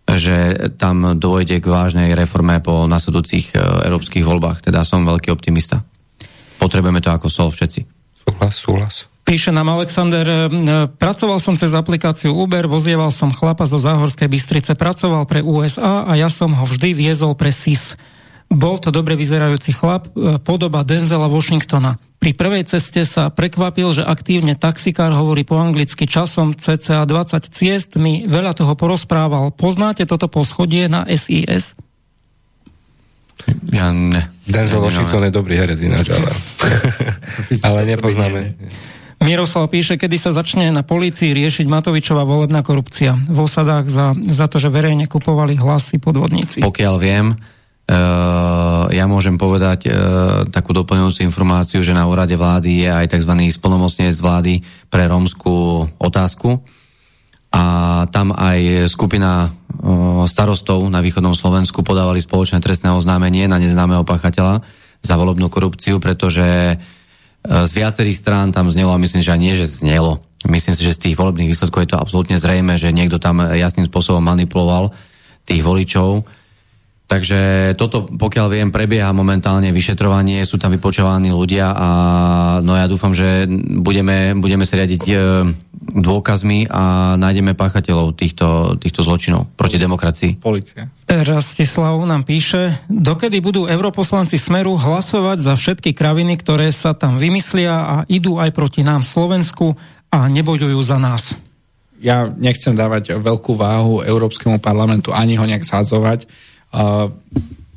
[0.09, 4.65] že tam dôjde k vážnej reforme po nasledujúcich e, európskych voľbách.
[4.65, 5.85] Teda som veľký optimista.
[6.57, 7.81] Potrebujeme to ako sol všetci.
[8.27, 8.95] Súhlas, súhlas.
[9.21, 10.37] Píše nám Alexander, e,
[10.89, 16.17] pracoval som cez aplikáciu Uber, vozieval som chlapa zo Záhorskej Bystrice, pracoval pre USA a
[16.17, 17.95] ja som ho vždy viezol pre SIS.
[18.51, 21.95] Bol to dobre vyzerajúci chlap, e, podoba Denzela Washingtona.
[22.19, 27.95] Pri prvej ceste sa prekvapil, že aktívne taxikár hovorí po anglicky časom cca 20 ciest,
[27.95, 29.55] mi veľa toho porozprával.
[29.55, 31.79] Poznáte toto poschodie na SIS?
[33.71, 34.29] Ja ne.
[34.45, 36.29] Denzel Washington je dobrý herec ináč, ale,
[37.71, 38.59] ale nepoznáme.
[39.23, 44.45] Miroslav píše, kedy sa začne na polícii riešiť Matovičová volebná korupcia v osadách za, za
[44.51, 46.59] to, že verejne kupovali hlasy podvodníci.
[46.59, 47.37] Pokiaľ viem,
[48.91, 49.93] ja môžem povedať uh,
[50.47, 53.33] takú doplňujúcu informáciu, že na úrade vlády je aj tzv.
[53.51, 56.63] spolnomocnec vlády pre rómskú otázku
[57.51, 57.63] a
[58.15, 64.63] tam aj skupina uh, starostov na východnom Slovensku podávali spoločné trestné oznámenie na neznámeho pachateľa
[65.03, 66.77] za volebnú korupciu, pretože
[67.41, 70.21] z viacerých strán tam znelo, a myslím, že aj nie, že znelo.
[70.45, 73.89] Myslím si, že z tých volebných výsledkov je to absolútne zrejme, že niekto tam jasným
[73.89, 74.93] spôsobom manipuloval
[75.49, 76.21] tých voličov.
[77.11, 81.89] Takže toto, pokiaľ viem, prebieha momentálne vyšetrovanie, sú tam vypočovaní ľudia a
[82.63, 83.51] no ja dúfam, že
[83.83, 85.15] budeme, budeme sa riadiť e,
[85.91, 90.39] dôkazmi a nájdeme páchateľov týchto, týchto zločinov proti demokracii.
[90.39, 90.87] Polícia.
[91.03, 97.75] Rastislav nám píše, dokedy budú europoslanci Smeru hlasovať za všetky kraviny, ktoré sa tam vymyslia
[97.75, 99.75] a idú aj proti nám Slovensku
[100.15, 101.35] a nebojujú za nás.
[101.99, 106.50] Ja nechcem dávať veľkú váhu Európskemu parlamentu ani ho nejak zhadzovať Uh,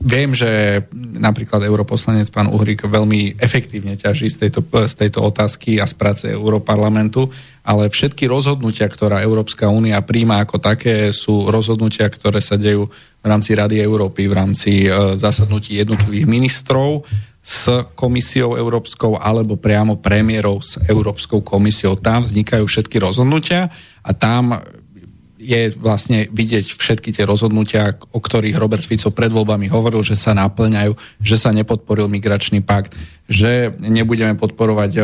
[0.04, 5.88] viem, že napríklad europoslanec pán Uhrik veľmi efektívne ťaží z tejto, z tejto otázky a
[5.88, 7.32] z práce Európarlamentu,
[7.64, 12.92] ale všetky rozhodnutia, ktorá Európska únia príjma ako také, sú rozhodnutia, ktoré sa dejú
[13.24, 17.08] v rámci Rady Európy, v rámci uh, zasadnutí jednotlivých ministrov
[17.44, 21.96] s komisiou európskou alebo priamo premiérov s Európskou komisiou.
[21.96, 23.68] Tam vznikajú všetky rozhodnutia
[24.04, 24.60] a tam
[25.44, 30.32] je vlastne vidieť všetky tie rozhodnutia, o ktorých Robert Fico pred voľbami hovoril, že sa
[30.32, 32.96] naplňajú, že sa nepodporil migračný pakt,
[33.28, 35.02] že nebudeme podporovať e,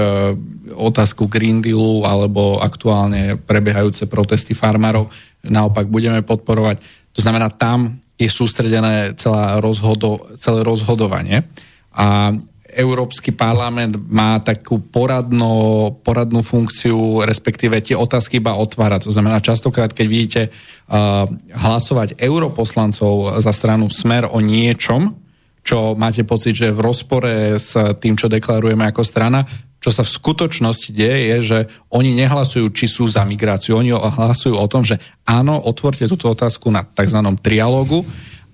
[0.73, 5.12] otázku Green Dealu alebo aktuálne prebiehajúce protesty farmárov.
[5.45, 6.81] Naopak budeme podporovať.
[7.12, 11.45] To znamená, tam je sústredené celá rozhodo, celé rozhodovanie.
[11.93, 12.33] A
[12.75, 19.03] Európsky parlament má takú poradno, poradnú funkciu, respektíve tie otázky iba otvára.
[19.03, 25.19] To znamená, častokrát, keď vidíte uh, hlasovať europoslancov za stranu Smer o niečom,
[25.61, 29.45] čo máte pocit, že je v rozpore s tým, čo deklarujeme ako strana,
[29.81, 33.81] čo sa v skutočnosti deje, je, že oni nehlasujú, či sú za migráciu.
[33.81, 37.17] Oni hlasujú o tom, že áno, otvorte túto otázku na tzv.
[37.41, 38.05] trialógu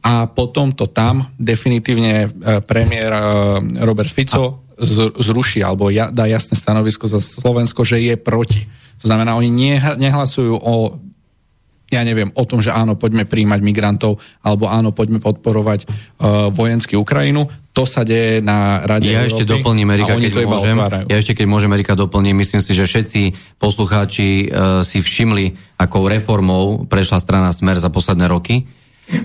[0.06, 2.28] a potom to tam definitívne e,
[2.62, 3.20] premiér e,
[3.82, 4.62] Robert Fico
[5.18, 8.68] zruší alebo dá jasné stanovisko za Slovensko, že je proti.
[9.00, 11.00] To znamená, oni nehlasujú o
[11.86, 16.98] ja neviem, o tom, že áno, poďme príjmať migrantov, alebo áno, poďme podporovať uh, vojensky
[16.98, 17.46] Ukrajinu.
[17.78, 20.76] To sa deje na Rade Ja Európy, ešte doplním, Erika, keď môžem.
[20.82, 21.06] Otvárajú.
[21.06, 22.42] Ja ešte keď môžem, Erika, doplním.
[22.42, 23.22] Myslím si, že všetci
[23.62, 28.66] poslucháči uh, si všimli, akou reformou prešla strana Smer za posledné roky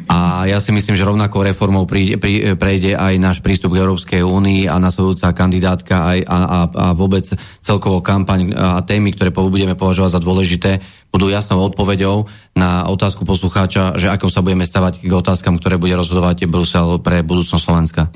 [0.05, 4.21] a ja si myslím, že rovnakou reformou príde, prí, prejde aj náš prístup k Európskej
[4.21, 7.25] únii a nasledujúca kandidátka aj, a, a, a vôbec
[7.65, 10.71] celkovo kampaň a témy, ktoré budeme považovať za dôležité,
[11.09, 15.97] budú jasnou odpoveďou na otázku poslucháča, že ako sa budeme stavať k otázkam, ktoré bude
[15.97, 18.13] rozhodovať Brusel pre budúcnosť Slovenska.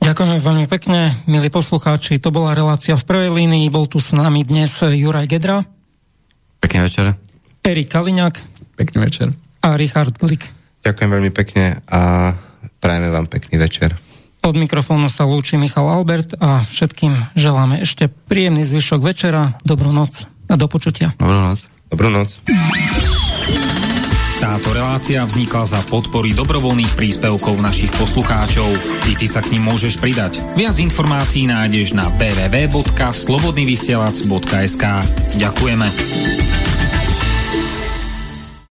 [0.00, 2.16] Ďakujeme veľmi pekne, milí poslucháči.
[2.24, 3.68] To bola relácia v prvej línii.
[3.68, 5.66] Bol tu s nami dnes Juraj Gedra.
[6.56, 7.12] Pekný večer.
[7.60, 8.34] Erik Kaliňák.
[8.80, 9.28] Pekný večer.
[9.60, 10.59] A Richard Glik.
[10.80, 12.32] Ďakujem veľmi pekne a
[12.80, 13.92] prajeme vám pekný večer.
[14.40, 20.24] Od mikrofónu sa lúči Michal Albert a všetkým želáme ešte príjemný zvyšok večera, dobrú noc
[20.48, 21.12] a do počutia.
[21.20, 21.68] Dobrú noc.
[21.92, 22.40] Dobrú noc.
[24.40, 28.72] Táto relácia vznikla za podpory dobrovoľných príspevkov našich poslucháčov.
[29.12, 30.40] I ty sa k ním môžeš pridať.
[30.56, 34.84] Viac informácií nájdeš na www.slobodnyvysielac.sk
[35.36, 36.69] Ďakujeme.